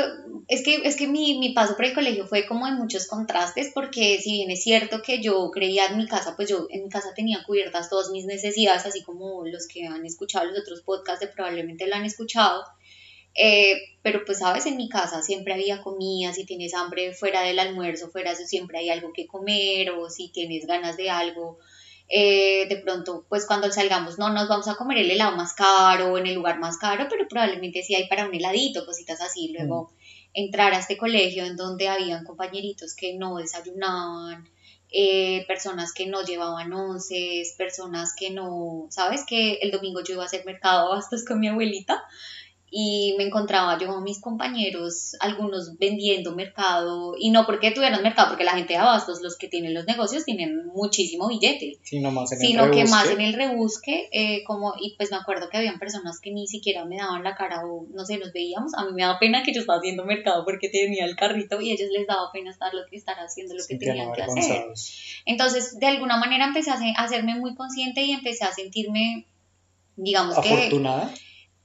es 0.49 0.65
que, 0.65 0.75
es 0.85 0.97
que 0.97 1.07
mi, 1.07 1.39
mi 1.39 1.51
paso 1.55 1.77
por 1.77 1.85
el 1.85 1.95
colegio 1.95 2.27
fue 2.27 2.45
como 2.45 2.67
en 2.67 2.75
muchos 2.75 3.07
contrastes, 3.07 3.71
porque 3.73 4.19
si 4.21 4.33
bien 4.33 4.51
es 4.51 4.65
cierto 4.65 5.01
que 5.01 5.23
yo 5.23 5.49
creía 5.53 5.87
en 5.87 5.97
mi 5.97 6.09
casa, 6.09 6.35
pues 6.35 6.49
yo 6.49 6.67
en 6.71 6.83
mi 6.83 6.89
casa 6.89 7.15
tenía 7.15 7.45
cubiertas 7.47 7.89
todas 7.89 8.11
mis 8.11 8.25
necesidades, 8.25 8.85
así 8.85 9.05
como 9.05 9.47
los 9.47 9.69
que 9.69 9.87
han 9.87 10.05
escuchado 10.05 10.47
los 10.47 10.59
otros 10.59 10.83
podcasts 10.83 11.25
probablemente 11.37 11.87
lo 11.87 11.95
han 11.95 12.05
escuchado. 12.05 12.65
Eh, 13.37 13.81
pero 14.03 14.25
pues 14.25 14.39
sabes, 14.41 14.67
en 14.67 14.77
mi 14.77 14.89
casa 14.89 15.23
siempre 15.23 15.55
había 15.55 15.81
comida, 15.81 16.33
si 16.33 16.45
tienes 16.45 16.75
hambre 16.75 17.13
fuera 17.15 17.43
del 17.43 17.61
almuerzo, 17.61 18.11
fuera 18.11 18.33
eso 18.33 18.45
siempre 18.45 18.79
hay 18.79 18.91
algo 18.91 19.13
que 19.13 19.29
comer, 19.29 19.91
o 19.91 20.11
si 20.11 20.31
tienes 20.33 20.67
ganas 20.67 20.97
de 20.97 21.11
algo, 21.11 21.59
eh, 22.09 22.67
de 22.69 22.77
pronto, 22.77 23.25
pues 23.29 23.47
cuando 23.47 23.71
salgamos, 23.73 24.19
no 24.19 24.31
nos 24.31 24.49
vamos 24.49 24.69
a 24.69 24.77
comer 24.77 24.99
el 24.99 25.11
helado 25.11 25.37
más 25.37 25.55
caro 25.55 26.19
en 26.19 26.27
el 26.27 26.35
lugar 26.35 26.59
más 26.59 26.77
caro, 26.77 27.07
pero 27.09 27.27
probablemente 27.29 27.83
sí 27.83 27.95
hay 27.95 28.07
para 28.09 28.27
un 28.27 28.35
heladito, 28.35 28.85
cositas 28.85 29.21
así. 29.21 29.53
Luego 29.57 29.93
entrar 30.35 30.75
a 30.75 30.79
este 30.79 30.97
colegio 30.97 31.45
en 31.45 31.57
donde 31.57 31.89
habían 31.89 32.25
compañeritos 32.25 32.95
que 32.95 33.15
no 33.15 33.37
desayunaban, 33.37 34.49
eh, 34.91 35.45
personas 35.47 35.93
que 35.93 36.07
no 36.07 36.23
llevaban 36.23 36.73
onces, 36.73 37.55
personas 37.57 38.15
que 38.17 38.31
no, 38.31 38.87
¿sabes? 38.91 39.25
Que 39.27 39.55
el 39.55 39.71
domingo 39.71 40.03
yo 40.05 40.15
iba 40.15 40.23
a 40.23 40.27
hacer 40.27 40.45
mercado 40.45 40.87
de 40.87 40.93
abastos 40.93 41.25
con 41.25 41.41
mi 41.41 41.49
abuelita 41.49 42.05
y 42.77 43.15
me 43.17 43.23
encontraba 43.23 43.79
yo 43.79 43.87
con 43.87 44.03
mis 44.03 44.21
compañeros, 44.21 45.15
algunos 45.21 45.79
vendiendo 45.79 46.35
mercado, 46.35 47.15
y 47.17 47.31
no 47.31 47.47
porque 47.47 47.71
tuvieran 47.71 48.03
mercado, 48.03 48.31
porque 48.31 48.43
la 48.43 48.57
gente 48.57 48.73
de 48.73 48.81
abastos, 48.81 49.23
los 49.23 49.39
que 49.39 49.47
tienen 49.47 49.75
los 49.75 49.87
negocios, 49.87 50.25
tienen 50.25 50.67
muchísimo 50.75 51.29
billete 51.29 51.79
Sino 51.85 52.11
más 52.11 52.33
en 52.33 52.41
el 52.41 52.47
sino 52.49 52.71
que 52.73 52.85
más 52.87 53.09
en 53.09 53.21
el 53.21 53.35
rebusque, 53.35 54.09
eh, 54.11 54.43
como, 54.43 54.75
y 54.81 54.97
pues 54.97 55.13
me 55.13 55.19
acuerdo 55.19 55.49
que 55.51 55.57
habían 55.57 55.79
personas 55.79 56.19
que 56.19 56.33
ni 56.33 56.49
siquiera 56.49 56.85
me 56.85 56.97
daban 56.97 57.23
la 57.23 57.37
cara 57.37 57.65
o 57.65 57.87
no 57.95 58.05
sé, 58.05 58.19
nos 58.19 58.33
veíamos, 58.33 58.75
a 58.75 58.85
mí 58.85 58.91
me 58.93 59.03
daba 59.03 59.21
pena 59.21 59.45
que 59.45 59.55
yo 59.55 59.61
estaba 59.61 59.79
haciendo 59.79 60.05
mercado 60.05 60.45
porque 60.45 60.69
tenía 60.69 61.05
el 61.05 61.15
carrito 61.15 61.61
y 61.61 61.71
a 61.71 61.75
ellos 61.75 61.91
les 61.93 62.09
daba 62.09 62.33
pena 62.33 62.51
estar 62.51 62.75
lo 62.75 62.85
que 62.91 62.97
estar 62.97 63.17
haciendo 63.21 63.55
lo 63.55 63.63
que 63.69 63.77
tenían 63.77 64.13
que 64.13 64.23
hacer. 64.23 64.65
Entonces, 65.27 65.79
de 65.79 65.87
alguna 65.87 66.17
manera 66.17 66.47
empecé 66.47 66.73
a 66.73 66.81
hacerme 66.97 67.37
muy 67.37 67.55
consciente 67.55 68.03
y 68.03 68.11
empecé 68.11 68.43
a 68.43 68.51
sentirme, 68.51 69.27
digamos 69.95 70.41
que 70.41 70.53
Afortunada. 70.53 71.15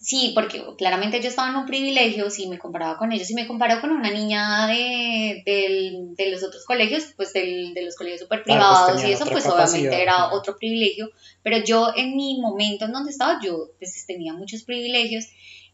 Sí, 0.02 0.32
porque 0.34 0.64
claramente 0.78 1.22
yo 1.22 1.28
estaba 1.28 1.50
en 1.50 1.58
un 1.58 1.66
privilegio, 1.66 2.30
si 2.30 2.48
me 2.48 2.58
comparaba 2.58 2.98
con 2.98 3.12
ellos, 3.12 3.28
si 3.28 3.34
me 3.34 3.46
comparo 3.46 3.82
con 3.82 3.92
una 3.92 4.10
niña 4.10 4.66
de, 4.68 5.44
del- 5.46 6.16
de 6.16 6.32
los 6.32 6.42
otros 6.42 6.64
colegios, 6.66 7.04
pues 7.18 7.34
del- 7.34 7.74
de 7.74 7.82
los 7.84 7.98
colegios 7.98 8.22
super 8.22 8.44
Claro, 8.44 8.62
pues 8.62 8.80
privados 8.80 9.04
y 9.04 9.12
eso, 9.14 9.26
pues 9.30 9.44
capacidad, 9.44 9.74
obviamente 9.82 10.02
era 10.02 10.32
otro 10.32 10.56
privilegio, 10.58 11.10
pero 11.44 11.58
yo 11.66 11.92
en 11.98 12.16
mi 12.16 12.40
momento 12.40 12.86
en 12.86 12.94
donde 12.94 13.12
estaba, 13.12 13.42
yo 13.44 13.72
pues 13.78 14.06
tenía 14.08 14.34
muchos 14.34 14.64
privilegios 14.64 15.26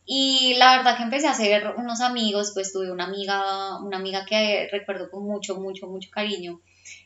y 0.07 0.55
la 0.57 0.77
verdad 0.77 0.97
que 0.97 1.03
empecé 1.03 1.27
a 1.27 1.31
hacer 1.31 1.73
unos 1.77 2.01
amigos, 2.01 2.51
pues 2.55 2.73
tuve 2.73 2.91
una 2.91 3.05
amiga, 3.05 3.77
una 3.83 3.97
amiga 3.97 4.25
que 4.25 4.67
recuerdo 4.71 5.11
con 5.11 5.23
mucho, 5.27 5.57
mucho, 5.59 5.85
mucho 5.87 6.09
cariño, 6.11 6.61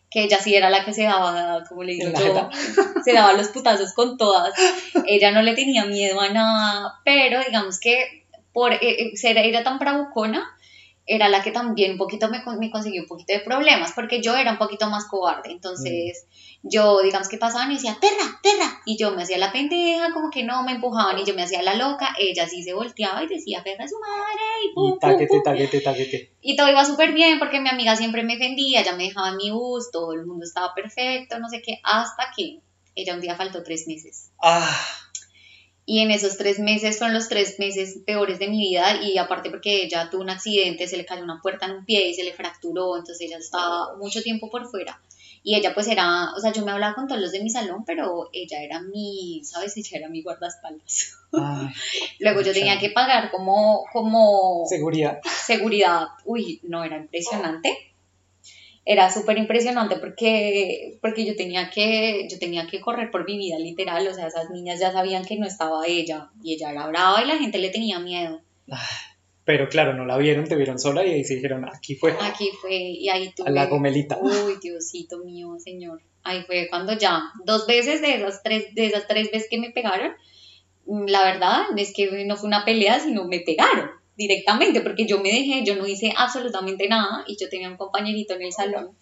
que 0.10 0.24
ella 0.24 0.40
sí 0.40 0.56
era 0.56 0.70
la 0.70 0.84
que 0.84 0.94
se 0.94 1.04
daba, 1.04 1.64
como 1.68 1.84
le 1.84 1.94
digo 1.94 2.12
yo, 2.18 2.50
se 3.04 3.14
daba 3.14 3.34
los 3.34 3.50
putazos 3.50 3.94
con 3.94 4.18
todas. 4.18 4.54
Ella 5.06 5.32
no 5.32 5.42
le 5.42 5.54
tenía 5.54 5.86
miedo 5.86 6.20
a 6.20 6.30
nada, 6.30 7.00
pero 7.06 7.40
digamos 7.44 7.80
que 7.80 8.26
por 8.52 8.74
eh, 8.74 8.80
eh, 8.82 9.18
ser 9.18 9.38
ella 9.38 9.64
tan 9.64 9.78
bravucona, 9.78 10.58
era 11.10 11.28
la 11.28 11.42
que 11.42 11.50
también 11.52 11.94
un 11.94 11.98
poquito 11.98 12.30
me, 12.30 12.44
me 12.60 12.70
consiguió 12.70 13.02
un 13.02 13.08
poquito 13.08 13.34
de 13.34 13.40
problemas, 13.40 13.94
porque 13.94 14.22
yo 14.22 14.38
era 14.38 14.52
un 14.52 14.60
poquito 14.60 14.88
más 14.92 15.06
cobarde. 15.06 15.52
Entonces, 15.52 16.28
yo, 16.62 17.02
digamos 17.02 17.28
que 17.28 17.40
pasaban 17.40 17.72
y 17.72 17.76
decía, 17.76 17.98
perra, 18.00 18.40
perra, 18.44 18.80
y 18.86 18.96
yo 18.96 19.10
me 19.10 19.24
hacía 19.24 19.40
la 19.40 19.52
pendeja, 19.52 20.14
como 20.14 20.30
que 20.30 20.44
no, 20.44 20.62
me 20.64 20.74
empujaban 20.74 21.18
y 21.18 21.26
yo 21.26 21.34
me 21.34 21.42
hacía 21.42 21.64
la 21.64 21.74
loca. 21.74 22.14
Ella 22.20 22.48
sí 22.48 22.62
se 22.62 22.74
volteaba 22.76 23.24
y 23.24 23.28
decía, 23.28 23.64
perra 23.64 23.88
su 23.88 24.00
madre, 24.00 24.44
y 24.64 24.74
pum, 24.76 24.88
Y 24.88 24.92
pum, 24.92 25.00
taquete, 25.00 25.28
pum, 25.28 25.44
taquete, 25.44 25.82
taquete. 25.82 26.34
y 26.42 26.56
todo 26.56 26.70
iba 26.70 26.86
súper 26.86 27.12
bien 27.12 27.40
porque 27.40 27.60
mi 27.60 27.70
amiga 27.70 27.96
siempre 27.96 28.22
me 28.22 28.34
defendía, 28.34 28.82
ella 28.82 28.96
me 28.96 29.06
dejaba 29.06 29.30
en 29.30 29.38
mi 29.38 29.50
bus, 29.50 29.90
todo 29.92 30.14
el 30.14 30.28
mundo 30.28 30.46
estaba 30.46 30.76
perfecto, 30.76 31.40
no 31.40 31.50
sé 31.50 31.64
qué, 31.64 31.80
hasta 31.84 32.32
que 32.38 32.60
ella 32.94 33.16
un 33.16 33.22
día 33.22 33.36
faltó 33.36 33.64
tres 33.64 33.88
meses. 33.88 34.30
Ah, 34.40 34.80
Y 35.92 36.02
en 36.02 36.12
esos 36.12 36.38
tres 36.38 36.60
meses 36.60 37.00
fueron 37.00 37.16
los 37.16 37.30
tres 37.30 37.58
meses 37.58 37.98
peores 38.06 38.38
de 38.38 38.48
mi 38.48 38.60
vida 38.60 39.02
y 39.02 39.18
aparte 39.18 39.50
porque 39.50 39.82
ella 39.82 40.08
tuvo 40.12 40.22
un 40.22 40.30
accidente, 40.30 40.88
se 40.88 40.98
le 40.98 41.04
cayó 41.04 41.24
una 41.24 41.42
puerta 41.42 41.66
en 41.66 41.78
un 41.78 41.86
pie 41.86 42.10
y 42.10 42.14
se 42.14 42.24
le 42.24 42.32
fracturó, 42.32 42.96
entonces 42.96 43.22
ella 43.22 43.40
estaba 43.40 43.98
mucho 43.98 44.22
tiempo 44.22 44.52
por 44.52 44.70
fuera. 44.70 45.02
Y 45.42 45.56
ella 45.56 45.74
pues 45.74 45.88
era, 45.88 46.32
o 46.38 46.40
sea, 46.40 46.54
yo 46.54 46.64
me 46.64 46.74
hablaba 46.74 46.94
con 46.94 47.08
todos 47.08 47.20
los 47.20 47.32
de 47.32 47.42
mi 47.42 47.50
salón, 47.50 47.86
pero 47.88 48.30
ella 48.34 48.62
era 48.62 48.82
mi, 48.82 49.42
¿sabes? 49.44 49.76
Ella 49.78 49.98
era 49.98 50.10
mi 50.10 50.22
guardaespaldas. 50.22 51.18
ay, 51.34 51.70
Luego 52.20 52.42
yo 52.42 52.54
tenía 52.54 52.78
que 52.78 52.92
pagar 52.92 53.32
como, 53.32 53.84
como 53.92 54.68
seguridad. 54.70 55.22
seguridad, 55.44 56.06
uy, 56.24 56.60
no, 56.66 56.84
era 56.84 56.98
impresionante. 56.98 57.89
Era 58.86 59.12
súper 59.12 59.38
impresionante 59.38 59.98
porque, 59.98 60.98
porque 61.02 61.26
yo, 61.26 61.36
tenía 61.36 61.70
que, 61.70 62.28
yo 62.30 62.40
tenía 62.40 62.66
que 62.66 62.80
correr 62.80 63.12
por 63.12 63.26
mi 63.26 63.38
vida 63.38 63.60
literal, 63.60 64.08
o 64.08 64.14
sea, 64.14 64.28
esas 64.28 64.50
niñas 64.50 64.80
ya 64.80 64.92
sabían 64.92 65.26
que 65.26 65.38
no 65.38 65.46
estaba 65.46 65.86
ella 65.86 66.30
y 66.44 66.56
ella 66.56 66.72
era 66.72 66.88
brava 66.88 67.22
y 67.24 67.28
la 67.28 67.38
gente 67.38 67.60
le 67.60 67.70
tenía 67.70 68.00
miedo. 68.00 68.42
Pero 69.46 69.68
claro, 69.68 69.94
no 69.94 70.06
la 70.06 70.18
vieron, 70.18 70.46
te 70.46 70.56
vieron 70.56 70.80
sola 70.80 71.06
y 71.06 71.12
ahí 71.12 71.24
se 71.24 71.36
dijeron, 71.36 71.66
aquí 71.66 71.96
fue, 71.96 72.16
Aquí 72.22 72.50
fue 72.62 72.76
y 72.76 73.10
ahí 73.10 73.32
tuve... 73.36 73.50
a 73.50 73.52
la 73.52 73.66
gomelita. 73.66 74.18
Uy, 74.22 74.58
Diosito 74.62 75.20
mío, 75.20 75.56
señor. 75.60 76.02
Ahí 76.24 76.44
fue 76.44 76.68
cuando 76.70 76.94
ya, 76.94 77.32
dos 77.46 77.66
veces 77.68 78.02
de 78.02 78.16
esas 78.16 78.44
tres, 78.44 78.74
de 78.76 78.86
esas 78.88 79.08
tres 79.08 79.32
veces 79.32 79.48
que 79.50 79.60
me 79.60 79.72
pegaron, 79.72 80.14
la 80.86 81.24
verdad 81.24 81.64
es 81.78 81.94
que 81.94 82.26
no 82.26 82.38
fue 82.38 82.48
una 82.48 82.66
pelea, 82.66 83.00
sino 83.00 83.26
me 83.26 83.40
pegaron 83.40 83.99
directamente, 84.20 84.82
porque 84.82 85.08
yo 85.08 85.20
me 85.22 85.30
dejé, 85.30 85.64
yo 85.64 85.78
no 85.78 85.88
hice 85.88 86.14
absolutamente 86.16 86.90
nada, 86.90 87.24
y 87.26 87.38
yo 87.38 87.48
tenía 87.48 87.70
un 87.70 87.78
compañerito 87.78 88.34
en 88.34 88.42
el 88.42 88.52
salón 88.52 88.98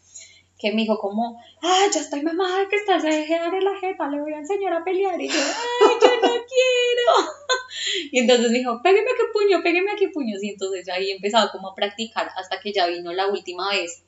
que 0.59 0.71
me 0.71 0.81
dijo 0.81 0.97
como, 0.97 1.39
ah, 1.61 1.85
ya 1.93 2.01
estoy 2.01 2.21
mamá 2.21 2.59
de 2.59 2.67
que 2.67 2.77
estás 2.77 3.03
a 3.03 3.09
dejar 3.09 3.53
en 3.53 3.63
la 3.63 3.79
jeta, 3.79 4.07
le 4.09 4.21
voy 4.21 4.33
a 4.33 4.37
enseñar 4.37 4.73
a 4.73 4.83
pelear, 4.83 5.19
y 5.19 5.27
yo, 5.27 5.39
ay, 5.39 5.95
yo 6.01 6.15
no 6.21 6.33
quiero. 6.53 7.31
Y 8.11 8.19
entonces 8.19 8.51
me 8.51 8.59
dijo, 8.59 8.79
pégueme 8.83 9.11
aquí 9.11 9.23
puño, 9.33 9.61
pégueme 9.63 9.91
aquí 9.91 10.07
puños, 10.07 10.43
y 10.43 10.49
entonces 10.49 10.87
ahí 10.89 11.11
empezaba 11.11 11.51
como 11.51 11.69
a 11.69 11.75
practicar 11.75 12.29
hasta 12.35 12.59
que 12.59 12.71
ya 12.73 12.87
vino 12.87 13.11
la 13.13 13.27
última 13.27 13.69
vez. 13.69 14.03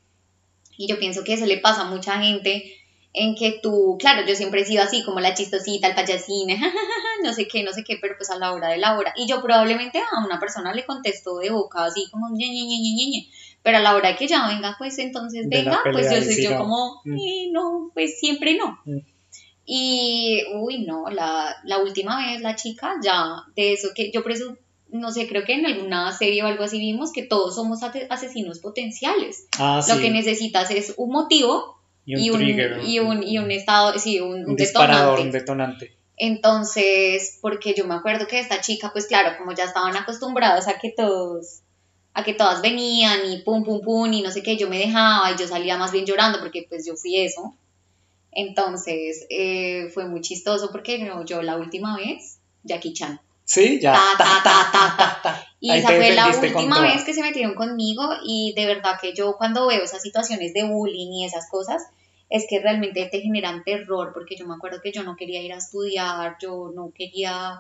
Y 0.78 0.88
yo 0.88 1.00
pienso 1.00 1.24
que 1.24 1.34
eso 1.34 1.46
le 1.46 1.58
pasa 1.58 1.82
a 1.82 1.90
mucha 1.90 2.20
gente 2.22 2.79
en 3.14 3.36
que 3.36 3.60
tú, 3.64 3.98
claro, 4.00 4.26
yo 4.28 4.36
siempre 4.36 4.62
he 4.62 4.66
sido 4.66 4.84
así 4.84 5.04
como 5.04 5.20
la 5.20 5.34
chistosita, 5.34 5.88
el 5.88 5.96
payasín, 5.96 6.48
no 7.24 7.34
sé 7.34 7.48
qué, 7.48 7.64
no 7.64 7.72
sé 7.74 7.84
qué, 7.84 7.98
pero 8.00 8.16
pues 8.18 8.30
a 8.30 8.38
la 8.38 8.54
hora 8.54 8.68
de 8.70 8.78
la 8.78 8.98
hora. 8.98 9.14
Y 9.18 9.28
yo 9.28 9.42
probablemente 9.42 10.00
a 10.00 10.24
una 10.26 10.40
persona 10.40 10.74
le 10.74 10.86
contesto 10.86 11.38
de 11.40 11.50
boca 11.50 11.86
así 11.86 12.06
como 12.12 12.30
ñe, 12.30 12.48
ñe, 12.50 12.62
ñe, 12.66 12.78
ñe, 12.80 12.94
ñe, 12.96 13.06
ñe. 13.10 13.30
Pero 13.64 13.78
a 13.78 13.82
la 13.82 13.96
hora 13.96 14.10
de 14.10 14.16
que 14.16 14.28
ya 14.28 14.48
venga, 14.48 14.76
pues 14.78 14.98
entonces 15.00 15.48
venga, 15.50 15.80
pues 15.92 16.10
yo 16.12 16.22
soy 16.24 16.44
yo 16.44 16.52
no. 16.52 16.58
como, 16.60 17.02
Mm. 17.04 17.18
"Eh, 17.18 17.50
no, 17.52 17.92
pues 17.94 18.20
siempre 18.20 18.56
no. 18.56 18.80
Mm. 18.86 19.00
Y, 19.66 20.42
uy, 20.56 20.86
no, 20.86 21.10
la, 21.10 21.56
la 21.64 21.78
última 21.80 22.26
vez 22.26 22.42
la 22.42 22.56
chica 22.56 22.96
ya, 23.04 23.44
de 23.56 23.74
eso 23.74 23.90
que 23.96 24.12
yo 24.12 24.24
por 24.24 24.32
eso, 24.32 24.56
no 24.90 25.12
sé, 25.12 25.28
creo 25.28 25.46
que 25.46 25.54
en 25.54 25.66
alguna 25.66 26.12
serie 26.12 26.42
o 26.44 26.48
algo 26.48 26.64
así 26.64 26.80
vimos 26.80 27.12
que 27.12 27.24
todos 27.24 27.54
somos 27.56 27.80
asesinos 27.84 28.60
potenciales. 28.60 29.48
Ah, 29.60 29.82
sí. 29.84 29.92
Lo 29.94 30.00
que 30.00 30.10
necesitas 30.10 30.72
es 30.72 30.94
un 30.98 31.12
motivo 31.12 31.79
y 32.10 32.16
un 32.16 32.22
y 32.22 32.30
un, 32.30 32.38
trigger. 32.38 32.80
y 32.84 33.00
un, 33.00 33.24
y 33.24 33.38
un 33.38 33.52
estado, 33.52 33.98
sí, 34.00 34.20
un, 34.20 34.40
un 34.44 34.50
un 34.52 34.56
disparador, 34.56 35.20
un 35.20 35.32
detonante. 35.32 35.86
detonante. 35.86 36.00
Entonces, 36.18 37.38
porque 37.42 37.74
yo 37.76 37.86
me 37.88 37.96
acuerdo 37.96 38.28
que 38.28 38.40
esta 38.40 38.60
chica, 38.62 38.90
pues 38.92 39.08
claro, 39.08 39.38
como 39.38 39.54
ya 39.54 39.64
estaban 39.64 39.96
acostumbrados 39.96 40.68
a 40.68 40.78
que 40.78 40.92
todos, 40.92 41.62
a 42.14 42.24
que 42.24 42.34
todas 42.34 42.62
venían 42.62 43.32
y 43.32 43.38
pum, 43.44 43.64
pum, 43.64 43.80
pum, 43.82 44.12
y 44.12 44.22
no 44.22 44.32
sé 44.32 44.44
qué, 44.44 44.58
yo 44.58 44.70
me 44.70 44.80
dejaba 44.80 45.32
y 45.32 45.38
yo 45.38 45.48
salía 45.48 45.78
más 45.78 45.92
bien 45.92 46.06
llorando 46.06 46.40
porque 46.40 46.66
pues 46.68 46.86
yo 46.86 46.96
fui 46.96 47.18
eso. 47.18 47.56
Entonces, 48.32 49.26
eh, 49.30 49.90
fue 49.94 50.06
muy 50.08 50.22
chistoso 50.22 50.72
porque 50.72 51.00
no, 51.00 51.26
yo 51.26 51.42
la 51.42 51.58
última 51.58 51.96
vez, 51.96 52.40
Jackie 52.64 52.94
Chan. 52.94 53.22
Sí, 53.46 53.80
ya. 53.82 53.94
Ta, 53.94 54.18
ta, 54.18 54.42
ta, 54.44 54.70
ta, 54.72 54.96
ta. 54.98 55.20
ta. 55.24 55.46
Y 55.62 55.72
Ahí 55.72 55.80
esa 55.80 55.90
fue 55.90 56.16
la 56.16 56.28
última 56.30 56.82
vez 56.82 57.04
que 57.04 57.14
se 57.14 57.22
metieron 57.22 57.54
conmigo 57.54 58.04
y 58.26 58.54
de 58.56 58.66
verdad 58.66 58.98
que 59.02 59.14
yo 59.14 59.36
cuando 59.38 59.68
veo 59.68 59.84
esas 59.84 60.02
situaciones 60.02 60.54
de 60.54 60.64
bullying 60.64 61.12
y 61.12 61.26
esas 61.26 61.50
cosas, 61.50 61.82
es 62.30 62.46
que 62.48 62.60
realmente 62.60 63.08
te 63.12 63.22
generan 63.22 63.64
terror 63.64 64.12
porque 64.14 64.36
yo 64.36 64.46
me 64.48 64.54
acuerdo 64.56 64.80
que 64.82 64.92
yo 64.92 65.04
no 65.04 65.16
quería 65.16 65.42
ir 65.42 65.52
a 65.54 65.58
estudiar, 65.58 66.38
yo 66.42 66.72
no 66.76 66.92
quería, 66.94 67.60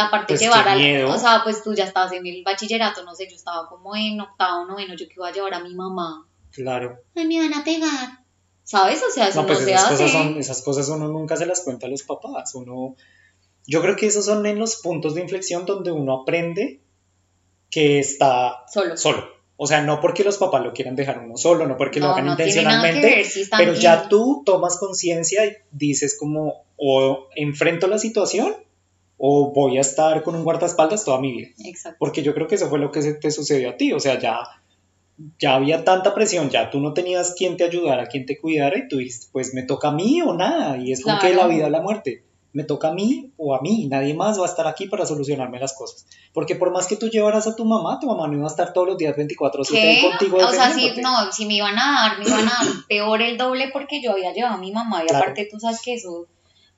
aparte 0.00 0.26
Pues 0.34 0.40
llevar 0.40 0.68
al, 0.68 1.04
o 1.06 1.18
sea, 1.18 1.40
pues 1.44 1.62
tú 1.62 1.74
ya 1.74 1.84
estabas 1.84 2.12
en 2.12 2.26
el 2.26 2.42
bachillerato, 2.44 3.04
no 3.04 3.14
sé, 3.14 3.28
yo 3.28 3.36
estaba 3.36 3.68
como 3.68 3.94
en 3.96 4.20
octavo, 4.20 4.66
noveno, 4.66 4.94
yo 4.94 5.06
que 5.08 5.14
iba 5.16 5.28
a 5.28 5.32
llevar 5.32 5.54
a 5.54 5.60
mi 5.60 5.74
mamá, 5.74 6.26
Claro. 6.52 6.98
ay, 7.16 7.26
me 7.26 7.38
van 7.40 7.54
a 7.54 7.64
pegar, 7.64 8.18
¿sabes? 8.62 9.02
O 9.02 9.10
sea, 9.10 9.28
eso 9.28 9.42
No, 9.42 9.48
no, 9.48 9.54
pues 9.54 9.64
se 9.64 9.72
esas 9.72 9.84
hace. 9.92 10.04
cosas, 10.04 10.12
son, 10.12 10.36
esas 10.38 10.62
cosas 10.62 10.88
uno 10.88 11.08
nunca 11.08 11.36
se 11.36 11.46
las 11.46 11.62
cuenta 11.62 11.86
a 11.86 11.90
los 11.90 12.02
papás. 12.04 12.54
Uno, 12.54 12.94
yo 13.66 13.80
creo 13.82 13.96
que 13.96 14.06
esos 14.06 14.26
son 14.26 14.44
en 14.46 14.58
los 14.58 14.76
puntos 14.76 15.14
de 15.14 15.22
inflexión 15.22 15.64
donde 15.66 15.90
uno 15.92 16.20
aprende 16.22 16.80
que 17.70 17.98
está 17.98 18.64
Solo. 18.72 18.96
solo. 18.96 19.26
O 19.62 19.66
sea, 19.68 19.80
no 19.80 20.00
porque 20.00 20.24
los 20.24 20.38
papás 20.38 20.60
lo 20.64 20.72
quieran 20.72 20.96
dejar 20.96 21.20
uno 21.20 21.36
solo, 21.36 21.68
no 21.68 21.76
porque 21.76 22.00
lo 22.00 22.06
hagan 22.08 22.26
no 22.26 22.36
que 22.36 22.42
intencionalmente, 22.42 23.00
ver 23.00 23.26
pero 23.56 23.74
ya 23.74 24.08
tú 24.08 24.42
tomas 24.44 24.76
conciencia 24.76 25.46
y 25.46 25.52
dices 25.70 26.16
como, 26.18 26.64
o 26.76 27.28
enfrento 27.36 27.86
la 27.86 27.98
situación 27.98 28.56
o 29.18 29.52
voy 29.52 29.78
a 29.78 29.82
estar 29.82 30.24
con 30.24 30.34
un 30.34 30.42
guardaespaldas 30.42 31.04
toda 31.04 31.20
mi 31.20 31.30
vida. 31.30 31.48
Exacto. 31.64 31.96
Porque 32.00 32.24
yo 32.24 32.34
creo 32.34 32.48
que 32.48 32.56
eso 32.56 32.68
fue 32.68 32.80
lo 32.80 32.90
que 32.90 33.02
se 33.02 33.14
te 33.14 33.30
sucedió 33.30 33.70
a 33.70 33.76
ti. 33.76 33.92
O 33.92 34.00
sea, 34.00 34.18
ya, 34.18 34.40
ya 35.38 35.54
había 35.54 35.84
tanta 35.84 36.12
presión, 36.12 36.50
ya 36.50 36.68
tú 36.68 36.80
no 36.80 36.92
tenías 36.92 37.32
quien 37.38 37.56
te 37.56 37.62
ayudara, 37.62 38.06
quien 38.06 38.26
te 38.26 38.40
cuidara, 38.40 38.76
y 38.76 38.88
tú 38.88 38.96
dijiste, 38.96 39.26
pues 39.30 39.54
me 39.54 39.62
toca 39.62 39.90
a 39.90 39.92
mí 39.92 40.20
o 40.22 40.34
nada. 40.34 40.76
Y 40.76 40.90
es 40.90 41.04
como 41.04 41.20
que 41.20 41.30
Claro. 41.30 41.48
la 41.48 41.54
vida 41.54 41.66
o 41.66 41.70
la 41.70 41.82
muerte. 41.82 42.24
Me 42.52 42.64
toca 42.64 42.88
a 42.88 42.92
mí 42.92 43.30
o 43.36 43.54
a 43.54 43.60
mí. 43.62 43.86
Nadie 43.88 44.14
más 44.14 44.38
va 44.38 44.44
a 44.44 44.48
estar 44.48 44.66
aquí 44.66 44.86
para 44.86 45.06
solucionarme 45.06 45.58
las 45.58 45.72
cosas. 45.74 46.06
Porque 46.34 46.54
por 46.54 46.70
más 46.70 46.86
que 46.86 46.96
tú 46.96 47.08
llevaras 47.08 47.46
a 47.46 47.56
tu 47.56 47.64
mamá, 47.64 47.98
tu 48.00 48.06
mamá 48.06 48.28
no 48.28 48.34
iba 48.34 48.44
a 48.44 48.50
estar 48.50 48.72
todos 48.72 48.88
los 48.88 48.98
días 48.98 49.16
24 49.16 49.64
¿Qué? 49.70 50.00
contigo. 50.02 50.36
O 50.36 50.50
sea, 50.50 50.70
si, 50.72 51.00
no, 51.00 51.32
si 51.32 51.46
me 51.46 51.54
iban 51.54 51.78
a 51.78 52.08
dar, 52.08 52.18
me 52.18 52.26
iban 52.26 52.46
a 52.46 52.50
dar 52.50 52.66
peor 52.88 53.22
el 53.22 53.38
doble 53.38 53.70
porque 53.72 54.02
yo 54.02 54.12
había 54.12 54.32
llevado 54.34 54.54
a 54.56 54.58
mi 54.58 54.70
mamá 54.72 55.02
y 55.02 55.06
Claro. 55.06 55.24
aparte 55.24 55.48
tú 55.50 55.58
sabes 55.58 55.80
que 55.82 55.94
eso, 55.94 56.26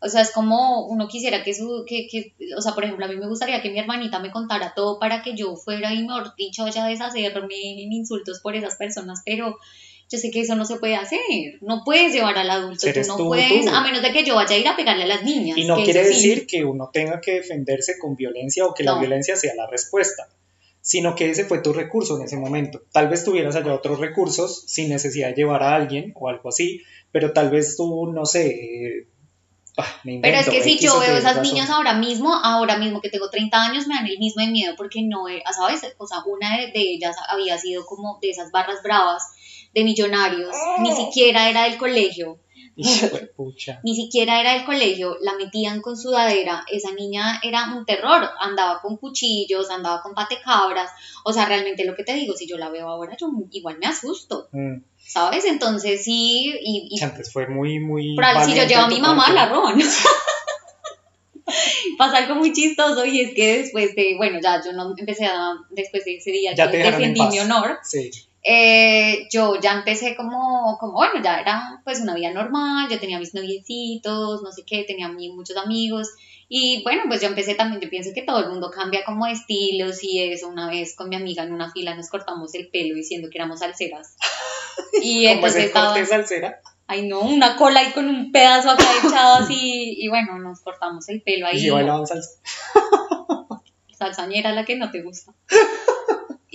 o 0.01 0.09
sea, 0.09 0.21
es 0.23 0.31
como 0.33 0.87
uno 0.87 1.09
quisiera 1.09 1.43
que 1.43 1.55
su, 1.55 1.85
que, 1.89 2.07
que, 2.11 2.35
o 2.57 2.61
sea, 2.61 2.73
por 2.75 2.85
ejemplo, 2.85 3.07
a 3.07 3.09
mí 3.09 3.17
me 3.17 3.27
gustaría 3.27 3.61
que 3.63 3.71
mi 3.71 3.79
hermanita 3.79 4.19
me 4.21 4.31
contara 4.31 4.75
todo 4.77 4.99
para 4.99 5.23
que 5.23 5.35
yo 5.35 5.57
fuera 5.57 5.93
y 5.93 6.03
mejor 6.03 6.35
dicho 6.37 6.69
ya 6.69 6.87
deshacerme 6.87 7.83
en 7.83 7.93
insultos 7.93 8.41
por 8.41 8.55
esas 8.55 8.77
personas, 8.77 9.23
pero 9.25 9.57
yo 10.11 10.19
sé 10.19 10.31
que 10.31 10.41
eso 10.41 10.55
no 10.55 10.65
se 10.65 10.77
puede 10.77 10.97
hacer, 10.97 11.19
no 11.61 11.83
puedes 11.85 12.13
llevar 12.13 12.37
al 12.37 12.51
adulto, 12.51 12.87
tú 12.93 13.01
no 13.09 13.17
tú, 13.17 13.27
puedes, 13.29 13.65
tú. 13.65 13.71
a 13.71 13.81
menos 13.81 14.03
de 14.03 14.13
que 14.13 14.25
yo 14.25 14.35
vaya 14.35 14.55
a 14.55 14.59
ir 14.59 14.69
a 14.69 14.77
pegarle 14.77 15.05
a 15.05 15.07
las 15.07 15.23
niñas. 15.23 15.57
Y 15.57 15.65
no 15.65 15.77
quiere 15.83 16.05
sí. 16.05 16.15
decir 16.15 16.47
que 16.47 16.65
uno 16.65 16.91
tenga 16.93 17.21
que 17.21 17.33
defenderse 17.33 17.99
con 17.99 18.15
violencia 18.15 18.67
o 18.67 18.75
que 18.75 18.85
la 18.85 18.99
violencia 18.99 19.37
sea 19.37 19.55
la 19.55 19.67
respuesta, 19.67 20.29
sino 20.81 21.15
que 21.15 21.31
ese 21.31 21.45
fue 21.45 21.59
tu 21.61 21.73
recurso 21.73 22.17
en 22.19 22.25
ese 22.25 22.37
momento. 22.37 22.83
Tal 22.93 23.09
vez 23.09 23.25
tuvieras 23.25 23.57
allá 23.57 23.75
otros 23.75 23.99
recursos 23.99 24.65
sin 24.67 24.91
necesidad 24.91 25.29
de 25.29 25.35
llevar 25.35 25.63
a 25.63 25.75
alguien 25.75 26.13
o 26.15 26.29
algo 26.29 26.51
así, 26.51 26.83
pero 27.11 27.33
tal 27.33 27.51
vez 27.51 27.77
tú, 27.77 28.13
no 28.13 28.27
sé, 28.27 28.49
eh, 28.49 29.07
ah, 29.79 30.01
me 30.05 30.21
Pero 30.21 30.37
es 30.37 30.47
invento, 30.47 30.51
que 30.51 30.63
si 30.63 30.79
yo 30.79 31.01
veo 31.01 31.17
esas 31.17 31.37
razón. 31.37 31.43
niñas 31.43 31.71
ahora 31.71 31.95
mismo, 31.95 32.35
ahora 32.35 32.77
mismo 32.77 33.01
que 33.01 33.09
tengo 33.09 33.31
30 33.31 33.57
años, 33.57 33.87
me 33.87 33.95
dan 33.95 34.07
el 34.07 34.19
mismo 34.19 34.43
de 34.43 34.51
miedo 34.51 34.75
porque 34.77 35.01
no, 35.03 35.25
¿sabes? 35.57 35.81
O 35.97 36.07
sea, 36.07 36.19
una 36.27 36.59
de 36.59 36.73
ellas 36.75 37.17
había 37.29 37.57
sido 37.57 37.87
como 37.87 38.19
de 38.21 38.31
esas 38.31 38.51
barras 38.53 38.83
bravas 38.83 39.23
de 39.75 39.85
millonarios, 39.85 40.55
ni 40.81 40.93
siquiera 40.93 41.51
era 41.51 41.65
del 41.65 41.77
colegio. 41.77 42.39
Ni 42.77 43.95
siquiera 43.95 44.41
era 44.41 44.55
del 44.55 44.65
colegio, 44.65 45.17
la 45.21 45.35
metían 45.35 45.81
con 45.81 45.97
sudadera. 45.97 46.65
Esa 46.71 46.93
niña 46.93 47.41
era 47.43 47.73
un 47.77 47.87
terror, 47.87 48.29
andaba 48.41 48.81
con 48.81 48.97
cuchillos, 48.97 49.71
andaba 49.71 50.03
con 50.03 50.15
patecabras. 50.15 50.91
O 51.25 51.33
sea, 51.33 51.47
realmente 51.47 51.85
lo 51.85 51.95
que 51.95 52.03
te 52.03 52.15
digo, 52.15 52.35
si 52.35 52.49
yo 52.49 52.59
la 52.59 52.71
veo 52.71 52.89
ahora, 52.89 53.17
yo 53.19 53.31
igual 53.53 53.79
me 53.79 53.87
asusto. 53.87 54.49
Mm. 54.53 54.79
¿Sabes? 54.99 55.45
Entonces 55.45 56.03
sí. 56.03 56.53
Y, 56.61 57.01
Antes 57.03 57.33
fue 57.33 57.47
muy, 57.47 57.79
muy. 57.79 58.17
Pero 58.17 58.45
si 58.45 58.55
yo 58.55 58.65
llevo 58.65 58.83
a 58.83 58.89
mi 58.89 59.01
mamá, 59.01 59.33
la 59.33 59.49
roban. 59.51 59.81
Pasa 61.99 62.19
algo 62.19 62.35
muy 62.37 62.53
chistoso 62.53 63.05
y 63.05 63.21
es 63.21 63.35
que 63.35 63.59
después 63.59 63.95
de, 63.95 64.15
bueno, 64.17 64.41
ya 64.43 64.61
yo 64.65 64.73
no 64.73 64.95
empecé 64.97 65.27
a, 65.27 65.55
después 65.71 66.05
de 66.05 66.17
ese 66.17 66.33
día, 66.33 66.55
ya 66.55 66.65
yo 66.65 66.79
defendí 66.79 67.21
mi 67.29 67.39
honor. 67.39 67.79
Sí. 67.85 68.11
Eh, 68.47 69.27
yo 69.33 69.59
ya 69.59 69.73
empecé 69.73 70.15
como, 70.15 70.77
como, 70.79 70.93
bueno, 70.93 71.15
ya 71.23 71.41
era 71.41 71.81
pues 71.83 72.01
una 72.01 72.15
vida 72.15 72.31
normal, 72.31 72.89
yo 72.91 73.01
tenía 73.01 73.19
mis 73.19 73.33
noviecitos, 73.33 74.43
no 74.43 74.53
sé 74.53 74.65
qué, 74.67 74.85
tenía 74.85 75.09
muchos 75.09 75.57
amigos 75.57 76.11
y 76.49 76.83
bueno, 76.83 77.05
pues 77.09 77.23
yo 77.23 77.29
empecé 77.29 77.55
también, 77.55 77.81
yo 77.81 77.89
pienso 77.89 78.11
que 78.15 78.23
todo 78.23 78.41
el 78.41 78.51
mundo 78.51 78.71
cambia 78.71 79.03
como 79.05 79.27
estilos 79.27 80.05
y 80.05 80.23
eso, 80.23 80.49
una 80.49 80.69
vez 80.69 80.95
con 80.95 81.09
mi 81.09 81.17
amiga 81.17 81.43
en 81.43 81.55
una 81.55 81.73
fila 81.73 81.95
nos 81.95 82.11
cortamos 82.11 82.55
el 82.55 82.69
pelo 82.69 82.95
diciendo 82.95 83.29
que 83.31 83.39
éramos 83.39 83.61
salseras. 83.61 84.17
Y 85.03 85.27
entonces 85.27 85.67
estaba... 85.67 86.05
salsera? 86.05 86.61
Ay 86.87 87.07
no, 87.09 87.21
una 87.21 87.57
cola 87.57 87.81
ahí 87.81 87.93
con 87.93 88.09
un 88.09 88.33
pedazo 88.33 88.71
acá 88.71 88.85
echado 89.05 89.37
así 89.37 89.95
y 89.99 90.09
bueno, 90.09 90.39
nos 90.39 90.61
cortamos 90.61 91.09
el 91.09 91.23
pelo 91.23 91.47
ahí. 91.47 91.67
Y 91.67 91.71
bailaban 91.71 92.07
salsa. 92.07 92.31
Salsañera 93.99 94.53
la 94.53 94.65
que 94.65 94.77
no 94.77 94.91
te 94.91 95.03
gusta. 95.03 95.33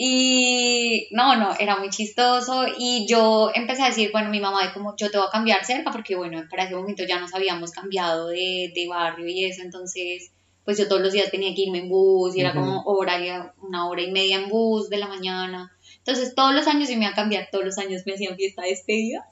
Y 0.01 1.09
no, 1.11 1.35
no, 1.35 1.53
era 1.59 1.75
muy 1.75 1.89
chistoso 1.89 2.65
y 2.77 3.05
yo 3.05 3.51
empecé 3.53 3.83
a 3.83 3.87
decir, 3.87 4.11
bueno, 4.13 4.29
mi 4.29 4.39
mamá 4.39 4.65
de 4.65 4.71
como 4.71 4.95
yo 4.95 5.11
te 5.11 5.17
voy 5.17 5.27
a 5.27 5.29
cambiar 5.29 5.65
cerca 5.65 5.91
porque 5.91 6.15
bueno, 6.15 6.41
para 6.49 6.63
ese 6.63 6.73
momento 6.73 7.03
ya 7.03 7.19
nos 7.19 7.33
habíamos 7.33 7.71
cambiado 7.71 8.29
de, 8.29 8.71
de 8.73 8.87
barrio 8.87 9.27
y 9.27 9.43
eso, 9.43 9.61
entonces 9.61 10.31
pues 10.63 10.77
yo 10.77 10.87
todos 10.87 11.01
los 11.01 11.11
días 11.11 11.31
tenía 11.31 11.53
que 11.53 11.63
irme 11.63 11.79
en 11.79 11.89
bus 11.89 12.33
y 12.33 12.39
era 12.39 12.53
como 12.53 12.81
hora, 12.85 13.53
una 13.61 13.89
hora 13.89 14.01
y 14.01 14.09
media 14.09 14.37
en 14.37 14.47
bus 14.47 14.89
de 14.89 14.99
la 14.99 15.09
mañana. 15.09 15.69
Entonces 15.97 16.33
todos 16.33 16.55
los 16.55 16.65
años 16.67 16.87
yo 16.87 16.95
me 16.95 17.03
iba 17.03 17.11
a 17.11 17.15
cambiar, 17.15 17.49
todos 17.51 17.65
los 17.65 17.77
años 17.77 18.03
me 18.05 18.13
hacían 18.13 18.37
fiesta 18.37 18.61
de 18.61 18.69
despedida. 18.69 19.27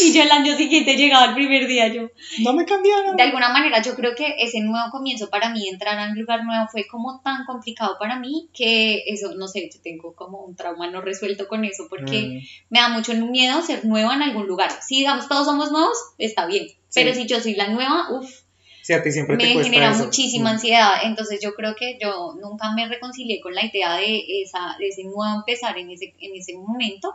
Y 0.00 0.12
yo 0.12 0.22
el 0.22 0.30
año 0.30 0.56
siguiente 0.56 0.96
llegaba 0.96 1.26
el 1.26 1.34
primer 1.34 1.66
día 1.66 1.88
yo. 1.88 2.10
No 2.40 2.52
me 2.52 2.64
cambiaron. 2.64 3.16
De 3.16 3.22
alguna 3.22 3.50
manera 3.50 3.82
yo 3.82 3.94
creo 3.94 4.14
que 4.14 4.36
ese 4.38 4.60
nuevo 4.60 4.90
comienzo 4.90 5.30
para 5.30 5.50
mí, 5.50 5.68
entrar 5.68 5.98
a 5.98 6.10
un 6.10 6.18
lugar 6.18 6.44
nuevo 6.44 6.66
fue 6.70 6.86
como 6.86 7.20
tan 7.20 7.44
complicado 7.44 7.96
para 7.98 8.18
mí 8.18 8.48
que 8.52 9.02
eso, 9.06 9.34
no 9.34 9.48
sé, 9.48 9.70
yo 9.72 9.80
tengo 9.82 10.14
como 10.14 10.42
un 10.44 10.56
trauma 10.56 10.90
no 10.90 11.00
resuelto 11.00 11.48
con 11.48 11.64
eso 11.64 11.86
porque 11.88 12.22
mm. 12.22 12.46
me 12.70 12.80
da 12.80 12.88
mucho 12.88 13.14
miedo 13.14 13.62
ser 13.62 13.84
nueva 13.84 14.14
en 14.14 14.22
algún 14.22 14.46
lugar. 14.46 14.70
Si 14.82 14.96
digamos 14.96 15.28
todos 15.28 15.46
somos 15.46 15.72
nuevos, 15.72 15.96
está 16.18 16.46
bien. 16.46 16.66
Pero 16.94 17.14
si 17.14 17.26
yo 17.26 17.40
soy 17.40 17.54
la 17.54 17.68
nueva, 17.68 18.08
uff. 18.10 18.42
Sí, 18.82 18.92
a 18.92 19.02
ti 19.02 19.12
siempre 19.12 19.36
me 19.36 19.62
genera 19.62 19.92
muchísima 19.92 20.50
mm. 20.50 20.54
ansiedad. 20.54 20.92
Entonces 21.04 21.40
yo 21.40 21.54
creo 21.54 21.74
que 21.76 21.98
yo 22.02 22.34
nunca 22.40 22.72
me 22.72 22.88
reconcilié 22.88 23.40
con 23.40 23.54
la 23.54 23.64
idea 23.64 23.94
de, 23.94 24.42
esa, 24.42 24.76
de 24.78 24.88
ese 24.88 25.04
nuevo 25.04 25.24
empezar 25.36 25.78
en 25.78 25.90
ese, 25.90 26.14
en 26.18 26.34
ese 26.34 26.54
momento. 26.54 27.14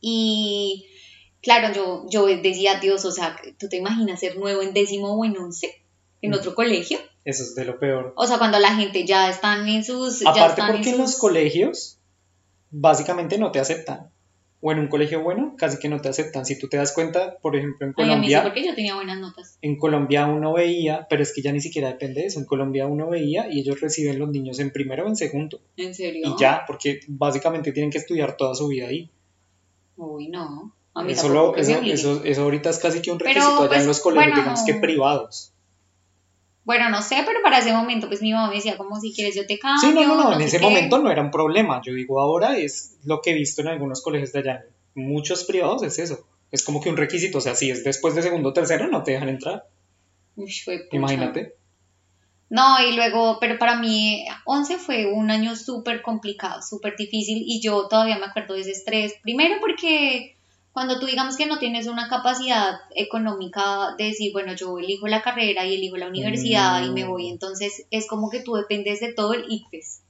Y 0.00 0.86
claro, 1.42 1.74
yo, 1.74 2.06
yo 2.08 2.26
decía, 2.26 2.80
Dios, 2.80 3.04
o 3.04 3.10
sea, 3.10 3.36
¿tú 3.58 3.68
te 3.68 3.76
imaginas 3.76 4.20
ser 4.20 4.36
nuevo 4.36 4.62
en 4.62 4.74
décimo 4.74 5.14
o 5.14 5.24
en 5.24 5.36
once? 5.36 5.82
¿En 6.22 6.30
mm. 6.32 6.34
otro 6.34 6.54
colegio? 6.54 6.98
Eso 7.24 7.42
es 7.42 7.54
de 7.54 7.64
lo 7.64 7.78
peor. 7.78 8.12
O 8.16 8.26
sea, 8.26 8.38
cuando 8.38 8.58
la 8.58 8.74
gente 8.74 9.06
ya 9.06 9.28
están 9.28 9.68
en 9.68 9.84
sus... 9.84 10.24
Aparte 10.26 10.62
porque 10.66 10.90
en, 10.90 10.98
los 10.98 11.16
colegios 11.16 11.98
básicamente 12.70 13.38
no 13.38 13.50
te 13.50 13.60
aceptan. 13.60 14.10
O 14.62 14.72
en 14.72 14.78
un 14.78 14.88
colegio 14.88 15.22
bueno, 15.22 15.54
casi 15.56 15.78
que 15.78 15.88
no 15.88 16.00
te 16.00 16.10
aceptan. 16.10 16.44
Si 16.44 16.58
tú 16.58 16.68
te 16.68 16.76
das 16.76 16.92
cuenta, 16.92 17.38
por 17.38 17.56
ejemplo, 17.56 17.86
en 17.86 17.94
Colombia... 17.94 18.38
Ay, 18.38 18.44
porque 18.44 18.66
yo 18.66 18.74
tenía 18.74 18.94
buenas 18.94 19.18
notas. 19.18 19.58
En 19.62 19.78
Colombia 19.78 20.26
uno 20.26 20.52
veía, 20.52 21.06
pero 21.08 21.22
es 21.22 21.32
que 21.34 21.40
ya 21.40 21.52
ni 21.52 21.60
siquiera 21.60 21.88
depende 21.88 22.20
de 22.20 22.26
eso. 22.26 22.38
En 22.38 22.44
Colombia 22.44 22.86
uno 22.86 23.08
veía 23.08 23.50
y 23.50 23.60
ellos 23.60 23.80
reciben 23.80 24.18
los 24.18 24.28
niños 24.28 24.58
en 24.58 24.70
primero 24.70 25.04
o 25.04 25.08
en 25.08 25.16
segundo. 25.16 25.62
¿En 25.78 25.94
serio? 25.94 26.26
Y 26.26 26.40
ya, 26.40 26.64
porque 26.66 27.00
básicamente 27.08 27.72
tienen 27.72 27.90
que 27.90 27.98
estudiar 27.98 28.36
toda 28.36 28.54
su 28.54 28.68
vida 28.68 28.88
ahí. 28.88 29.10
Uy, 29.96 30.28
no 30.28 30.74
eso, 31.08 31.56
eso, 31.56 32.24
eso, 32.24 32.42
ahorita 32.42 32.70
es 32.70 32.78
casi 32.78 33.00
que 33.00 33.10
un 33.10 33.18
requisito 33.18 33.62
allá 33.62 33.64
en 33.64 33.68
pues, 33.68 33.86
los 33.86 34.00
colegios, 34.00 34.36
digamos 34.36 34.62
que 34.64 34.74
privados. 34.74 35.52
Bueno, 36.64 36.90
no 36.90 37.02
sé, 37.02 37.22
pero 37.26 37.40
para 37.42 37.58
ese 37.58 37.72
momento, 37.72 38.08
pues 38.08 38.22
mi 38.22 38.32
mamá 38.32 38.48
me 38.48 38.56
decía, 38.56 38.76
como 38.76 39.00
si 39.00 39.12
quieres 39.12 39.34
yo 39.34 39.46
te 39.46 39.58
cambio. 39.58 39.88
Sí, 39.88 39.94
no, 39.94 40.06
no, 40.06 40.16
no, 40.22 40.34
en 40.34 40.40
ese 40.40 40.58
momento 40.58 40.98
no 40.98 41.10
era 41.10 41.22
un 41.22 41.30
problema. 41.30 41.80
Yo 41.84 41.92
digo, 41.94 42.20
ahora 42.20 42.58
es 42.58 42.98
lo 43.04 43.20
que 43.20 43.30
he 43.30 43.34
visto 43.34 43.62
en 43.62 43.68
algunos 43.68 44.02
colegios 44.02 44.32
de 44.32 44.40
allá. 44.40 44.64
Muchos 44.94 45.44
privados 45.44 45.82
es 45.82 45.98
eso. 45.98 46.26
Es 46.50 46.64
como 46.64 46.80
que 46.80 46.90
un 46.90 46.96
requisito. 46.96 47.38
O 47.38 47.40
sea, 47.40 47.54
si 47.54 47.70
es 47.70 47.82
después 47.82 48.14
de 48.14 48.22
segundo 48.22 48.50
o 48.50 48.52
tercero, 48.52 48.88
no 48.88 49.02
te 49.02 49.12
dejan 49.12 49.28
entrar. 49.28 49.66
Imagínate. 50.92 51.54
No, 52.50 52.80
y 52.84 52.94
luego, 52.94 53.38
pero 53.40 53.58
para 53.58 53.76
mí 53.76 54.24
11 54.44 54.78
fue 54.78 55.06
un 55.06 55.30
año 55.30 55.54
súper 55.54 56.02
complicado, 56.02 56.60
súper 56.62 56.96
difícil 56.96 57.44
y 57.46 57.60
yo 57.60 57.86
todavía 57.86 58.18
me 58.18 58.26
acuerdo 58.26 58.54
de 58.54 58.62
ese 58.62 58.72
estrés. 58.72 59.14
Primero 59.22 59.56
porque 59.60 60.36
cuando 60.72 61.00
tú 61.00 61.06
digamos 61.06 61.36
que 61.36 61.46
no 61.46 61.58
tienes 61.58 61.86
una 61.88 62.08
capacidad 62.08 62.80
económica 62.94 63.94
de 63.98 64.04
decir, 64.04 64.32
bueno, 64.32 64.54
yo 64.54 64.78
elijo 64.78 65.08
la 65.08 65.22
carrera 65.22 65.66
y 65.66 65.74
elijo 65.74 65.96
la 65.96 66.08
universidad 66.08 66.84
y 66.84 66.90
me 66.90 67.04
voy, 67.04 67.28
entonces 67.28 67.86
es 67.90 68.06
como 68.06 68.30
que 68.30 68.40
tú 68.40 68.54
dependes 68.54 69.00
de 69.00 69.12
todo 69.12 69.34
el 69.34 69.50
ICFES. 69.50 70.02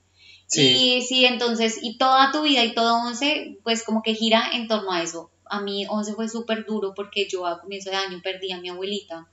Sí. 0.46 0.62
Y 0.62 1.02
sí, 1.02 1.24
entonces, 1.24 1.78
y 1.80 1.96
toda 1.96 2.32
tu 2.32 2.42
vida 2.42 2.64
y 2.64 2.74
todo 2.74 2.96
11, 3.06 3.58
pues 3.62 3.84
como 3.84 4.02
que 4.02 4.14
gira 4.14 4.50
en 4.52 4.68
torno 4.68 4.92
a 4.92 5.02
eso. 5.02 5.30
A 5.46 5.61
mí 5.61 5.86
11 5.88 6.14
fue 6.14 6.28
súper 6.28 6.66
duro 6.66 6.92
porque 6.94 7.28
yo 7.28 7.46
a 7.46 7.61
comienzo 7.61 7.90
de 7.90 7.96
año 7.96 8.20
perdí 8.22 8.52
a 8.52 8.61
mi 8.61 8.68
abuelita 8.68 9.28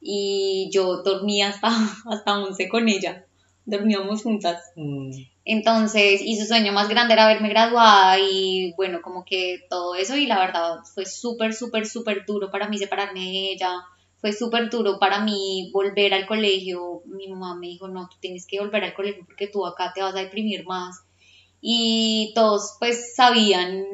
y 0.00 0.68
yo 0.70 1.02
dormía 1.02 1.48
hasta, 1.48 1.68
hasta 2.10 2.38
11 2.38 2.68
con 2.68 2.88
ella, 2.88 3.26
dormíamos 3.64 4.22
juntas. 4.22 4.62
Mm. 4.76 5.10
Entonces, 5.44 6.22
y 6.22 6.38
su 6.38 6.46
sueño 6.46 6.72
más 6.72 6.88
grande 6.88 7.12
era 7.14 7.26
verme 7.26 7.50
graduada 7.50 8.18
y 8.18 8.72
bueno, 8.76 9.02
como 9.02 9.24
que 9.24 9.60
todo 9.68 9.94
eso 9.94 10.16
y 10.16 10.26
la 10.26 10.38
verdad 10.38 10.78
fue 10.94 11.04
súper, 11.04 11.52
súper, 11.52 11.86
súper 11.86 12.24
duro 12.24 12.50
para 12.50 12.68
mí 12.68 12.78
separarme 12.78 13.20
de 13.20 13.52
ella, 13.52 13.74
fue 14.24 14.32
súper 14.32 14.70
duro 14.70 14.98
para 14.98 15.20
mí 15.20 15.70
volver 15.70 16.14
al 16.14 16.26
colegio. 16.26 17.02
Mi 17.04 17.28
mamá 17.28 17.56
me 17.56 17.66
dijo, 17.66 17.88
no, 17.88 18.08
tú 18.08 18.16
tienes 18.20 18.46
que 18.46 18.58
volver 18.58 18.84
al 18.84 18.94
colegio 18.94 19.26
porque 19.26 19.48
tú 19.48 19.66
acá 19.66 19.92
te 19.94 20.00
vas 20.00 20.14
a 20.14 20.20
deprimir 20.20 20.64
más. 20.64 21.04
Y 21.60 22.32
todos 22.34 22.76
pues 22.78 23.14
sabían 23.14 23.84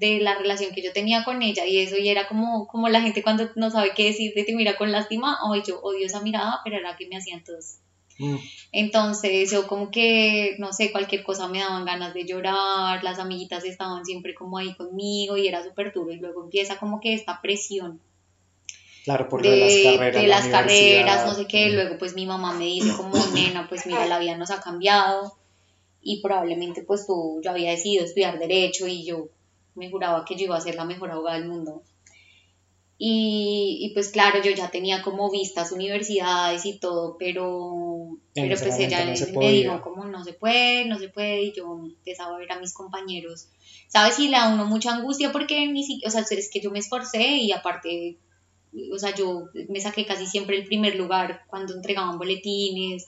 de 0.00 0.20
la 0.20 0.36
relación 0.38 0.72
que 0.74 0.82
yo 0.82 0.92
tenía 0.92 1.22
con 1.24 1.42
ella 1.42 1.66
y 1.66 1.78
eso 1.78 1.96
y 1.98 2.08
era 2.08 2.26
como, 2.28 2.66
como 2.66 2.88
la 2.88 3.02
gente 3.02 3.22
cuando 3.22 3.50
no 3.56 3.70
sabe 3.70 3.92
qué 3.94 4.04
decir 4.06 4.32
de 4.34 4.44
ti 4.44 4.54
mira 4.54 4.76
con 4.76 4.90
lástima, 4.90 5.38
o 5.44 5.54
yo 5.56 5.80
odio 5.82 6.06
esa 6.06 6.22
mirada, 6.22 6.60
pero 6.64 6.76
era 6.78 6.96
que 6.96 7.06
me 7.06 7.16
hacían 7.16 7.44
todos 7.44 7.78
Mm. 8.18 8.36
Entonces 8.72 9.50
yo 9.50 9.66
como 9.66 9.90
que, 9.90 10.56
no 10.58 10.72
sé, 10.72 10.92
cualquier 10.92 11.22
cosa 11.22 11.48
me 11.48 11.60
daban 11.60 11.84
ganas 11.84 12.14
de 12.14 12.24
llorar, 12.24 13.02
las 13.02 13.18
amiguitas 13.18 13.64
estaban 13.64 14.04
siempre 14.04 14.34
como 14.34 14.58
ahí 14.58 14.74
conmigo 14.74 15.36
y 15.36 15.48
era 15.48 15.62
súper 15.62 15.92
duro 15.92 16.12
y 16.12 16.16
luego 16.16 16.44
empieza 16.44 16.78
como 16.78 17.00
que 17.00 17.14
esta 17.14 17.40
presión. 17.40 18.00
Claro, 19.04 19.28
por 19.28 19.42
de, 19.42 19.56
las 19.56 19.94
carreras. 19.94 20.22
De 20.22 20.28
las 20.28 20.48
carreras, 20.48 21.26
no 21.26 21.34
sé 21.34 21.46
qué, 21.46 21.68
mm. 21.68 21.74
luego 21.74 21.98
pues 21.98 22.14
mi 22.14 22.26
mamá 22.26 22.54
me 22.54 22.64
dice 22.64 22.96
como, 22.96 23.14
nena, 23.34 23.68
pues 23.68 23.86
mira, 23.86 24.06
la 24.06 24.18
vida 24.18 24.36
nos 24.36 24.50
ha 24.50 24.60
cambiado 24.60 25.36
y 26.00 26.20
probablemente 26.20 26.82
pues 26.82 27.06
tú, 27.06 27.40
yo 27.42 27.50
había 27.50 27.70
decidido 27.70 28.04
estudiar 28.04 28.38
derecho 28.38 28.86
y 28.86 29.04
yo 29.04 29.28
me 29.74 29.90
juraba 29.90 30.24
que 30.24 30.36
yo 30.36 30.44
iba 30.44 30.56
a 30.56 30.60
ser 30.60 30.74
la 30.76 30.84
mejor 30.84 31.10
abogada 31.10 31.38
del 31.38 31.48
mundo 31.48 31.82
y, 32.96 33.78
y, 33.80 33.92
pues 33.92 34.10
claro, 34.10 34.40
yo 34.42 34.52
ya 34.52 34.70
tenía 34.70 35.02
como 35.02 35.30
vistas 35.30 35.72
universidades 35.72 36.64
y 36.64 36.78
todo, 36.78 37.16
pero, 37.18 38.18
pero 38.34 38.56
pues 38.56 38.78
ella 38.78 39.04
me 39.04 39.52
dijo 39.52 39.80
como 39.82 40.04
no 40.04 40.22
se 40.22 40.32
puede, 40.32 40.84
no 40.84 40.98
se 40.98 41.08
puede, 41.08 41.42
y 41.42 41.52
yo 41.52 41.80
empezaba 41.84 42.36
a 42.36 42.38
ver 42.38 42.52
a 42.52 42.60
mis 42.60 42.72
compañeros, 42.72 43.48
¿sabes? 43.88 44.18
Y 44.20 44.28
le 44.28 44.36
da 44.36 44.54
uno 44.54 44.66
mucha 44.66 44.94
angustia 44.94 45.32
porque 45.32 45.66
ni 45.66 45.82
siquiera, 45.82 46.08
o 46.08 46.12
sea, 46.12 46.38
es 46.38 46.50
que 46.50 46.60
yo 46.60 46.70
me 46.70 46.78
esforcé 46.78 47.38
y 47.38 47.50
aparte, 47.50 48.18
o 48.92 48.98
sea, 48.98 49.12
yo 49.12 49.48
me 49.68 49.80
saqué 49.80 50.06
casi 50.06 50.26
siempre 50.26 50.56
el 50.56 50.64
primer 50.64 50.94
lugar 50.94 51.42
cuando 51.48 51.74
entregaban 51.74 52.16
boletines, 52.16 53.06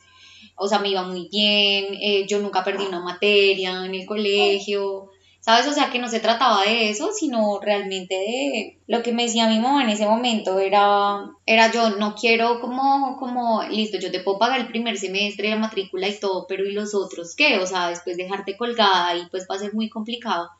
o 0.56 0.66
sea, 0.66 0.80
me 0.80 0.90
iba 0.90 1.04
muy 1.04 1.28
bien, 1.30 1.94
eh, 2.00 2.26
yo 2.26 2.40
nunca 2.40 2.64
perdí 2.64 2.86
una 2.86 3.00
materia 3.00 3.86
en 3.86 3.94
el 3.94 4.04
colegio, 4.04 5.10
¿Sabes? 5.46 5.68
O 5.68 5.72
sea, 5.72 5.92
que 5.92 6.00
no 6.00 6.08
se 6.08 6.18
trataba 6.18 6.64
de 6.64 6.90
eso, 6.90 7.12
sino 7.12 7.60
realmente 7.60 8.16
de 8.16 8.80
lo 8.88 9.00
que 9.04 9.12
me 9.12 9.22
decía 9.22 9.46
mi 9.46 9.60
mamá 9.60 9.84
en 9.84 9.90
ese 9.90 10.04
momento 10.04 10.58
era, 10.58 11.20
era 11.46 11.70
yo 11.70 11.90
no 11.90 12.16
quiero 12.16 12.60
como, 12.60 13.16
como, 13.16 13.62
listo, 13.62 13.96
yo 13.96 14.10
te 14.10 14.18
puedo 14.18 14.40
pagar 14.40 14.58
el 14.58 14.66
primer 14.66 14.98
semestre, 14.98 15.50
la 15.50 15.56
matrícula 15.56 16.08
y 16.08 16.18
todo, 16.18 16.46
pero 16.48 16.64
¿y 16.64 16.72
los 16.72 16.96
otros 16.96 17.36
qué? 17.36 17.60
O 17.60 17.66
sea, 17.68 17.90
después 17.90 18.16
dejarte 18.16 18.56
colgada 18.56 19.16
y 19.16 19.26
pues 19.30 19.46
va 19.48 19.54
a 19.54 19.60
ser 19.60 19.72
muy 19.72 19.88
complicado. 19.88 20.50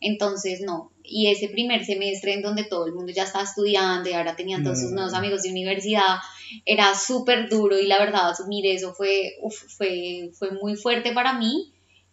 Entonces, 0.00 0.60
no. 0.60 0.90
Y 1.04 1.28
ese 1.30 1.48
primer 1.48 1.84
semestre 1.84 2.34
en 2.34 2.42
donde 2.42 2.64
todo 2.64 2.86
el 2.86 2.94
mundo 2.94 3.12
ya 3.12 3.22
estaba 3.22 3.44
estudiando 3.44 4.10
y 4.10 4.14
ahora 4.14 4.34
tenían 4.34 4.64
todos 4.64 4.80
sus 4.80 4.90
nuevos 4.90 5.12
mm. 5.12 5.16
amigos 5.18 5.42
de 5.42 5.50
universidad, 5.50 6.16
era 6.66 6.96
súper 6.96 7.48
duro 7.48 7.78
y 7.78 7.86
la 7.86 8.00
verdad 8.00 8.30
asumir 8.30 8.66
eso 8.66 8.92
fue, 8.92 9.34
fue, 9.76 10.32
fue 10.36 10.50
muy 10.50 10.74
fuerte 10.74 11.12
para 11.12 11.34
mí 11.34 11.72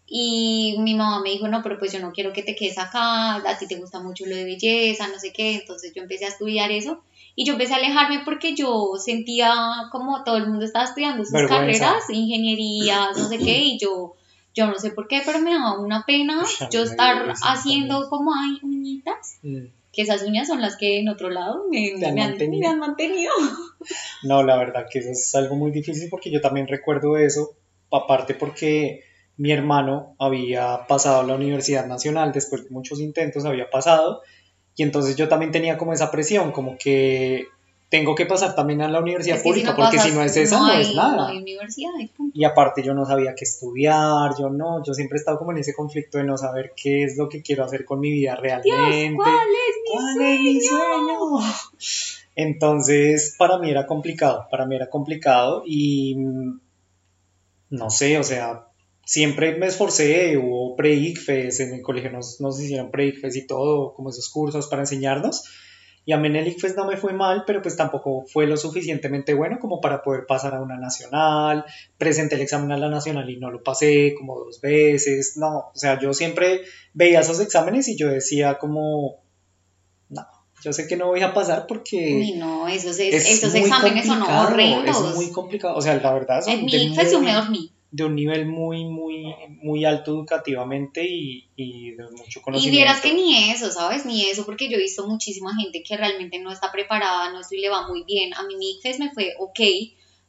Y 0.09 0.75
mi 0.79 0.95
mamá 0.95 1.21
me 1.21 1.29
dijo, 1.29 1.47
no, 1.47 1.61
pero 1.61 1.77
pues 1.77 1.93
yo 1.93 1.99
no 1.99 2.11
quiero 2.11 2.33
que 2.33 2.41
te 2.41 2.55
quedes 2.55 2.79
acá, 2.79 3.35
a 3.35 3.57
ti 3.57 3.67
te 3.67 3.75
gusta 3.75 3.99
mucho 3.99 4.25
lo 4.25 4.35
de 4.35 4.43
belleza, 4.43 5.07
no 5.07 5.19
sé 5.19 5.31
qué. 5.31 5.55
Entonces 5.55 5.93
yo 5.95 6.01
empecé 6.01 6.25
a 6.25 6.29
estudiar 6.29 6.71
eso 6.71 7.03
y 7.39 7.45
yo 7.45 7.53
empecé 7.53 7.73
a 7.73 7.77
alejarme 7.77 8.19
porque 8.25 8.53
yo 8.53 8.95
sentía 8.97 9.53
como 9.93 10.25
todo 10.25 10.35
el 10.35 10.47
mundo 10.47 10.65
estaba 10.65 10.83
estudiando 10.83 11.23
sus 11.23 11.41
carreras, 11.47 12.03
ingeniería, 12.09 13.11
no 13.15 13.29
sé 13.29 13.37
qué, 13.37 13.59
y 13.59 13.79
yo, 13.79 14.15
yo 14.53 14.67
no 14.67 14.77
sé 14.77 14.91
por 14.91 15.07
qué, 15.07 15.21
pero 15.25 15.39
me 15.39 15.53
daba 15.53 15.79
una 15.79 16.03
pena 16.05 16.43
yo 16.69 16.83
estar 16.83 17.33
haciendo 17.43 18.09
como, 18.09 18.33
hay 18.33 18.59
uñitas. 18.61 19.39
Mm. 19.43 19.67
Que 19.93 20.01
esas 20.01 20.21
uñas 20.23 20.47
son 20.47 20.59
las 20.59 20.75
que 20.75 20.99
en 20.99 21.07
otro 21.07 21.29
lado 21.29 21.63
me, 21.71 21.93
han, 22.05 22.15
mantenido. 22.15 22.59
me 22.59 22.67
han 22.67 22.79
mantenido. 22.79 23.31
No, 24.23 24.43
la 24.43 24.57
verdad 24.57 24.87
que 24.91 24.99
eso 24.99 25.09
es 25.09 25.33
algo 25.33 25.55
muy 25.55 25.71
difícil 25.71 26.09
porque 26.09 26.29
yo 26.29 26.41
también 26.41 26.67
recuerdo 26.67 27.15
eso, 27.15 27.51
aparte 27.89 28.33
porque 28.33 29.05
mi 29.39 29.53
hermano 29.53 30.15
había 30.19 30.85
pasado 30.85 31.21
a 31.21 31.23
la 31.23 31.33
Universidad 31.33 31.87
Nacional 31.87 32.33
después 32.33 32.65
de 32.65 32.71
muchos 32.71 32.99
intentos, 32.99 33.45
había 33.45 33.69
pasado, 33.69 34.21
y 34.75 34.83
entonces 34.83 35.15
yo 35.15 35.29
también 35.29 35.53
tenía 35.53 35.77
como 35.77 35.93
esa 35.93 36.11
presión, 36.11 36.51
como 36.51 36.77
que 36.77 37.47
tengo 37.87 38.15
que 38.15 38.25
pasar 38.25 38.53
también 38.53 38.81
a 38.81 38.89
la 38.89 38.99
universidad 38.99 39.41
pública, 39.41 39.77
porque 39.77 39.97
si 39.97 40.11
no 40.11 40.21
es 40.23 40.35
esa, 40.35 40.59
no, 40.59 40.73
es 40.73 40.93
nada. 40.93 41.15
No 41.15 41.27
hay 41.27 41.37
universidad, 41.37 41.91
y 42.33 42.43
aparte 42.43 42.83
yo 42.83 42.93
no 42.93 43.05
sabía 43.05 43.33
qué 43.33 43.45
estudiar, 43.45 44.31
yo 44.37 44.49
no, 44.49 44.83
yo 44.83 44.93
siempre 44.93 45.15
he 45.15 45.19
estado 45.19 45.39
como 45.39 45.53
en 45.53 45.59
ese 45.59 45.73
conflicto 45.73 46.17
de 46.17 46.25
no 46.25 46.37
saber 46.37 46.73
qué 46.75 47.03
es 47.03 47.17
lo 47.17 47.29
que 47.29 47.41
quiero 47.41 47.63
hacer 47.63 47.85
con 47.85 48.01
mi 48.01 48.11
vida 48.11 48.35
realmente. 48.35 49.15
¿cuál 49.15 50.21
es 50.21 50.39
mi 50.41 50.59
sueño? 50.59 51.17
Entonces, 52.35 53.35
para 53.37 53.57
mí 53.57 53.71
era 53.71 53.87
complicado, 53.87 54.47
para 54.51 54.65
mí 54.65 54.75
era 54.75 54.89
complicado 54.89 55.63
y 55.65 56.15
mm, 56.17 56.59
no 57.69 57.89
sé, 57.89 58.19
o 58.19 58.23
sea, 58.23 58.68
siempre 59.09 59.57
me 59.57 59.65
esforcé, 59.65 60.37
hubo 60.37 60.75
pre-ICFES, 60.75 61.61
en 61.61 61.73
el 61.73 61.81
colegio 61.81 62.11
nos, 62.11 62.39
nos 62.39 62.61
hicieron 62.61 62.91
pre-ICFES 62.91 63.37
y 63.37 63.47
todo, 63.47 63.95
como 63.95 64.11
esos 64.11 64.29
cursos 64.29 64.67
para 64.67 64.83
enseñarnos. 64.83 65.45
Y 66.05 66.11
a 66.11 66.17
mí 66.17 66.27
en 66.27 66.35
el 66.35 66.47
ICFES 66.47 66.75
no 66.75 66.85
me 66.85 66.95
fue 66.95 67.11
mal, 67.11 67.43
pero 67.47 67.63
pues 67.63 67.75
tampoco 67.75 68.23
fue 68.31 68.45
lo 68.45 68.55
suficientemente 68.55 69.33
bueno 69.33 69.57
como 69.59 69.81
para 69.81 70.03
poder 70.03 70.27
pasar 70.27 70.53
a 70.53 70.61
una 70.61 70.77
nacional. 70.77 71.65
Presenté 71.97 72.35
el 72.35 72.41
examen 72.41 72.71
a 72.71 72.77
la 72.77 72.87
nacional 72.87 73.27
y 73.31 73.37
no 73.37 73.49
lo 73.49 73.63
pasé 73.63 74.13
como 74.15 74.37
dos 74.37 74.61
veces. 74.61 75.37
No, 75.37 75.57
o 75.57 75.71
sea, 75.73 75.99
yo 75.99 76.13
siempre 76.13 76.61
veía 76.93 77.21
esos 77.21 77.39
exámenes 77.39 77.87
y 77.87 77.97
yo 77.97 78.09
decía 78.09 78.59
como, 78.59 79.23
no, 80.09 80.27
yo 80.63 80.71
sé 80.71 80.87
que 80.87 80.97
no 80.97 81.07
voy 81.07 81.21
a 81.21 81.33
pasar 81.33 81.65
porque... 81.65 82.15
Uy, 82.15 82.33
no, 82.33 82.67
esos, 82.67 82.99
esos 82.99 83.55
exámenes 83.55 84.05
son 84.05 84.21
horrendos. 84.21 85.09
Es 85.09 85.15
muy 85.15 85.31
complicado, 85.31 85.75
o 85.75 85.81
sea, 85.81 85.95
la 85.95 86.13
verdad 86.13 86.41
son... 86.43 86.53
En 86.53 86.65
mi 86.65 86.75
ICFES 86.75 87.11
yo 87.11 87.21
me 87.21 87.33
dormí 87.33 87.73
de 87.91 88.03
un 88.03 88.15
nivel 88.15 88.45
muy, 88.45 88.85
muy, 88.85 89.33
muy 89.61 89.83
alto 89.83 90.11
educativamente 90.11 91.03
y, 91.07 91.47
y 91.55 91.91
de 91.91 92.03
mucho 92.11 92.41
conocimiento. 92.41 92.75
Y 92.75 92.77
vieras 92.77 93.01
que 93.01 93.13
ni 93.13 93.51
eso, 93.51 93.71
¿sabes? 93.71 94.05
Ni 94.05 94.25
eso, 94.25 94.45
porque 94.45 94.69
yo 94.69 94.77
he 94.77 94.81
visto 94.81 95.07
muchísima 95.07 95.55
gente 95.55 95.81
que 95.81 95.97
realmente 95.97 96.37
no 96.39 96.51
está 96.51 96.71
preparada, 96.71 97.31
no 97.31 97.41
estoy 97.41 97.61
le 97.61 97.69
va 97.69 97.87
muy 97.87 98.03
bien. 98.03 98.33
A 98.35 98.43
mí 98.43 98.55
mi 98.57 98.71
ICFES 98.71 98.99
me 98.99 99.11
fue 99.11 99.33
ok, 99.39 99.59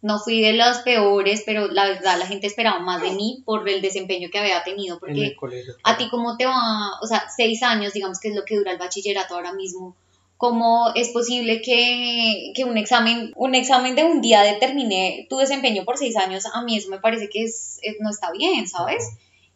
no 0.03 0.19
fui 0.19 0.41
de 0.41 0.55
las 0.55 0.79
peores, 0.79 1.43
pero 1.45 1.69
la 1.69 1.87
verdad 1.87 2.19
la 2.19 2.27
gente 2.27 2.47
esperaba 2.47 2.81
más 2.81 3.03
de 3.03 3.13
mí 3.13 3.43
por 3.45 3.69
el 3.69 3.83
desempeño 3.83 4.31
que 4.31 4.39
había 4.39 4.63
tenido, 4.65 4.99
porque 4.99 5.37
a 5.85 5.99
ti 5.99 6.09
cómo 6.11 6.39
te 6.39 6.47
va, 6.47 6.99
o 7.03 7.07
sea, 7.07 7.27
seis 7.35 7.63
años, 7.63 7.93
digamos 7.93 8.19
que 8.19 8.29
es 8.29 8.35
lo 8.35 8.45
que 8.45 8.57
dura 8.57 8.73
el 8.73 8.79
bachillerato 8.79 9.35
ahora 9.35 9.53
mismo, 9.53 9.95
cómo 10.41 10.91
es 10.95 11.11
posible 11.11 11.61
que, 11.61 12.55
un 12.65 12.79
examen, 12.79 13.31
un 13.37 13.55
examen 13.55 13.95
de 13.95 14.05
un 14.05 14.23
día 14.23 14.41
determine 14.41 15.27
tu 15.29 15.37
desempeño 15.37 15.85
por 15.85 15.99
seis 15.99 16.17
años, 16.17 16.47
a 16.51 16.63
mí 16.63 16.79
eso 16.79 16.89
me 16.89 16.99
parece 16.99 17.29
que 17.29 17.45
es, 17.45 17.79
no 18.01 18.09
está 18.09 18.33
bien, 18.33 18.67
¿sabes? 18.67 19.05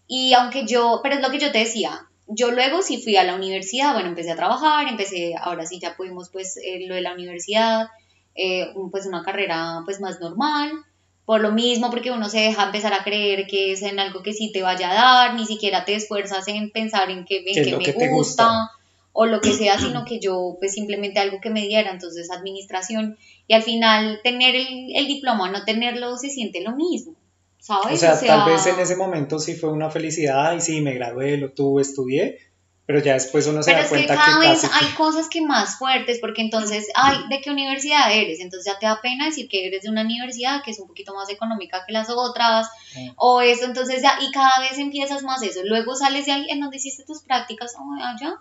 Y 0.06 0.34
aunque 0.34 0.66
yo, 0.66 1.00
pero 1.02 1.14
es 1.14 1.22
lo 1.22 1.30
que 1.30 1.38
yo 1.38 1.50
te 1.52 1.60
decía, 1.60 2.06
yo 2.26 2.50
luego 2.50 2.82
sí 2.82 3.00
fui 3.00 3.16
a 3.16 3.24
la 3.24 3.34
universidad, 3.34 3.94
bueno, 3.94 4.10
empecé 4.10 4.32
a 4.32 4.36
trabajar, 4.36 4.86
empecé, 4.86 5.34
ahora 5.40 5.64
sí 5.64 5.78
ya 5.80 5.96
pudimos 5.96 6.28
pues 6.28 6.58
eh, 6.58 6.86
lo 6.86 6.94
de 6.94 7.00
la 7.00 7.14
universidad, 7.14 7.88
eh, 8.34 8.74
pues 8.90 9.06
una 9.06 9.22
carrera 9.22 9.80
pues 9.86 10.02
más 10.02 10.20
normal, 10.20 10.70
por 11.24 11.40
lo 11.40 11.52
mismo, 11.52 11.88
porque 11.88 12.10
uno 12.10 12.28
se 12.28 12.40
deja 12.40 12.62
empezar 12.62 12.92
a 12.92 13.04
creer 13.04 13.46
que 13.46 13.72
es 13.72 13.80
en 13.80 14.00
algo 14.00 14.22
que 14.22 14.34
sí 14.34 14.52
te 14.52 14.60
vaya 14.60 14.90
a 14.90 14.94
dar, 14.94 15.34
ni 15.34 15.46
siquiera 15.46 15.86
te 15.86 15.94
esfuerzas 15.94 16.46
en 16.48 16.70
pensar 16.70 17.10
en 17.10 17.24
qué, 17.24 17.42
en 17.46 17.78
qué 17.78 17.94
me 17.96 18.10
gusta 18.10 18.70
o 19.14 19.26
lo 19.26 19.40
que 19.40 19.52
sea, 19.54 19.78
sino 19.78 20.04
que 20.08 20.20
yo 20.20 20.56
pues 20.58 20.74
simplemente 20.74 21.20
algo 21.20 21.40
que 21.40 21.48
me 21.48 21.62
diera, 21.62 21.90
entonces 21.90 22.30
administración 22.30 23.16
y 23.46 23.54
al 23.54 23.62
final 23.62 24.20
tener 24.22 24.54
el, 24.54 25.06
diploma, 25.06 25.50
no 25.50 25.64
tenerlo, 25.64 26.18
se 26.18 26.28
siente 26.28 26.60
lo 26.60 26.76
mismo. 26.76 27.14
¿Sabes? 27.58 27.94
O 27.94 27.96
sea, 27.96 28.20
tal 28.20 28.50
vez 28.50 28.66
en 28.66 28.78
ese 28.78 28.94
momento 28.94 29.38
sí 29.38 29.54
fue 29.54 29.72
una 29.72 29.88
felicidad 29.88 30.54
y 30.54 30.60
sí, 30.60 30.82
me 30.82 30.92
gradué, 30.92 31.38
lo 31.38 31.50
tuve, 31.52 31.80
estudié, 31.80 32.38
pero 32.86 33.00
ya 33.00 33.14
después 33.14 33.46
uno 33.46 33.62
se 33.62 33.72
da 33.72 33.88
cuenta 33.88 34.14
que, 34.14 34.20
cada 34.20 34.38
vez 34.38 34.62
hay 34.64 34.88
cosas 34.94 35.28
que 35.28 35.40
más 35.40 35.78
fuertes, 35.78 36.18
porque 36.20 36.42
entonces, 36.42 36.86
ay, 36.94 37.16
¿de 37.30 37.40
qué 37.40 37.50
universidad 37.50 38.12
eres? 38.12 38.40
Entonces 38.40 38.70
ya 38.70 38.78
te 38.78 38.86
da 38.86 39.00
pena 39.00 39.26
decir 39.26 39.48
que 39.48 39.66
eres 39.66 39.84
de 39.84 39.90
una 39.90 40.02
universidad 40.02 40.62
que 40.62 40.70
es 40.70 40.78
un 40.78 40.86
poquito 40.86 41.14
más 41.14 41.30
económica 41.30 41.84
que 41.86 41.92
las 41.92 42.10
otras, 42.10 42.68
o 43.16 43.40
eso, 43.40 43.64
entonces 43.64 44.02
ya, 44.02 44.18
y 44.20 44.30
cada 44.32 44.60
vez 44.60 44.78
empiezas 44.78 45.22
más 45.22 45.42
eso, 45.42 45.60
luego 45.64 45.96
sales 45.96 46.26
de 46.26 46.32
ahí 46.32 46.46
en 46.50 46.60
donde 46.60 46.76
hiciste 46.76 47.04
tus 47.04 47.22
prácticas, 47.22 47.74
oh, 47.78 47.94
allá, 48.02 48.38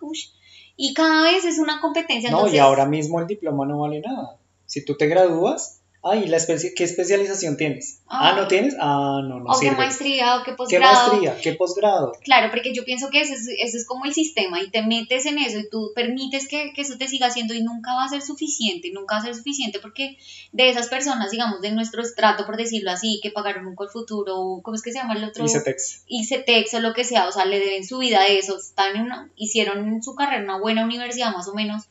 y 0.75 0.93
cada 0.93 1.23
vez 1.23 1.45
es 1.45 1.59
una 1.59 1.79
competencia. 1.79 2.31
No, 2.31 2.47
y 2.47 2.57
ahora 2.57 2.85
mismo 2.85 3.19
el 3.19 3.27
diploma 3.27 3.65
no 3.65 3.79
vale 3.79 4.01
nada. 4.01 4.37
Si 4.65 4.83
tú 4.83 4.95
te 4.97 5.07
gradúas, 5.07 5.82
Ay, 6.05 6.27
la 6.27 6.37
¿qué 6.45 6.83
especialización 6.83 7.55
tienes? 7.55 8.01
Ah, 8.07 8.33
¿no 8.35 8.45
tienes? 8.49 8.75
Ah, 8.77 9.21
no, 9.23 9.39
no 9.39 9.51
o 9.51 9.57
qué 9.57 9.71
maestría 9.71 10.35
o 10.35 10.43
qué 10.43 10.51
posgrado. 10.51 11.11
¿Qué 11.11 11.17
maestría? 11.17 11.41
¿Qué 11.41 11.53
posgrado? 11.53 12.11
Claro, 12.21 12.49
porque 12.51 12.73
yo 12.73 12.83
pienso 12.83 13.09
que 13.09 13.21
ese 13.21 13.35
es, 13.35 13.73
es 13.73 13.87
como 13.87 14.03
el 14.03 14.13
sistema 14.13 14.61
y 14.61 14.69
te 14.69 14.81
metes 14.81 15.25
en 15.25 15.37
eso 15.37 15.59
y 15.59 15.69
tú 15.69 15.93
permites 15.95 16.49
que, 16.49 16.73
que, 16.73 16.81
eso 16.81 16.97
te 16.97 17.07
siga 17.07 17.27
haciendo 17.27 17.53
y 17.53 17.63
nunca 17.63 17.93
va 17.93 18.03
a 18.03 18.09
ser 18.09 18.21
suficiente, 18.21 18.91
nunca 18.91 19.15
va 19.15 19.21
a 19.21 19.25
ser 19.25 19.35
suficiente 19.35 19.79
porque 19.79 20.17
de 20.51 20.69
esas 20.69 20.89
personas, 20.89 21.31
digamos, 21.31 21.61
de 21.61 21.71
nuestro 21.71 22.01
estrato, 22.01 22.45
por 22.45 22.57
decirlo 22.57 22.91
así, 22.91 23.21
que 23.23 23.31
pagaron 23.31 23.65
un 23.65 23.77
futuro, 23.87 24.59
¿cómo 24.61 24.75
es 24.75 24.81
que 24.81 24.91
se 24.91 24.99
llama 24.99 25.13
el 25.13 25.23
otro? 25.23 25.45
ICETEX. 25.45 26.03
ICETEX 26.07 26.73
o 26.73 26.79
lo 26.81 26.93
que 26.93 27.05
sea, 27.05 27.29
o 27.29 27.31
sea, 27.31 27.45
le 27.45 27.59
deben 27.59 27.85
su 27.85 27.99
vida 27.99 28.19
a 28.19 28.27
eso, 28.27 28.57
están 28.57 28.97
en 28.97 29.03
una, 29.03 29.29
hicieron 29.37 29.87
en 29.87 30.03
su 30.03 30.15
carrera 30.15 30.43
una 30.43 30.59
buena 30.59 30.83
universidad 30.83 31.31
más 31.31 31.47
o 31.47 31.53
menos 31.53 31.83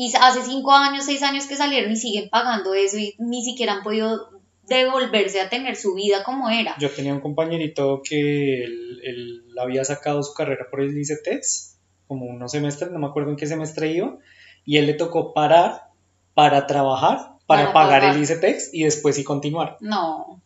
y 0.00 0.10
hace 0.18 0.42
cinco 0.42 0.72
años, 0.72 1.04
seis 1.04 1.22
años 1.22 1.44
que 1.44 1.56
salieron 1.56 1.92
y 1.92 1.96
siguen 1.96 2.30
pagando 2.30 2.72
eso 2.72 2.96
y 2.96 3.14
ni 3.18 3.44
siquiera 3.44 3.74
han 3.74 3.82
podido 3.82 4.30
devolverse 4.66 5.42
a 5.42 5.50
tener 5.50 5.76
su 5.76 5.92
vida 5.92 6.24
como 6.24 6.48
era. 6.48 6.74
Yo 6.78 6.90
tenía 6.90 7.12
un 7.12 7.20
compañerito 7.20 8.00
que 8.02 8.64
él, 8.64 9.44
había 9.60 9.84
sacado 9.84 10.22
su 10.22 10.32
carrera 10.32 10.68
por 10.70 10.80
el 10.80 10.96
ICETEX, 10.96 11.76
como 12.06 12.24
unos 12.24 12.52
semestres, 12.52 12.90
no 12.90 12.98
me 12.98 13.08
acuerdo 13.08 13.28
en 13.28 13.36
qué 13.36 13.46
semestre 13.46 13.92
iba, 13.92 14.16
y 14.64 14.78
él 14.78 14.86
le 14.86 14.94
tocó 14.94 15.34
parar 15.34 15.90
para 16.32 16.66
trabajar, 16.66 17.34
para, 17.46 17.74
pagar, 17.74 18.02
el 18.04 18.22
ICETEX 18.22 18.72
y 18.72 18.84
después 18.84 19.16
sí 19.16 19.22
continuar. 19.22 19.76
No, 19.80 20.40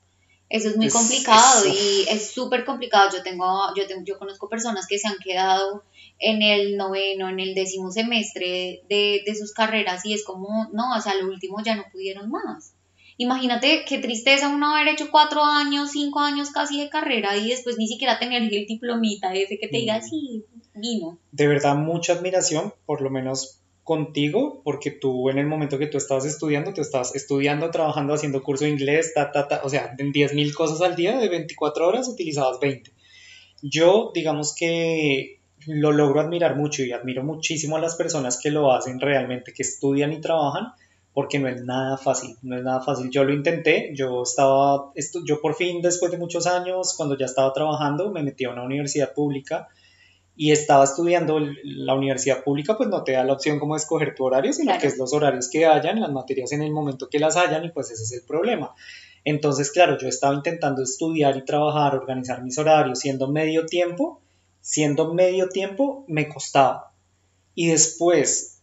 eso 0.48 0.68
es 0.68 0.76
muy 0.76 0.88
complicado 0.88 1.66
y 1.66 2.06
es 2.08 2.30
súper 2.30 2.64
complicado. 2.64 3.10
Yo 3.12 3.22
tengo, 3.22 3.74
yo 3.76 3.86
tengo, 3.86 4.02
yo 4.04 4.18
conozco 4.18 4.48
personas 4.48 4.86
que 4.86 4.98
se 4.98 5.08
han 5.08 5.16
quedado 5.22 5.84
en 6.18 6.42
el 6.42 6.76
noveno, 6.76 7.28
en 7.28 7.40
el 7.40 7.54
décimo 7.54 7.90
semestre 7.90 8.82
de, 8.88 9.22
de 9.26 9.34
sus 9.34 9.52
carreras 9.52 10.04
y 10.04 10.14
es 10.14 10.24
como, 10.24 10.68
no, 10.72 10.96
o 10.96 11.00
sea, 11.00 11.14
lo 11.14 11.26
último 11.28 11.62
ya 11.64 11.76
no 11.76 11.84
pudieron 11.90 12.30
más. 12.30 12.74
Imagínate 13.16 13.84
qué 13.86 13.98
tristeza 13.98 14.48
uno 14.48 14.74
haber 14.74 14.88
hecho 14.88 15.10
cuatro 15.10 15.42
años, 15.44 15.92
cinco 15.92 16.20
años 16.20 16.50
casi 16.50 16.80
de 16.80 16.88
carrera 16.88 17.36
y 17.36 17.48
después 17.48 17.78
ni 17.78 17.86
siquiera 17.86 18.18
tener 18.18 18.42
el 18.42 18.66
diplomita 18.66 19.32
ese 19.34 19.58
que 19.58 19.68
te 19.68 19.78
diga, 19.78 19.98
mm. 19.98 20.02
sí, 20.02 20.44
vino. 20.74 21.18
De 21.30 21.46
verdad, 21.46 21.76
mucha 21.76 22.14
admiración, 22.14 22.74
por 22.86 23.00
lo 23.02 23.10
menos 23.10 23.60
contigo, 23.84 24.62
porque 24.64 24.90
tú 24.90 25.28
en 25.28 25.38
el 25.38 25.46
momento 25.46 25.78
que 25.78 25.86
tú 25.86 25.98
estabas 25.98 26.24
estudiando, 26.24 26.72
tú 26.72 26.80
estabas 26.80 27.14
estudiando, 27.14 27.70
trabajando, 27.70 28.14
haciendo 28.14 28.42
curso 28.42 28.64
de 28.64 28.70
inglés, 28.70 29.12
ta, 29.14 29.30
ta, 29.30 29.46
ta, 29.46 29.60
o 29.62 29.68
sea, 29.68 29.94
en 29.98 30.12
10.000 30.12 30.54
cosas 30.54 30.80
al 30.80 30.96
día, 30.96 31.18
de 31.18 31.28
24 31.28 31.86
horas 31.86 32.08
utilizabas 32.08 32.58
20. 32.60 32.90
Yo, 33.62 34.10
digamos 34.14 34.54
que 34.54 35.38
lo 35.66 35.92
logro 35.92 36.20
admirar 36.20 36.56
mucho 36.56 36.82
y 36.82 36.92
admiro 36.92 37.22
muchísimo 37.22 37.76
a 37.76 37.80
las 37.80 37.94
personas 37.94 38.38
que 38.42 38.50
lo 38.50 38.72
hacen 38.72 39.00
realmente, 39.00 39.52
que 39.52 39.62
estudian 39.62 40.12
y 40.12 40.20
trabajan, 40.20 40.72
porque 41.12 41.38
no 41.38 41.48
es 41.48 41.62
nada 41.62 41.98
fácil, 41.98 42.36
no 42.42 42.56
es 42.56 42.64
nada 42.64 42.80
fácil. 42.80 43.10
Yo 43.10 43.22
lo 43.24 43.34
intenté, 43.34 43.92
yo 43.94 44.22
estaba, 44.22 44.92
yo 45.26 45.40
por 45.40 45.54
fin 45.54 45.82
después 45.82 46.10
de 46.10 46.18
muchos 46.18 46.46
años, 46.46 46.94
cuando 46.96 47.16
ya 47.16 47.26
estaba 47.26 47.52
trabajando, 47.52 48.10
me 48.10 48.22
metí 48.22 48.44
a 48.44 48.50
una 48.50 48.64
universidad 48.64 49.12
pública 49.12 49.68
y 50.36 50.50
estaba 50.50 50.84
estudiando 50.84 51.38
la 51.62 51.94
universidad 51.94 52.42
pública, 52.42 52.76
pues 52.76 52.88
no 52.88 53.04
te 53.04 53.12
da 53.12 53.24
la 53.24 53.34
opción 53.34 53.58
como 53.58 53.74
de 53.74 53.78
escoger 53.78 54.14
tu 54.14 54.24
horario, 54.24 54.52
sino 54.52 54.76
que 54.78 54.88
es 54.88 54.98
los 54.98 55.12
horarios 55.12 55.48
que 55.48 55.64
hayan, 55.64 56.00
las 56.00 56.10
materias 56.10 56.52
en 56.52 56.62
el 56.62 56.72
momento 56.72 57.08
que 57.08 57.20
las 57.20 57.36
hayan 57.36 57.64
y 57.64 57.70
pues 57.70 57.90
ese 57.90 58.02
es 58.02 58.12
el 58.12 58.26
problema. 58.26 58.74
Entonces, 59.24 59.70
claro, 59.70 59.96
yo 59.96 60.08
estaba 60.08 60.34
intentando 60.34 60.82
estudiar 60.82 61.36
y 61.36 61.44
trabajar, 61.44 61.94
organizar 61.94 62.42
mis 62.42 62.58
horarios, 62.58 62.98
siendo 62.98 63.30
medio 63.30 63.64
tiempo, 63.64 64.20
siendo 64.60 65.14
medio 65.14 65.48
tiempo 65.48 66.04
me 66.08 66.28
costaba. 66.28 66.92
Y 67.54 67.68
después, 67.68 68.60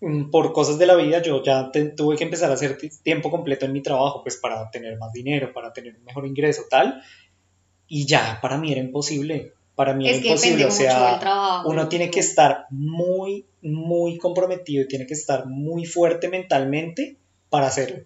mm, 0.00 0.30
por 0.30 0.52
cosas 0.52 0.78
de 0.78 0.86
la 0.86 0.94
vida, 0.94 1.22
yo 1.22 1.42
ya 1.42 1.72
tuve 1.96 2.16
que 2.16 2.24
empezar 2.24 2.50
a 2.50 2.54
hacer 2.54 2.78
tiempo 3.02 3.30
completo 3.30 3.64
en 3.64 3.72
mi 3.72 3.82
trabajo, 3.82 4.22
pues 4.22 4.36
para 4.36 4.70
tener 4.70 4.98
más 4.98 5.12
dinero, 5.12 5.52
para 5.54 5.72
tener 5.72 5.96
un 5.96 6.04
mejor 6.04 6.26
ingreso, 6.26 6.64
tal 6.68 7.02
y 7.88 8.06
ya, 8.06 8.38
para 8.40 8.58
mí 8.58 8.70
era 8.70 8.82
imposible. 8.82 9.54
Para 9.78 9.94
mí 9.94 10.08
Es 10.08 10.22
que 10.22 10.26
imposible. 10.26 10.64
O 10.64 10.72
sea, 10.72 11.20
trabajo, 11.20 11.68
uno 11.68 11.88
tiene 11.88 12.10
que 12.10 12.18
estar 12.18 12.66
muy, 12.70 13.46
muy 13.62 14.18
comprometido 14.18 14.82
y 14.82 14.88
tiene 14.88 15.06
que 15.06 15.14
estar 15.14 15.46
muy 15.46 15.84
fuerte 15.84 16.26
mentalmente 16.26 17.16
para 17.48 17.68
hacerlo. 17.68 18.04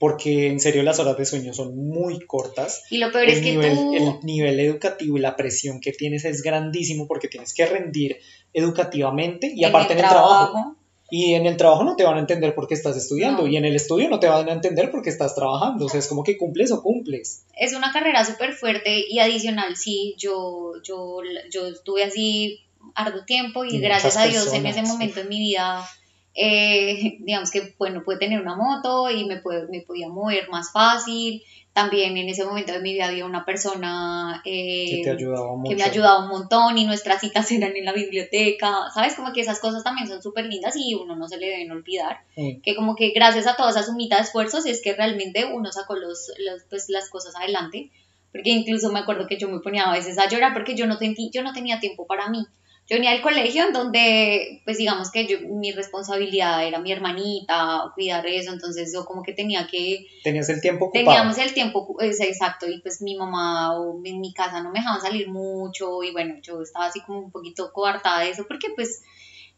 Porque 0.00 0.48
en 0.48 0.58
serio 0.58 0.82
las 0.82 0.98
horas 0.98 1.16
de 1.16 1.24
sueño 1.24 1.54
son 1.54 1.76
muy 1.76 2.18
cortas. 2.26 2.82
Y 2.90 2.98
lo 2.98 3.12
peor 3.12 3.28
es 3.28 3.38
que 3.38 3.52
nivel, 3.52 3.76
tú... 3.76 3.94
el 3.94 4.26
nivel 4.26 4.58
educativo 4.58 5.16
y 5.16 5.20
la 5.20 5.36
presión 5.36 5.80
que 5.80 5.92
tienes 5.92 6.24
es 6.24 6.42
grandísimo 6.42 7.06
porque 7.06 7.28
tienes 7.28 7.54
que 7.54 7.64
rendir 7.64 8.16
educativamente 8.52 9.52
y 9.54 9.62
aparte 9.62 9.92
en 9.92 10.00
el 10.00 10.08
trabajo. 10.08 10.76
Y 11.10 11.34
en 11.34 11.46
el 11.46 11.56
trabajo 11.56 11.84
no 11.84 11.96
te 11.96 12.04
van 12.04 12.16
a 12.16 12.20
entender 12.20 12.54
por 12.54 12.66
qué 12.66 12.74
estás 12.74 12.96
estudiando 12.96 13.42
No. 13.42 13.48
y 13.48 13.56
en 13.56 13.64
el 13.64 13.76
estudio 13.76 14.08
no 14.08 14.18
te 14.18 14.26
van 14.26 14.48
a 14.48 14.52
entender 14.52 14.90
por 14.90 15.02
qué 15.02 15.10
estás 15.10 15.34
trabajando. 15.34 15.84
O 15.86 15.88
sea, 15.88 16.00
es 16.00 16.08
como 16.08 16.24
que 16.24 16.36
cumples 16.38 16.72
o 16.72 16.82
cumples. 16.82 17.44
es 17.56 17.74
una 17.74 17.92
carrera 17.92 18.24
súper 18.24 18.54
fuerte 18.54 19.04
y 19.08 19.18
adicional, 19.20 19.76
sí, 19.76 20.14
yo, 20.18 20.72
yo, 20.82 21.18
yo 21.52 21.66
estuve 21.68 22.04
así 22.04 22.60
harto 22.94 23.24
tiempo 23.24 23.64
y 23.64 23.76
Y 23.76 23.80
gracias 23.80 24.16
a 24.16 24.24
Dios 24.26 24.52
en 24.54 24.66
ese 24.66 24.82
momento 24.82 25.20
en 25.20 25.28
mi 25.28 25.38
vida, 25.38 25.86
eh, 26.34 27.18
digamos 27.20 27.50
que, 27.50 27.74
bueno, 27.78 28.02
pude 28.04 28.18
tener 28.18 28.40
una 28.40 28.56
moto 28.56 29.10
y 29.10 29.24
me, 29.24 29.36
pude- 29.40 29.68
me 29.70 29.80
podía 29.82 30.08
mover 30.08 30.48
más 30.50 30.72
fácil. 30.72 31.42
También 31.74 32.16
en 32.16 32.28
ese 32.28 32.44
momento 32.44 32.72
de 32.72 32.78
mi 32.80 32.92
vida 32.94 33.06
había 33.08 33.26
una 33.26 33.44
persona 33.44 34.40
eh, 34.44 35.02
Que 35.02 35.16
te 35.16 35.26
mucho. 35.56 35.68
que 35.68 35.74
me 35.76 35.82
ayudaba 35.82 36.22
un 36.22 36.28
montón 36.30 36.78
y 36.78 36.86
nuestras 36.86 37.20
citas 37.20 37.50
eran 37.52 37.76
en 37.76 37.84
la 37.84 37.92
biblioteca, 37.92 38.90
¿sabes? 38.94 39.14
Como 39.14 39.32
que 39.32 39.40
esas 39.40 39.58
cosas 39.60 39.82
también 39.84 40.06
son 40.08 40.22
súper 40.22 40.46
lindas 40.46 40.74
y 40.76 40.94
uno 40.94 41.16
no 41.16 41.28
se 41.28 41.36
le 41.36 41.48
deben 41.48 41.70
olvidar 41.72 42.20
Mm. 42.36 42.60
que 42.62 42.74
como 42.74 42.94
que 42.96 43.10
gracias 43.10 43.46
a 43.46 43.54
toda 43.56 43.70
esa 43.70 43.82
sumita 43.82 44.16
de 44.16 44.22
esfuerzos 44.22 44.66
es 44.66 44.80
que 44.82 44.94
realmente 44.94 45.44
uno 45.44 45.70
sacó 45.72 45.94
los, 45.96 46.32
los, 46.38 46.62
pues, 46.70 46.86
las 46.88 47.08
cosas 47.10 47.34
adelante, 47.36 47.90
porque 48.32 48.50
incluso 48.50 48.90
me 48.92 48.98
acuerdo 49.00 49.26
que 49.26 49.36
yo 49.36 49.48
me 49.48 49.60
ponía 49.60 49.84
a 49.84 49.92
veces 49.92 50.16
a 50.18 50.28
llorar 50.28 50.52
porque 50.52 50.74
yo 50.74 50.86
no, 50.86 50.98
tení- 50.98 51.30
yo 51.32 51.42
no 51.42 51.52
tenía 51.52 51.78
tiempo 51.80 52.06
para 52.06 52.28
mí. 52.30 52.44
Yo 52.86 52.96
venía 52.96 53.12
al 53.12 53.22
colegio 53.22 53.64
en 53.64 53.72
donde, 53.72 54.60
pues 54.66 54.76
digamos 54.76 55.10
que 55.10 55.26
yo, 55.26 55.38
mi 55.40 55.72
responsabilidad 55.72 56.66
era 56.66 56.80
mi 56.80 56.92
hermanita, 56.92 57.90
cuidar 57.94 58.26
eso, 58.26 58.52
entonces 58.52 58.92
yo 58.92 59.06
como 59.06 59.22
que 59.22 59.32
tenía 59.32 59.66
que, 59.66 60.06
Tenías 60.22 60.50
el 60.50 60.60
tiempo 60.60 60.86
ocupado. 60.86 61.06
teníamos 61.06 61.38
el 61.38 61.54
tiempo 61.54 61.96
es, 62.00 62.20
exacto 62.20 62.68
y 62.68 62.80
pues 62.80 63.00
mi 63.00 63.16
mamá 63.16 63.78
o 63.78 63.98
en 64.04 64.20
mi 64.20 64.34
casa 64.34 64.62
no 64.62 64.70
me 64.70 64.80
dejaban 64.80 65.00
salir 65.00 65.28
mucho 65.28 66.02
y 66.02 66.12
bueno, 66.12 66.34
yo 66.42 66.60
estaba 66.60 66.86
así 66.86 67.00
como 67.00 67.20
un 67.20 67.30
poquito 67.30 67.72
coartada 67.72 68.20
de 68.20 68.30
eso 68.30 68.44
porque 68.46 68.68
pues 68.76 69.02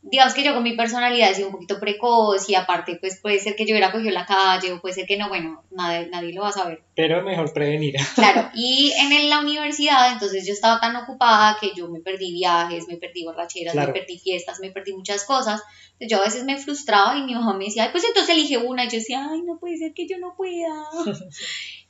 digamos 0.09 0.35
que 0.35 0.45
yo 0.45 0.55
con 0.55 0.63
mi 0.63 0.77
personalidad 0.77 1.35
soy 1.35 1.45
un 1.45 1.53
poquito 1.53 1.81
precoz 1.81 2.49
y 2.49 2.55
aparte 2.55 2.97
pues 3.01 3.21
puede 3.21 3.39
ser 3.41 3.57
que 3.57 3.67
yo 3.67 3.73
hubiera 3.73 3.91
cogido 3.93 4.13
la 4.13 4.25
calle 4.25 4.73
o 4.73 4.81
puede 4.81 4.95
ser 4.95 5.07
que 5.07 5.17
no, 5.17 5.29
bueno, 5.29 5.65
nadie, 5.71 6.09
nadie 6.09 6.33
lo 6.33 6.43
va 6.43 6.49
a 6.49 6.53
saber. 6.53 6.83
Pero 6.95 7.23
mejor 7.23 7.53
prevenir. 7.53 7.97
Claro, 8.15 8.51
y 8.55 8.93
en 8.99 9.29
la 9.29 9.41
universidad 9.41 10.13
entonces 10.13 10.47
yo 10.47 10.53
estaba 10.53 10.81
tan 10.81 10.95
ocupada 10.97 11.57
que 11.61 11.73
yo 11.77 11.89
me 11.89 12.01
perdí 12.01 12.33
viajes, 12.33 12.89
me 12.89 12.97
perdí 12.97 13.25
borracheras, 13.25 13.73
Claro. 13.73 13.93
me 13.93 14.01
perdí 14.01 14.19
fiestas, 14.19 14.61
me 14.61 14.71
perdí 14.71 14.93
muchas 14.93 15.25
cosas. 15.25 15.63
Entonces 15.99 16.09
yo 16.11 16.19
a 16.19 16.25
veces 16.25 16.45
me 16.45 16.59
frustraba 16.59 17.17
y 17.17 17.23
mi 17.23 17.35
mamá 17.35 17.55
me 17.55 17.65
decía, 17.67 17.85
ay, 17.85 17.89
pues 17.91 18.05
entonces 18.05 18.35
elige 18.35 18.59
una 18.59 18.85
y 18.85 18.89
yo 18.89 18.99
decía, 18.99 19.29
ay, 19.31 19.43
no 19.43 19.59
puede 19.59 19.77
ser 19.77 19.93
que 19.95 20.07
yo 20.07 20.19
no 20.19 20.35
pueda. 20.37 20.73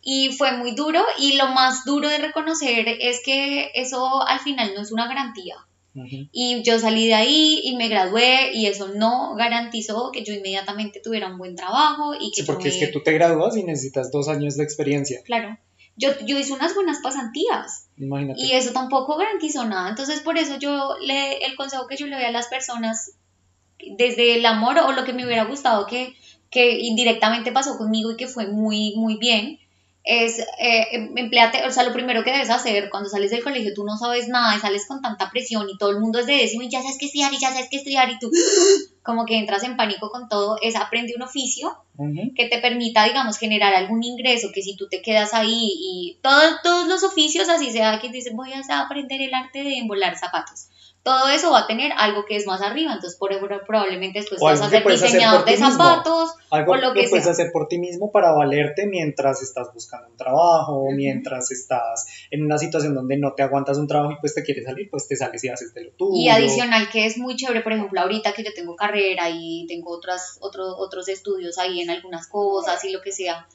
Y 0.09 0.31
fue 0.31 0.53
muy 0.53 0.71
duro 0.77 1.05
y 1.19 1.37
lo 1.37 1.49
más 1.49 1.85
duro 1.85 2.09
de 2.09 2.19
reconocer 2.19 2.87
es 3.01 3.21
que 3.25 3.73
eso 3.75 4.25
al 4.25 4.39
final 4.39 4.73
no 4.73 4.83
es 4.83 4.93
una 4.93 5.09
garantía. 5.09 5.57
Y 6.33 6.63
yo 6.63 6.79
salí 6.79 7.07
de 7.07 7.15
ahí 7.15 7.61
y 7.65 7.77
me 7.77 7.89
gradué 7.89 8.51
y 8.53 8.67
eso 8.67 8.89
no 8.89 9.35
garantizó 9.35 10.11
que 10.13 10.25
yo 10.25 10.35
inmediatamente 10.35 11.01
tuviera 11.03 11.29
un 11.29 11.39
buen 11.39 11.57
trabajo 11.57 12.15
y 12.15 12.31
que 12.31 12.43
Sí, 12.43 12.47
porque 12.47 12.69
es 12.69 12.77
que 12.77 12.89
tú 12.89 13.03
te 13.03 13.13
gradúas 13.13 13.57
y 13.57 13.63
necesitas 13.63 14.11
dos 14.11 14.29
años 14.29 14.57
de 14.57 14.65
experiencia. 14.65 15.23
Claro, 15.25 15.57
yo, 15.97 16.11
yo 16.27 16.39
hice 16.39 16.53
unas 16.53 16.75
buenas 16.75 16.99
pasantías 17.03 17.89
Imagínate. 17.97 18.41
y 18.41 18.53
eso 18.53 18.73
tampoco 18.73 19.17
garantizó 19.17 19.65
nada. 19.65 19.89
Entonces 19.89 20.21
por 20.21 20.37
eso 20.37 20.59
yo 20.59 20.97
le, 21.01 21.39
el 21.47 21.57
consejo 21.57 21.87
que 21.87 21.97
yo 21.97 22.07
le 22.07 22.17
doy 22.17 22.25
a 22.25 22.31
las 22.31 22.49
personas 22.49 23.13
desde 23.97 24.37
el 24.37 24.47
amor 24.47 24.79
o 24.79 24.93
lo 24.93 25.05
que 25.05 25.13
me 25.13 25.25
hubiera 25.25 25.45
gustado 25.45 25.87
que, 25.87 26.15
que 26.51 26.81
indirectamente 26.81 27.53
pasó 27.53 27.79
conmigo 27.79 28.13
y 28.13 28.17
que 28.17 28.27
fue 28.27 28.47
muy, 28.47 28.95
muy 28.97 29.17
bien, 29.17 29.59
es 30.09 30.39
eh, 30.39 30.87
em- 30.93 31.13
empleate, 31.19 31.67
o 31.67 31.71
sea, 31.73 31.83
lo 31.83 31.93
primero 31.93 32.23
que 32.25 32.31
debes 32.33 32.49
hacer 32.51 32.89
cuando 32.91 33.09
sales 33.11 33.31
del 33.33 33.43
colegio, 33.43 33.75
tú 33.75 33.85
no 33.85 33.99
sabes 33.99 34.29
nada 34.29 34.57
y 34.57 34.61
sales 34.61 34.87
con 34.87 35.03
tanta 35.03 35.31
presión 35.31 35.69
y 35.69 35.77
todo 35.77 35.91
el 35.91 35.99
mundo 36.01 36.21
es 36.21 36.27
de 36.27 36.35
décimo 36.37 36.63
y 36.63 36.71
ya 36.71 36.81
sabes 36.81 36.97
qué 36.99 37.07
estudiar 37.07 37.33
y 37.35 37.39
ya 37.41 37.51
sabes 37.51 37.69
qué 37.71 37.77
estudiar 37.79 38.09
y 38.11 38.19
tú 38.21 38.31
como 39.03 39.25
que 39.27 39.37
entras 39.37 39.63
en 39.65 39.77
pánico 39.77 40.11
con 40.11 40.29
todo, 40.29 40.59
es 40.63 40.77
aprende 40.77 41.15
un 41.17 41.23
oficio 41.23 41.77
que 42.37 42.47
te 42.49 42.59
permita, 42.59 43.05
digamos, 43.05 43.39
generar 43.39 43.75
algún 43.75 44.03
ingreso, 44.05 44.49
que 44.55 44.63
si 44.63 44.77
tú 44.77 44.87
te 44.89 45.01
quedas 45.03 45.33
ahí 45.35 45.71
y 45.79 46.19
todo- 46.23 46.61
todos 46.63 46.87
los 46.89 47.03
oficios, 47.05 47.49
así 47.49 47.71
sea 47.71 47.99
que 48.01 48.11
dices, 48.11 48.33
voy 48.35 48.51
a 48.53 48.81
aprender 48.81 49.21
el 49.23 49.33
arte 49.35 49.63
de 49.65 49.79
embolar 49.79 50.17
zapatos. 50.19 50.69
Todo 51.07 51.29
eso 51.29 51.53
va 51.53 51.61
a 51.61 51.67
tener 51.69 51.93
algo 51.97 52.25
que 52.25 52.35
es 52.35 52.49
más 52.49 52.61
arriba, 52.61 52.93
entonces 52.93 53.17
por, 53.17 53.31
probablemente 53.65 54.19
después 54.19 54.43
O 54.43 54.47
vas 54.47 54.61
a 54.61 54.69
ser 54.69 54.85
diseñador 54.85 55.45
de 55.45 55.53
mismo. 55.53 55.71
zapatos 55.71 56.31
Algo 56.51 56.73
o 56.73 56.77
lo 56.77 56.93
que 56.93 57.03
que 57.03 57.09
puedes 57.11 57.23
sea. 57.27 57.33
hacer 57.33 57.53
por 57.53 57.69
ti 57.69 57.79
mismo 57.79 58.11
para 58.11 58.33
valerte 58.33 58.89
mientras 58.89 59.41
estás 59.41 59.73
buscando 59.73 60.09
un 60.09 60.17
trabajo, 60.17 60.85
mientras 60.91 61.53
estás 61.53 62.09
en 62.33 62.45
una 62.45 62.59
situación 62.59 62.93
donde 62.93 63.17
no 63.19 63.35
te 63.35 63.45
aguantas 63.45 63.79
un 63.79 63.87
trabajo 63.87 64.15
y 64.15 64.17
pues 64.21 64.35
te 64.35 64.43
quieres 64.43 64.65
salir, 64.65 64.91
pues 64.91 65.07
te 65.07 65.15
sales 65.15 65.45
y 65.45 65.49
haces 65.49 65.73
de 65.75 65.85
lo 65.85 65.91
tuyo. 65.93 66.11
Y 66.17 66.29
adicional 66.29 66.89
que 66.91 67.07
es 67.07 67.19
muy 67.19 67.37
chévere, 67.37 67.61
por 67.61 67.73
ejemplo, 67.73 68.01
ahorita 68.01 68.33
que 68.33 68.43
yo 68.43 68.51
tengo 68.53 68.75
carrera 68.75 69.31
y 69.31 69.65
tengo 69.69 69.93
otras, 69.93 70.39
otros 70.41 70.75
otros 70.77 71.09
estudios 71.09 71.57
ahí 71.59 71.83
en 71.83 71.91
algunas 71.91 72.27
cosas 72.27 72.85
y 72.85 72.91
lo 72.91 73.01
que 73.01 73.13
sea, 73.13 73.47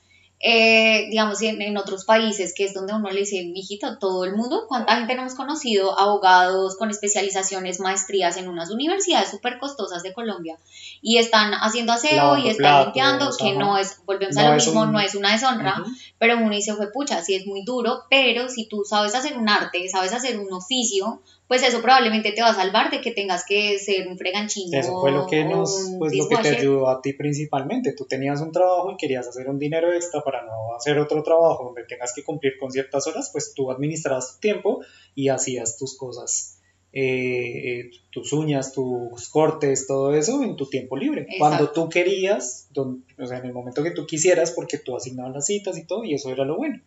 eh, 0.43 1.07
digamos, 1.09 1.41
en, 1.43 1.61
en 1.61 1.77
otros 1.77 2.05
países, 2.05 2.53
que 2.55 2.65
es 2.65 2.73
donde 2.73 2.93
uno 2.93 3.09
le 3.11 3.19
dice, 3.21 3.43
mijito, 3.45 3.97
todo 3.99 4.25
el 4.25 4.35
mundo, 4.35 4.65
¿cuánta 4.67 4.95
gente 4.95 5.13
no 5.15 5.21
hemos 5.21 5.35
conocido? 5.35 5.97
Abogados 5.99 6.75
con 6.77 6.89
especializaciones, 6.89 7.79
maestrías 7.79 8.37
en 8.37 8.47
unas 8.49 8.71
universidades 8.71 9.29
súper 9.29 9.59
costosas 9.59 10.01
de 10.03 10.13
Colombia 10.13 10.57
y 11.01 11.17
están 11.17 11.53
haciendo 11.53 11.93
aseo 11.93 12.15
Lavando 12.17 12.45
y 12.45 12.49
están 12.49 12.83
limpiando, 12.85 13.29
que 13.37 13.49
ajá. 13.51 13.59
no 13.59 13.77
es, 13.77 13.97
volvemos 14.05 14.35
No 14.35 14.41
a 14.41 14.45
lo 14.45 14.53
mismo, 14.55 14.81
un- 14.81 14.91
no 14.93 14.99
es 14.99 15.15
una 15.15 15.31
deshonra, 15.33 15.83
pero 16.17 16.37
uno 16.37 16.49
dice, 16.49 16.73
fue 16.73 16.91
pucha, 16.91 17.21
sí 17.21 17.35
es 17.35 17.45
muy 17.45 17.63
duro, 17.63 18.03
pero 18.09 18.49
si 18.49 18.67
tú 18.67 18.83
sabes 18.83 19.13
hacer 19.15 19.37
un 19.37 19.47
arte, 19.49 19.87
sabes 19.89 20.13
hacer 20.13 20.39
un 20.39 20.51
oficio, 20.51 21.21
pues 21.51 21.63
eso 21.63 21.81
probablemente 21.81 22.31
te 22.31 22.41
va 22.41 22.51
a 22.51 22.55
salvar 22.55 22.89
de 22.91 23.01
que 23.01 23.11
tengas 23.11 23.43
que 23.45 23.77
ser 23.77 24.07
un 24.07 24.17
freganchino. 24.17 24.79
Eso 24.79 25.01
fue 25.01 25.11
lo 25.11 25.27
que 25.27 25.43
nos, 25.43 25.97
pues 25.99 26.15
lo 26.15 26.29
que 26.29 26.37
te 26.37 26.47
ayudó 26.47 26.89
a 26.89 27.01
ti 27.01 27.11
principalmente. 27.11 27.91
Tú 27.91 28.05
tenías 28.05 28.39
un 28.39 28.53
trabajo 28.53 28.89
y 28.93 28.95
querías 28.95 29.27
hacer 29.27 29.49
un 29.49 29.59
dinero 29.59 29.91
extra 29.91 30.21
para 30.21 30.45
no 30.45 30.73
hacer 30.77 30.97
otro 30.97 31.21
trabajo 31.23 31.65
donde 31.65 31.83
tengas 31.83 32.13
que 32.15 32.23
cumplir 32.23 32.53
con 32.57 32.71
ciertas 32.71 33.05
horas, 33.05 33.31
pues 33.33 33.53
tú 33.53 33.69
administrabas 33.69 34.35
tu 34.35 34.39
tiempo 34.39 34.79
y 35.13 35.27
hacías 35.27 35.77
tus 35.77 35.97
cosas, 35.97 36.61
eh, 36.93 37.01
eh, 37.01 37.91
tus 38.11 38.31
uñas, 38.31 38.71
tus 38.71 39.27
cortes, 39.27 39.87
todo 39.87 40.13
eso 40.13 40.41
en 40.43 40.55
tu 40.55 40.69
tiempo 40.69 40.95
libre. 40.95 41.23
Exacto. 41.23 41.37
Cuando 41.37 41.71
tú 41.71 41.89
querías, 41.89 42.69
o 42.77 43.25
sea, 43.27 43.39
en 43.39 43.45
el 43.47 43.51
momento 43.51 43.83
que 43.83 43.91
tú 43.91 44.05
quisieras, 44.05 44.51
porque 44.51 44.77
tú 44.77 44.95
asignabas 44.95 45.33
las 45.33 45.47
citas 45.47 45.77
y 45.77 45.85
todo, 45.85 46.05
y 46.05 46.13
eso 46.13 46.29
era 46.29 46.45
lo 46.45 46.55
bueno. 46.55 46.79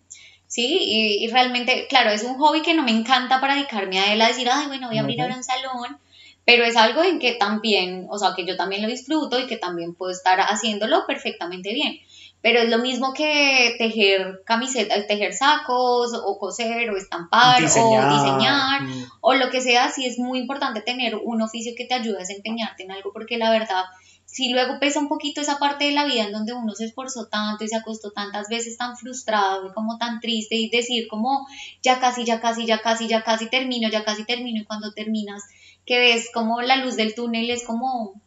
Sí, 0.54 0.78
y, 0.82 1.24
y 1.24 1.26
realmente, 1.32 1.88
claro, 1.88 2.10
es 2.10 2.22
un 2.22 2.38
hobby 2.38 2.62
que 2.62 2.74
no 2.74 2.84
me 2.84 2.92
encanta 2.92 3.40
para 3.40 3.56
dedicarme 3.56 3.98
a 3.98 4.12
él 4.12 4.22
a 4.22 4.28
decir, 4.28 4.48
ay, 4.48 4.68
bueno, 4.68 4.86
voy 4.86 4.98
a 4.98 5.00
abrir 5.00 5.20
ahora 5.20 5.34
un 5.34 5.42
salón, 5.42 5.98
pero 6.44 6.62
es 6.62 6.76
algo 6.76 7.02
en 7.02 7.18
que 7.18 7.32
también, 7.32 8.06
o 8.08 8.16
sea, 8.20 8.34
que 8.36 8.46
yo 8.46 8.56
también 8.56 8.80
lo 8.80 8.86
disfruto 8.86 9.40
y 9.40 9.48
que 9.48 9.56
también 9.56 9.96
puedo 9.96 10.12
estar 10.12 10.38
haciéndolo 10.38 11.06
perfectamente 11.08 11.72
bien. 11.74 11.98
Pero 12.40 12.60
es 12.60 12.70
lo 12.70 12.78
mismo 12.78 13.14
que 13.14 13.74
tejer 13.78 14.42
camisetas, 14.46 15.08
tejer 15.08 15.32
sacos, 15.32 16.12
o 16.24 16.38
coser, 16.38 16.88
o 16.90 16.96
estampar, 16.96 17.60
o 17.60 17.66
diseñar, 17.66 18.82
mm, 18.82 19.04
o 19.22 19.34
lo 19.34 19.50
que 19.50 19.60
sea, 19.60 19.90
sí 19.90 20.06
es 20.06 20.20
muy 20.20 20.38
importante 20.38 20.82
tener 20.82 21.16
un 21.16 21.42
oficio 21.42 21.72
que 21.76 21.86
te 21.86 21.94
ayude 21.94 22.14
a 22.14 22.20
desempeñarte 22.20 22.84
en 22.84 22.92
algo, 22.92 23.12
porque 23.12 23.38
la 23.38 23.50
verdad, 23.50 23.86
si 24.34 24.50
luego 24.50 24.80
pesa 24.80 24.98
un 24.98 25.06
poquito 25.06 25.40
esa 25.40 25.60
parte 25.60 25.84
de 25.84 25.92
la 25.92 26.04
vida 26.06 26.24
en 26.24 26.32
donde 26.32 26.52
uno 26.52 26.74
se 26.74 26.86
esforzó 26.86 27.28
tanto 27.28 27.62
y 27.62 27.68
se 27.68 27.76
acostó 27.76 28.10
tantas 28.10 28.48
veces 28.48 28.76
tan 28.76 28.96
frustrado 28.96 29.68
y 29.68 29.72
como 29.72 29.96
tan 29.96 30.18
triste 30.18 30.56
y 30.56 30.68
decir 30.70 31.06
como 31.08 31.46
ya 31.84 32.00
casi, 32.00 32.24
ya 32.24 32.40
casi, 32.40 32.66
ya 32.66 32.80
casi, 32.82 33.06
ya 33.06 33.22
casi 33.22 33.48
termino, 33.48 33.88
ya 33.88 34.02
casi 34.04 34.24
termino 34.24 34.60
y 34.60 34.64
cuando 34.64 34.92
terminas 34.92 35.44
que 35.86 36.00
ves 36.00 36.30
como 36.34 36.62
la 36.62 36.74
luz 36.76 36.96
del 36.96 37.14
túnel 37.14 37.48
es 37.48 37.62
como 37.64 38.20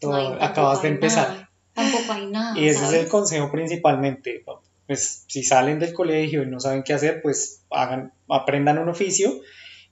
todo- 0.00 0.10
no 0.10 0.16
hay- 0.16 0.38
acabas 0.40 0.82
de 0.82 0.88
empezar. 0.88 1.28
nada, 1.28 1.50
tampoco 1.74 2.12
hay 2.12 2.26
nada. 2.26 2.58
Y 2.58 2.66
ese 2.68 2.84
es 2.84 2.92
el 2.94 3.06
consejo 3.08 3.52
principalmente. 3.52 4.44
Pues 4.88 5.24
si 5.28 5.44
salen 5.44 5.78
del 5.78 5.94
colegio 5.94 6.42
y 6.42 6.46
no 6.46 6.58
saben 6.58 6.82
qué 6.82 6.92
hacer, 6.92 7.22
pues 7.22 7.62
hagan, 7.70 8.12
aprendan 8.28 8.78
un 8.78 8.88
oficio 8.88 9.32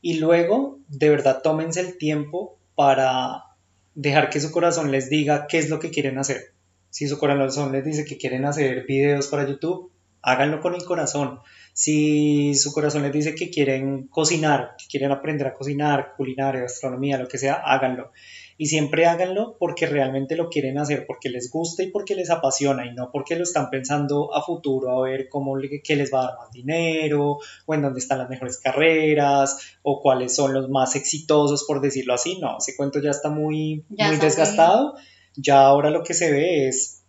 y 0.03 0.15
luego 0.15 0.79
de 0.89 1.11
verdad 1.11 1.43
tómense 1.45 1.79
el 1.79 1.97
tiempo 1.97 2.59
para 2.75 3.45
dejar 3.95 4.31
que 4.31 4.41
su 4.41 4.51
corazón 4.51 4.91
les 4.91 5.11
diga 5.11 5.47
qué 5.47 5.59
es 5.59 5.69
lo 5.71 5.79
que 5.79 5.91
quieren 5.91 6.19
hacer. 6.19 6.55
Si 6.91 7.07
su 7.07 7.19
corazón 7.19 7.73
les 7.73 7.85
dice 7.85 8.05
que 8.05 8.19
quieren 8.19 8.45
hacer 8.45 8.85
videos 8.87 9.29
para 9.29 9.49
YouTube, 9.49 9.93
háganlo 10.23 10.61
con 10.61 10.75
el 10.75 10.85
corazón. 10.85 11.41
Si 11.73 12.55
su 12.55 12.73
corazón 12.73 13.03
les 13.03 13.13
dice 13.13 13.35
que 13.35 13.51
quieren 13.51 14.09
cocinar, 14.09 14.75
que 14.79 14.87
quieren 14.91 15.13
aprender 15.13 15.47
a 15.47 15.55
cocinar, 15.55 16.15
culinaria, 16.17 16.63
gastronomía, 16.63 17.19
lo 17.19 17.29
que 17.29 17.39
sea, 17.39 17.55
háganlo. 17.55 18.13
Y 18.61 18.67
siempre 18.67 19.07
háganlo 19.07 19.57
porque 19.59 19.87
realmente 19.87 20.37
lo 20.37 20.51
quieren 20.51 20.77
hacer, 20.77 21.07
porque 21.07 21.31
les 21.31 21.51
gusta 21.51 21.83
y 21.83 21.87
porque 21.87 22.15
les 22.15 22.29
apasiona 22.29 22.85
y 22.85 22.93
no 22.93 23.11
porque 23.11 23.35
lo 23.35 23.45
están 23.45 23.71
pensando 23.71 24.35
a 24.35 24.43
futuro 24.43 24.91
a 24.91 25.09
ver 25.09 25.31
cómo 25.31 25.57
qué 25.83 25.97
les 25.97 26.13
va 26.13 26.21
a 26.21 26.27
dar 26.27 26.39
más 26.41 26.51
dinero 26.51 27.39
o 27.65 27.75
en 27.75 27.81
dónde 27.81 28.01
están 28.01 28.19
las 28.19 28.29
mejores 28.29 28.59
carreras 28.59 29.79
o 29.83 30.03
cuáles 30.03 30.37
son 30.37 30.53
los 30.53 30.69
más 30.69 30.95
exitosos, 30.95 31.65
por 31.65 31.81
decirlo 31.81 32.13
así. 32.13 32.39
No, 32.39 32.59
ese 32.59 32.77
cuento 32.77 33.01
ya 33.01 33.13
está 33.13 33.31
muy, 33.31 33.83
muy 33.89 34.17
desgastado. 34.19 34.95
Ya 35.37 35.63
ahora 35.63 35.89
lo 35.89 36.03
que 36.03 36.13
se 36.13 36.31
ve 36.31 36.69
es 36.69 37.03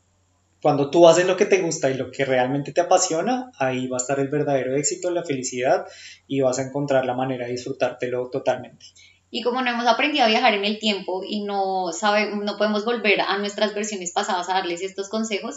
cuando 0.62 0.90
tú 0.90 1.06
haces 1.06 1.28
lo 1.28 1.36
que 1.36 1.48
te 1.48 1.62
gusta 1.62 1.90
y 1.90 1.96
lo 1.96 2.12
que 2.12 2.24
realmente 2.24 2.72
te 2.72 2.80
apasiona, 2.80 3.52
ahí 3.60 3.88
va 3.88 3.98
a 3.98 4.00
estar 4.00 4.22
el 4.22 4.30
verdadero 4.30 4.74
éxito, 4.78 5.12
la 5.12 5.26
felicidad 5.26 5.86
y 6.28 6.40
vas 6.40 6.60
a 6.60 6.62
encontrar 6.62 7.06
la 7.06 7.14
manera 7.14 7.46
de 7.46 7.52
disfrutártelo 7.52 8.30
totalmente. 8.30 8.86
Y 9.32 9.42
como 9.42 9.62
no 9.62 9.72
hemos 9.72 9.88
aprendido 9.88 10.26
a 10.26 10.28
viajar 10.28 10.54
en 10.54 10.66
el 10.66 10.78
tiempo 10.78 11.24
y 11.26 11.44
no, 11.44 11.92
sabe, 11.94 12.36
no 12.36 12.58
podemos 12.58 12.86
volver 12.86 13.22
a 13.22 13.38
nuestras 13.38 13.74
versiones 13.74 14.12
pasadas 14.12 14.50
a 14.50 14.54
darles 14.54 14.82
estos 14.82 15.10
consejos, 15.10 15.56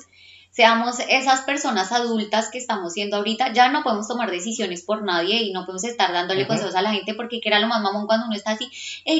seamos 0.52 1.00
esas 1.08 1.40
personas 1.40 1.90
adultas 1.90 2.48
que 2.50 2.58
estamos 2.58 2.92
siendo 2.92 3.16
ahorita, 3.16 3.52
ya 3.52 3.70
no 3.70 3.82
podemos 3.82 4.06
tomar 4.06 4.30
decisiones 4.30 4.82
por 4.82 5.02
nadie 5.02 5.42
y 5.42 5.52
no 5.52 5.66
podemos 5.66 5.82
estar 5.82 6.12
dándole 6.12 6.46
consejos 6.46 6.76
a 6.76 6.82
la 6.82 6.92
gente 6.92 7.14
porque 7.14 7.40
que 7.40 7.48
era 7.48 7.58
lo 7.58 7.66
más 7.66 7.82
mamón 7.82 8.06
cuando 8.06 8.26
uno 8.26 8.36
está 8.36 8.52
así, 8.52 8.70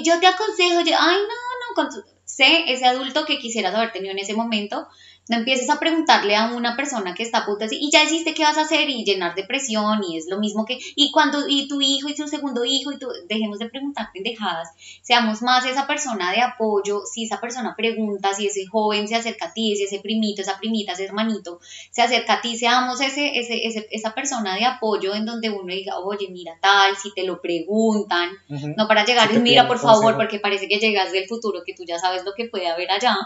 yo 0.05 0.21
te 0.21 0.29
aconsejo, 0.29 0.83
yo, 0.83 0.97
ay 0.97 1.17
no, 1.17 1.83
no, 1.83 1.91
sé 2.25 2.73
ese 2.73 2.87
adulto 2.87 3.25
que 3.25 3.39
quisieras 3.39 3.75
haber 3.75 3.93
tenido 3.93 4.13
en 4.13 4.19
ese 4.19 4.35
momento, 4.35 4.87
no 5.29 5.39
empieces 5.39 5.71
a 5.71 5.79
preguntarle 5.79 6.37
a 6.37 6.53
una 6.53 6.77
persona 6.77 7.15
que 7.15 7.23
está 7.23 7.39
a 7.39 7.47
punto 7.47 7.61
de 7.61 7.67
decir, 7.67 7.79
y 7.83 7.91
ya 7.91 8.05
hiciste 8.05 8.35
qué 8.35 8.43
vas 8.43 8.59
a 8.59 8.63
hacer 8.63 8.89
y 8.91 9.05
llenar 9.05 9.35
de 9.35 9.45
presión 9.45 10.03
y 10.09 10.19
es 10.19 10.27
lo 10.29 10.39
mismo 10.39 10.65
que, 10.65 10.79
y 10.95 11.11
cuando, 11.11 11.49
y 11.49 11.67
tu 11.69 11.81
hijo 11.81 12.09
y 12.09 12.17
su 12.17 12.29
segundo 12.29 12.65
hijo 12.65 12.93
y 12.93 12.99
tú, 12.99 13.09
dejemos 13.29 13.59
de 13.59 13.71
preguntar 13.71 14.09
pendejadas, 14.13 14.69
seamos 15.03 15.43
más 15.43 15.65
esa 15.67 15.87
persona 15.87 16.33
de 16.33 16.43
apoyo, 16.43 17.03
si 17.07 17.25
esa 17.25 17.41
persona 17.41 17.75
pregunta, 17.77 18.35
si 18.35 18.47
ese 18.47 18.67
joven 18.67 19.09
se 19.09 19.17
acerca 19.17 19.47
a 19.47 19.53
ti, 19.53 19.75
si 19.77 19.85
ese 19.85 20.01
primito, 20.01 20.43
esa 20.43 20.59
primita, 20.59 20.93
ese 20.93 21.05
hermanito 21.05 21.61
se 21.91 22.03
acerca 22.03 22.35
a 22.35 22.41
ti, 22.41 22.57
seamos 22.57 23.01
ese, 23.01 23.39
ese, 23.39 23.67
ese 23.67 23.89
esa 23.91 24.15
persona 24.15 24.55
de 24.55 24.65
apoyo 24.65 25.15
en 25.15 25.25
donde 25.25 25.51
uno 25.51 25.73
diga, 25.73 25.99
oye, 25.99 26.29
mira 26.31 26.57
tal, 26.61 26.97
si 26.97 27.13
te 27.15 27.25
lo 27.25 27.41
preguntan, 27.41 28.31
no 28.49 28.87
para 28.89 29.05
llegar 29.05 29.33
y 29.35 29.39
mira 29.39 29.67
por 29.67 29.79
favor, 29.79 30.17
porque 30.17 30.39
parece 30.39 30.69
que 30.69 30.79
llegas 30.79 31.13
del 31.13 31.27
futuro, 31.27 31.63
que 31.65 31.75
tú 31.75 31.85
ya 31.87 31.99
sabes 31.99 32.25
lo 32.25 32.35
que 32.35 32.47
puede 32.47 32.69
haber 32.69 32.91
allá, 32.91 33.17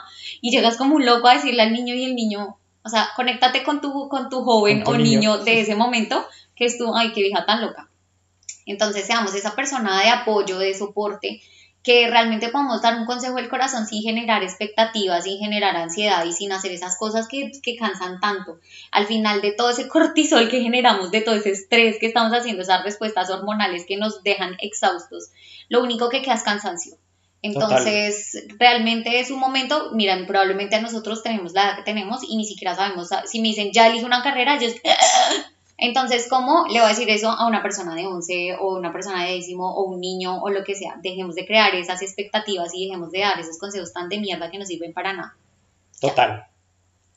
y 0.40 0.50
llegas 0.50 0.76
como 0.76 0.96
un 0.96 1.06
loco 1.06 1.28
a 1.28 1.34
decirle 1.34 1.62
al 1.62 1.72
niño, 1.72 1.87
y 1.94 2.04
el 2.04 2.14
niño, 2.14 2.58
o 2.82 2.88
sea, 2.88 3.08
conéctate 3.16 3.62
con 3.62 3.80
tu, 3.80 4.08
con 4.08 4.28
tu 4.28 4.42
joven 4.42 4.82
o 4.86 4.96
niño, 4.96 5.38
de 5.38 5.60
ese 5.60 5.74
momento, 5.74 6.26
que 6.54 6.64
es 6.64 6.78
tu, 6.78 6.94
ay, 6.94 7.12
qué 7.12 7.22
vieja 7.22 7.44
tan 7.46 7.60
loca. 7.60 7.88
Entonces 8.66 9.06
seamos 9.06 9.34
esa 9.34 9.54
persona 9.54 10.00
de 10.02 10.10
apoyo, 10.10 10.58
de 10.58 10.74
soporte, 10.74 11.40
que 11.82 12.06
realmente 12.08 12.50
podamos 12.50 12.82
dar 12.82 12.98
un 12.98 13.06
consejo 13.06 13.36
del 13.36 13.48
corazón 13.48 13.86
sin 13.86 14.02
generar 14.02 14.42
expectativas, 14.42 15.24
sin 15.24 15.38
generar 15.38 15.76
ansiedad 15.76 16.24
y 16.26 16.32
sin 16.32 16.52
hacer 16.52 16.72
esas 16.72 16.98
cosas 16.98 17.28
que, 17.28 17.50
que, 17.62 17.76
cansan 17.76 18.20
tanto. 18.20 18.58
Al 18.90 19.06
final 19.06 19.40
de 19.40 19.52
todo 19.52 19.70
ese 19.70 19.88
cortisol 19.88 20.48
que 20.50 20.60
generamos, 20.60 21.10
de 21.10 21.22
todo 21.22 21.36
ese 21.36 21.50
estrés 21.50 21.96
que 21.98 22.06
estamos 22.06 22.32
haciendo, 22.32 22.62
esas 22.62 22.84
respuestas 22.84 23.30
hormonales 23.30 23.86
que 23.86 23.96
nos 23.96 24.22
dejan 24.22 24.56
exhaustos, 24.60 25.30
lo 25.68 25.82
único 25.82 26.10
que 26.10 26.20
queda 26.20 26.34
es 26.34 26.42
cansancio. 26.42 26.96
Entonces, 27.42 28.46
realmente 28.58 29.20
es 29.20 29.30
un 29.30 29.38
momento, 29.38 29.92
miran, 29.92 30.26
probablemente 30.26 30.76
a 30.76 30.80
nosotros 30.80 31.22
tenemos 31.22 31.52
la 31.52 31.62
edad 31.62 31.76
que 31.76 31.82
tenemos 31.84 32.22
y 32.28 32.36
ni 32.36 32.44
siquiera 32.44 32.74
sabemos, 32.74 33.08
si 33.26 33.40
me 33.40 33.48
dicen, 33.48 33.70
ya 33.72 33.88
elige 33.88 34.04
una 34.04 34.22
carrera, 34.22 34.58
yo... 34.58 34.68
Entonces, 35.80 36.26
¿cómo 36.28 36.66
le 36.66 36.80
voy 36.80 36.86
a 36.86 36.88
decir 36.88 37.08
eso 37.08 37.30
a 37.30 37.46
una 37.46 37.62
persona 37.62 37.94
de 37.94 38.04
11 38.04 38.56
o 38.60 38.76
una 38.76 38.92
persona 38.92 39.24
de 39.24 39.34
décimo 39.34 39.76
o 39.76 39.84
un 39.84 40.00
niño 40.00 40.42
o 40.42 40.50
lo 40.50 40.64
que 40.64 40.74
sea? 40.74 40.96
Dejemos 41.00 41.36
de 41.36 41.46
crear 41.46 41.72
esas 41.76 42.02
expectativas 42.02 42.74
y 42.74 42.86
dejemos 42.86 43.12
de 43.12 43.20
dar 43.20 43.38
esos 43.38 43.58
consejos 43.58 43.92
tan 43.92 44.08
de 44.08 44.18
mierda 44.18 44.50
que 44.50 44.58
no 44.58 44.66
sirven 44.66 44.92
para 44.92 45.12
nada. 45.12 45.36
Total. 46.00 46.47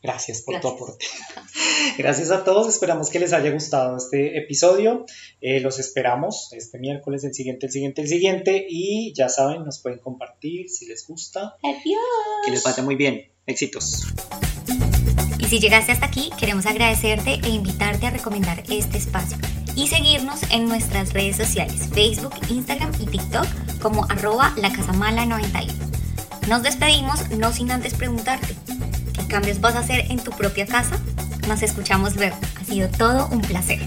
Gracias 0.04 0.42
por 0.42 0.60
tu 0.60 0.68
aporte. 0.68 1.06
Gracias 1.98 2.32
a 2.32 2.44
todos. 2.44 2.68
Esperamos 2.68 3.10
que 3.10 3.20
les 3.20 3.34
haya 3.34 3.52
gustado 3.52 3.98
este 3.98 4.38
episodio. 4.38 5.06
Eh, 5.42 5.60
los 5.60 5.80
esperamos 5.80 6.52
este 6.54 6.80
miércoles, 6.80 7.24
el 7.24 7.34
siguiente, 7.34 7.68
el 7.68 7.72
siguiente, 7.72 8.02
el 8.02 8.08
siguiente. 8.08 8.66
Y 8.68 9.14
ya 9.14 9.30
saben, 9.30 9.64
nos 9.64 9.80
pueden 9.80 10.00
compartir 10.00 10.70
si 10.70 10.88
les 10.88 11.08
gusta. 11.08 11.56
Adiós. 11.62 12.00
Que 12.46 12.52
les 12.52 12.64
vaya 12.64 12.82
muy 12.82 12.96
bien. 12.96 13.32
Éxitos. 13.46 14.08
Y 15.38 15.46
si 15.46 15.60
llegaste 15.60 15.92
hasta 15.92 16.06
aquí, 16.08 16.32
queremos 16.40 16.66
agradecerte 16.66 17.40
e 17.44 17.50
invitarte 17.50 18.08
a 18.08 18.10
recomendar 18.10 18.64
este 18.70 18.98
espacio 18.98 19.38
y 19.76 19.88
seguirnos 19.88 20.42
en 20.52 20.66
nuestras 20.68 21.14
redes 21.14 21.38
sociales, 21.38 21.90
Facebook, 21.94 22.34
Instagram 22.50 22.92
y 23.00 23.06
TikTok 23.06 23.46
como 23.82 24.06
arroba 24.06 24.54
la 24.58 24.70
91. 25.26 25.74
Nos 26.48 26.64
despedimos 26.64 27.30
no 27.32 27.52
sin 27.54 27.72
antes 27.72 27.94
preguntarte 27.94 28.56
cambios 29.32 29.62
vas 29.62 29.76
a 29.76 29.80
hacer 29.80 30.12
en 30.12 30.22
tu 30.22 30.32
propia 30.32 30.68
casa? 30.68 31.00
Nos 31.48 31.64
escuchamos 31.64 32.18
luego. 32.18 32.36
Ha 32.60 32.66
sido 32.66 32.90
todo 32.90 33.30
un 33.32 33.40
placer. 33.40 33.80